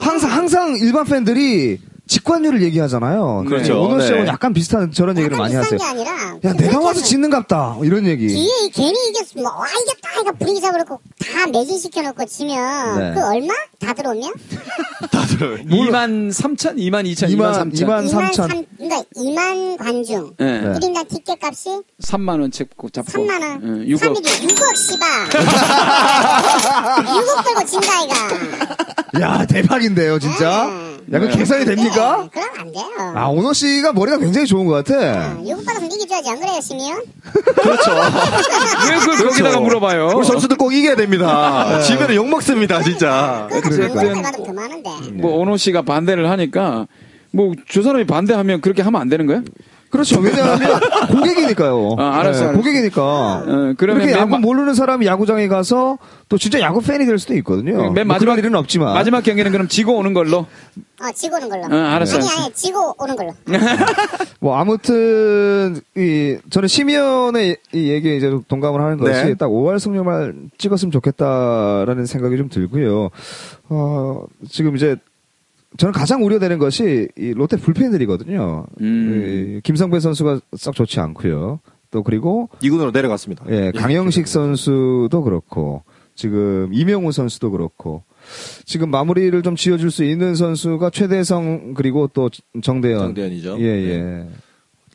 항상 0.00 0.30
항상 0.30 0.76
일반 0.80 1.04
팬들이 1.06 1.80
직관률을 2.08 2.62
얘기하잖아요. 2.62 3.44
그렇죠. 3.46 3.80
오너 3.82 4.00
씨하고 4.00 4.22
네. 4.24 4.28
약간 4.28 4.52
비슷한 4.52 4.90
저런 4.90 5.16
얘기를 5.18 5.36
약간 5.36 5.52
많이 5.52 5.54
비슷한 5.54 5.78
하세요. 5.78 5.78
게 5.78 5.84
아니라 6.10 6.28
야 6.34 6.38
그냥 6.40 6.56
내가 6.56 6.80
와서 6.80 7.00
짓는갑다 7.02 7.76
이런 7.82 8.06
얘기. 8.06 8.26
뒤에 8.28 8.38
이 8.64 8.70
괜히 8.70 8.94
이겼으면 9.10 9.44
와 9.44 9.66
이겼다 9.68 10.20
이거 10.22 10.32
분위기 10.32 10.60
잡아놓고 10.60 11.00
다 11.20 11.46
매진시켜놓고 11.46 12.24
지면 12.24 12.98
네. 12.98 13.12
그 13.14 13.24
얼마? 13.26 13.52
다 13.78 13.94
들어오면? 13.94 14.32
2만 15.70 16.30
3천? 16.32 16.76
2만 16.78 17.04
2천? 17.12 17.28
2만 17.30 17.72
2만 17.72 17.72
3천? 17.72 17.74
2만 17.74 18.10
3천. 18.10 18.34
삼- 18.34 18.64
그러니까 18.76 19.02
2만 19.16 19.76
관중 19.78 20.32
예. 20.40 20.44
네. 20.44 20.72
1인당 20.72 21.08
티켓 21.08 21.38
값이 21.42 21.82
3만 22.02 22.40
원 22.40 22.50
잡고 22.50 22.90
잡고. 22.90 23.12
3만 23.12 23.40
원 23.42 23.86
예, 23.86 23.92
6억. 23.94 24.00
3이지 24.16 24.48
6억 24.48 24.76
씨발 24.76 25.08
6억 27.04 27.44
들고 27.44 27.64
진다 27.66 28.02
이가 28.02 28.14
야 29.20 29.46
대박인데요 29.46 30.18
진짜. 30.18 30.68
약간 31.10 31.30
네. 31.30 31.36
계산이 31.38 31.64
됩니까? 31.64 32.22
네, 32.24 32.28
그럼 32.30 32.48
안 32.58 32.72
돼요 32.72 32.84
아 33.14 33.28
오너 33.28 33.54
씨가 33.54 33.94
머리가 33.94 34.18
굉장히 34.18 34.46
좋은 34.46 34.66
것 34.66 34.84
같아. 34.84 35.36
6억 35.38 35.64
받아서 35.64 35.86
이겨줘야지 35.86 36.28
안 36.30 36.38
그래요 36.38 36.60
시미연? 36.60 36.98
왜 38.90 38.96
그걸 38.98 39.16
거기다가 39.28 39.60
물어봐요? 39.60 40.12
우리 40.16 40.26
선수들 40.26 40.56
꼭 40.58 40.72
이겨야 40.74 40.96
됩니다. 40.96 41.80
지면은 41.80 42.14
욕 42.14 42.28
먹습니다, 42.28 42.82
진짜. 42.82 43.46
그럼 43.50 43.62
어쨌든- 43.64 43.88
방송에 43.94 44.22
받으면 44.22 44.46
더 44.46 44.52
많은데 44.52 44.90
뭐 45.14 45.36
오노 45.38 45.56
씨가 45.56 45.82
반대를 45.82 46.28
하니까 46.30 46.86
뭐 47.30 47.52
저 47.70 47.82
사람이 47.82 48.06
반대하면 48.06 48.60
그렇게 48.60 48.82
하면 48.82 49.00
안 49.00 49.08
되는 49.08 49.26
거예요? 49.26 49.42
그렇죠. 49.90 50.20
왜냐하면 50.20 50.80
고객이니까요. 51.10 51.96
아, 51.98 52.18
알았어, 52.20 52.44
알았어. 52.44 52.56
고객이니까. 52.58 53.02
어, 53.02 53.42
그러면 53.44 53.76
그렇게 53.76 54.06
맨 54.06 54.14
야구 54.16 54.30
마- 54.32 54.38
모르는 54.38 54.74
사람이 54.74 55.06
야구장에 55.06 55.48
가서 55.48 55.98
또 56.28 56.36
진짜 56.36 56.60
야구 56.60 56.80
팬이 56.82 57.06
될 57.06 57.18
수도 57.18 57.34
있거든요. 57.36 57.90
맨뭐 57.92 58.04
마지막 58.04 58.18
그런 58.18 58.38
일은 58.38 58.54
없지만. 58.54 58.92
마지막 58.94 59.22
경기는 59.22 59.50
그럼 59.50 59.68
지고 59.68 59.96
오는 59.96 60.12
걸로. 60.12 60.46
어 61.00 61.12
지고 61.14 61.36
오는 61.36 61.48
걸로 61.48 61.62
어, 61.64 61.66
알았어, 61.68 62.16
아니 62.16 62.26
알았어. 62.26 62.42
아니 62.44 62.52
지고 62.54 62.94
오는 62.98 63.14
걸로 63.16 63.32
뭐 64.40 64.56
아무튼 64.56 65.80
이 65.96 66.36
저는 66.50 66.66
심의원의 66.68 67.56
이 67.72 67.88
얘기에 67.90 68.16
이제 68.16 68.30
동감을 68.48 68.80
하는 68.80 68.98
것이 68.98 69.12
네. 69.24 69.34
딱 69.34 69.46
5할 69.48 69.78
승률만 69.78 70.50
찍었으면 70.58 70.90
좋겠다라는 70.90 72.04
생각이 72.04 72.36
좀 72.36 72.48
들고요. 72.48 73.10
어 73.68 74.24
지금 74.50 74.74
이제 74.76 74.96
저는 75.78 75.92
가장 75.92 76.24
우려되는 76.24 76.58
것이 76.58 77.08
이 77.16 77.32
롯데 77.32 77.56
불펜들이거든요. 77.56 78.66
음. 78.80 79.56
이 79.58 79.60
김성배 79.62 80.00
선수가 80.00 80.40
썩 80.56 80.74
좋지 80.74 81.00
않고요. 81.00 81.60
또 81.90 82.02
그리고 82.02 82.50
2군으로 82.62 82.92
내려갔습니다. 82.92 83.44
예, 83.48 83.72
강영식 83.74 84.26
선수도 84.26 85.22
그렇고 85.22 85.84
지금 86.14 86.68
이명우 86.72 87.12
선수도 87.12 87.52
그렇고 87.52 88.02
지금 88.66 88.90
마무리를 88.90 89.40
좀 89.42 89.54
지어줄 89.54 89.90
수 89.92 90.04
있는 90.04 90.34
선수가 90.34 90.90
최대성 90.90 91.74
그리고 91.74 92.08
또 92.08 92.28
정대현. 92.60 92.98
정대현이죠. 92.98 93.56
예, 93.60 93.64
예. 93.64 94.26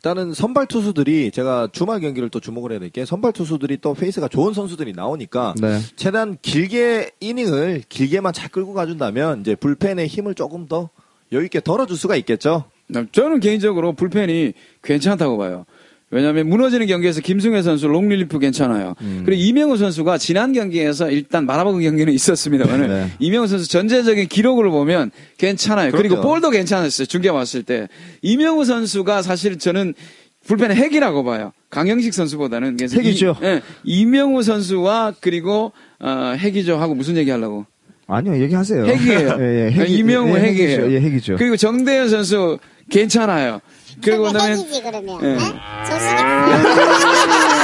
일단은 0.04 0.34
선발 0.34 0.66
투수들이 0.66 1.30
제가 1.30 1.68
주말 1.72 1.98
경기를 2.00 2.28
또 2.28 2.38
주목을 2.38 2.72
해야 2.72 2.78
될 2.78 2.90
게 2.90 3.06
선발 3.06 3.32
투수들이 3.32 3.78
또 3.80 3.94
페이스가 3.94 4.28
좋은 4.28 4.52
선수들이 4.52 4.92
나오니까 4.92 5.54
네. 5.58 5.78
최대한 5.96 6.36
길게 6.42 7.12
이닝을 7.20 7.84
길게만 7.88 8.34
잘 8.34 8.50
끌고 8.50 8.74
가준다면 8.74 9.40
이제 9.40 9.54
불펜의 9.54 10.06
힘을 10.06 10.34
조금 10.34 10.68
더 10.68 10.90
여유 11.32 11.44
있게 11.44 11.60
덜어줄 11.62 11.96
수가 11.96 12.16
있겠죠. 12.16 12.64
저는 13.12 13.40
개인적으로 13.40 13.94
불펜이 13.94 14.52
괜찮다고 14.82 15.38
봐요. 15.38 15.64
왜냐하면 16.10 16.48
무너지는 16.48 16.86
경기에서 16.86 17.20
김승회 17.20 17.62
선수 17.62 17.88
long 17.88 18.08
relief 18.08 18.38
괜찮아요. 18.38 18.94
음. 19.00 19.22
그리고 19.24 19.42
이명우 19.42 19.76
선수가 19.76 20.18
지난 20.18 20.52
경기에서 20.52 21.10
일단 21.10 21.44
말아먹은 21.46 21.82
경기는 21.82 22.12
있었습니다만 22.14 22.88
네. 22.88 23.06
이명우 23.18 23.46
선수 23.48 23.68
전체적인 23.68 24.28
기록을 24.28 24.70
보면 24.70 25.10
괜찮아요. 25.38 25.90
그리고 25.92 26.16
그럼요. 26.16 26.28
볼도 26.28 26.50
괜찮았어요. 26.50 27.06
중계 27.06 27.30
왔을 27.30 27.62
때 27.64 27.88
이명우 28.22 28.64
선수가 28.64 29.22
사실 29.22 29.58
저는 29.58 29.94
불펜의 30.46 30.76
핵이라고 30.76 31.24
봐요. 31.24 31.52
강영식 31.70 32.12
선수보다는 32.14 32.76
핵이죠. 32.80 33.36
이, 33.42 33.44
예, 33.46 33.62
이명우 33.82 34.42
선수와 34.42 35.14
그리고 35.20 35.72
어, 35.98 36.34
핵이죠 36.36 36.76
하고 36.76 36.94
무슨 36.94 37.16
얘기 37.16 37.30
하려고? 37.30 37.64
아니요, 38.06 38.38
얘기하세요. 38.42 38.84
핵이에요. 38.84 39.36
예, 39.40 39.66
예, 39.66 39.70
핵이- 39.74 39.88
이명우 39.88 40.36
예, 40.36 40.42
핵이에요. 40.42 40.92
예, 40.92 41.00
핵이죠. 41.00 41.36
그리고 41.38 41.56
정대현 41.56 42.10
선수 42.10 42.58
괜찮아요. 42.90 43.60
그리고 44.02 44.24
그다음에 44.24 44.56
예. 45.22 45.26
네? 45.26 45.38
조식이 45.86 46.22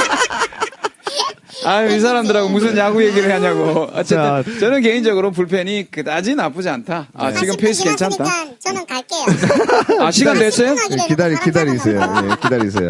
아유 1.65 1.95
이 1.95 1.99
사람들하고 1.99 2.49
무슨 2.49 2.77
야구 2.77 3.03
얘기를 3.03 3.31
하냐고. 3.31 3.89
어쨌든 3.93 4.17
자, 4.17 4.43
저는 4.59 4.81
개인적으로 4.81 5.31
불펜이 5.31 5.91
그다지 5.91 6.35
나쁘지 6.35 6.69
않다. 6.69 7.07
아 7.13 7.31
지금 7.31 7.55
페이스 7.57 7.83
괜찮다. 7.83 8.25
저는 8.59 8.85
갈게요 8.85 10.01
아 10.01 10.11
시간 10.11 10.37
됐어요? 10.37 10.75
예, 10.91 11.07
기다리, 11.07 11.35
기다리세요. 11.39 11.99
예, 11.99 12.35
기다리세요. 12.41 12.89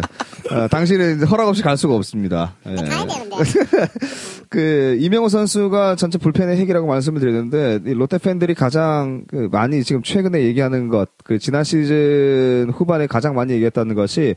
어, 0.50 0.68
당신은 0.68 1.16
이제 1.16 1.26
허락 1.26 1.48
없이 1.48 1.62
갈 1.62 1.76
수가 1.76 1.94
없습니다. 1.94 2.54
예. 2.66 2.74
가야 2.74 3.06
되는데 3.06 3.36
그, 4.50 4.98
이명호 5.00 5.30
선수가 5.30 5.96
전체 5.96 6.18
불펜의 6.18 6.58
핵이라고 6.58 6.86
말씀을 6.86 7.20
드렸는데, 7.20 7.80
이 7.86 7.94
롯데 7.94 8.18
팬들이 8.18 8.54
가장 8.54 9.24
그 9.26 9.48
많이 9.50 9.82
지금 9.82 10.02
최근에 10.02 10.42
얘기하는 10.42 10.88
것, 10.88 11.08
그 11.24 11.38
지난 11.38 11.64
시즌 11.64 12.70
후반에 12.74 13.06
가장 13.06 13.34
많이 13.34 13.54
얘기했다는 13.54 13.94
것이 13.94 14.34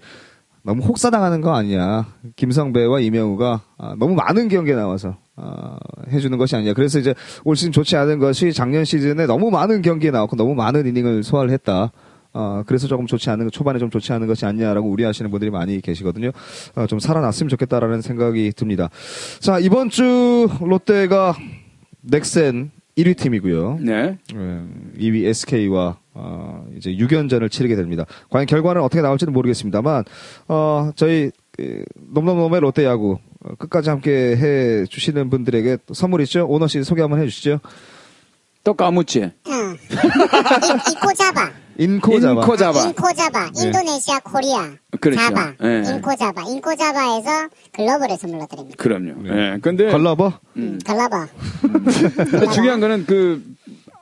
너무 0.66 0.84
혹사당하는 0.84 1.42
거 1.42 1.56
아니냐. 1.56 2.08
김성배와 2.36 3.00
이명우가 3.00 3.62
아, 3.78 3.96
너무 4.00 4.16
많은 4.16 4.48
경기에 4.48 4.74
나와서 4.74 5.16
아, 5.36 5.78
해주는 6.12 6.36
것이 6.40 6.56
아니냐. 6.56 6.74
그래서 6.74 6.98
이제 6.98 7.14
올 7.44 7.56
시즌 7.56 7.72
좋지 7.72 7.96
않은 7.96 8.18
것이 8.18 8.52
작년 8.52 8.84
시즌에 8.84 9.28
너무 9.28 9.52
많은 9.52 9.84
경기에 9.84 10.10
나왔고 10.10 10.36
너무 10.36 10.56
많은 10.56 10.88
이닝을 10.88 11.22
소화를 11.22 11.52
했다. 11.52 11.92
아, 12.34 12.64
그래서 12.66 12.88
조금 12.88 13.06
좋지 13.06 13.30
않은, 13.30 13.52
초반에 13.52 13.78
좀 13.78 13.92
좋지 13.92 14.12
않은 14.12 14.26
것이 14.26 14.46
아니냐라고 14.46 14.90
우려하시는 14.90 15.30
분들이 15.30 15.52
많이 15.52 15.80
계시거든요. 15.82 16.32
아, 16.74 16.88
좀 16.88 16.98
살아났으면 16.98 17.48
좋겠다라는 17.50 18.02
생각이 18.02 18.52
듭니다. 18.56 18.90
자, 19.40 19.60
이번 19.60 19.90
주 19.90 20.50
롯데가 20.62 21.36
넥센 22.02 22.72
1위 22.98 23.18
팀이고요. 23.18 23.80
네. 23.82 24.18
2위 24.98 25.26
SK와 25.26 25.98
어, 26.14 26.66
이제 26.78 26.92
6연전을 26.92 27.52
치르게 27.52 27.76
됩니다. 27.76 28.06
과연 28.30 28.46
결과는 28.46 28.82
어떻게 28.82 29.02
나올지는 29.02 29.34
모르겠습니다만 29.34 30.06
어, 30.48 30.92
저희 30.96 31.32
그, 31.52 31.84
nomnomnom의 32.14 32.62
롯데 32.62 32.86
야구 32.86 33.20
어, 33.44 33.56
끝까지 33.56 33.90
함께 33.90 34.38
해 34.38 34.86
주시는 34.86 35.30
분들에게 35.30 35.78
또 35.86 35.94
선물 35.94 36.22
있죠? 36.22 36.48
오너 36.48 36.68
씨 36.68 36.82
소개 36.84 37.02
한번 37.02 37.22
해주시죠. 37.22 37.60
또 38.64 38.74
까무치. 38.74 39.32
응. 39.92 39.98
이- 39.98 40.92
이코 40.92 41.14
잡아 41.14 41.52
인코 41.78 42.20
잡아. 42.22 42.42
인코 42.42 42.56
잡아. 42.58 42.80
인코 42.86 43.14
잡아 43.14 43.52
네. 43.52 43.64
인도네시아 43.66 44.20
코리아 44.22 44.72
그렇죠. 45.02 45.20
잡아 45.22 45.54
예. 45.64 45.84
인코 45.86 46.16
잡아 46.16 46.42
인코 46.44 46.76
잡아에서 46.76 47.50
글러브를 47.74 48.18
선물로 48.18 48.48
드립니다 48.50 48.76
그럼요. 48.82 49.28
예. 49.28 49.58
근데 49.62 49.92
걸러버? 49.92 50.40
음, 50.58 50.80
근데 51.62 52.48
중요한 52.54 52.80
거는 52.80 53.06
그 53.06 53.44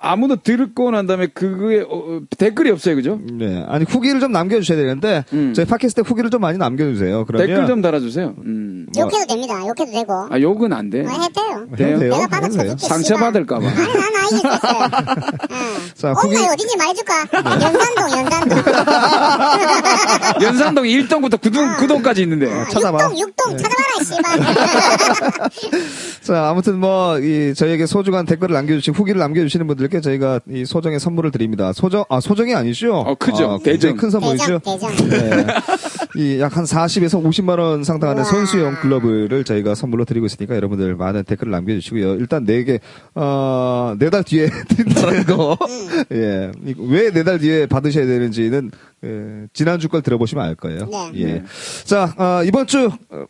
아무도 0.06 0.36
듣고 0.36 0.92
난 0.92 1.08
다음에 1.08 1.28
그거에 1.28 1.80
어, 1.80 1.88
어, 1.90 2.20
댓글이 2.38 2.70
없어요, 2.72 2.96
그죠? 2.96 3.20
네. 3.32 3.64
아니 3.70 3.86
후기를 3.86 4.20
좀 4.20 4.34
남겨주셔야 4.34 4.78
되는데 4.78 5.24
음. 5.32 5.54
저희 5.56 5.66
팟캐스트 5.66 6.02
후기를 6.02 6.30
좀 6.30 6.42
많이 6.42 6.58
남겨주세요. 6.58 7.24
그러면 7.26 7.48
댓글 7.48 7.66
좀 7.68 7.82
달아주세요. 7.82 8.34
음. 8.46 8.86
뭐- 8.94 9.06
욕해도 9.06 9.26
됩니다 9.28 9.60
욕해도 9.62 9.92
되고 9.92 10.28
아 10.30 10.40
욕은 10.42 10.74
안 10.74 10.90
돼. 10.90 11.02
어, 11.06 11.10
해도 11.10 11.24
해도 11.24 11.76
돼요? 11.78 11.98
돼요. 11.98 11.98
내가 12.00 12.28
받아 12.28 12.46
해도 12.48 12.58
돼요. 12.58 12.70
쳐줄게 12.76 12.88
상처. 12.88 13.16
받을까봐. 13.16 13.66
아니 13.66 13.76
난 13.76 14.04
알겠었어요 14.16 14.90
응. 15.52 15.58
자, 15.96 16.10
어, 16.10 16.14
후기- 16.14 16.36
나 16.36 16.52
어딘지 16.52 16.76
말해줄까 16.78 17.28
연산동 17.34 18.12
연산동 18.12 18.58
연산동 20.44 20.84
1동부터 20.84 21.40
9동, 21.40 21.78
9동까지 21.78 22.18
있는데. 22.20 22.48
찾아봐. 22.72 22.98
육동 23.06 23.20
육동 23.20 23.58
찾아봐라 23.58 24.04
씨발 24.04 25.50
자, 26.24 26.50
아무튼 26.50 26.80
뭐, 26.80 27.20
이, 27.20 27.54
저희에게 27.54 27.86
소중한 27.86 28.26
댓글을 28.26 28.54
남겨주신, 28.54 28.94
후기를 28.94 29.20
남겨주시는 29.20 29.68
분들 29.68 29.90
께 29.94 30.02
저희가 30.02 30.40
이 30.50 30.66
소정의 30.66 31.00
선물을 31.00 31.30
드립니다. 31.30 31.72
소정, 31.72 32.04
아, 32.10 32.20
소정이 32.20 32.56
아니죠? 32.56 32.96
어, 32.96 33.14
크죠. 33.14 33.52
아, 33.52 33.60
대정. 33.64 33.96
큰 33.96 34.10
선물이죠? 34.10 34.60
대장 34.60 34.96
대장 34.98 35.10
네. 35.10 35.46
이약한 36.18 36.64
40에서 36.64 37.24
50만 37.24 37.60
원 37.60 37.84
상당하는 37.84 38.24
우와. 38.24 38.32
선수용 38.32 38.76
글러브를 38.82 39.44
저희가 39.44 39.76
선물로 39.76 40.06
드리고 40.06 40.26
있으니까 40.26 40.56
여러분들 40.56 40.96
많은 40.96 41.24
댓글을 41.26 41.52
남겨 41.52 41.74
주시고요. 41.76 42.16
일단 42.16 42.44
4개, 42.46 42.80
어, 43.14 43.96
4달 44.00 44.26
뒤에 44.26 44.50
드린다는 44.70 45.26
거. 45.26 45.58
예. 46.12 46.52
왜 46.78 47.12
4달 47.12 47.40
뒤에 47.40 47.68
받으셔야 47.68 48.08
되는지는, 48.08 48.72
예, 49.06 49.48
지난주 49.54 49.90
걸 49.90 50.02
들어보시면 50.02 50.44
알 50.44 50.56
거예요. 50.56 50.90
네. 51.14 51.22
예. 51.22 51.44
자, 51.84 52.14
어, 52.18 52.44
이번 52.44 52.66
주, 52.66 52.90
어, 53.10 53.26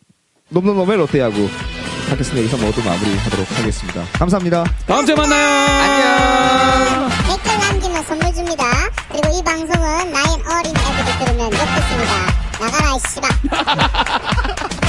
놈놈놈의 0.48 0.96
롯데야구 0.96 1.46
팟캐스트 2.08 2.36
여기서 2.38 2.56
모두 2.58 2.82
마무리하도록 2.82 3.58
하겠습니다. 3.58 4.04
감사합니다. 4.18 4.64
다음 4.86 5.06
주에 5.06 5.14
만나요. 5.14 5.46
안녕. 5.82 7.08
댓글 7.28 7.58
남기면 7.58 8.04
선물 8.04 8.34
줍니다. 8.34 8.64
그리고 9.10 9.28
이 9.36 9.42
방송은 9.42 10.12
나인 10.12 10.28
어린 10.46 10.74
애들이 10.76 11.18
들으면 11.24 11.46
욕 11.46 11.58
듣습니다. 11.58 12.12
나가라, 12.60 12.94
이 12.94 12.98
씨발. 13.08 14.74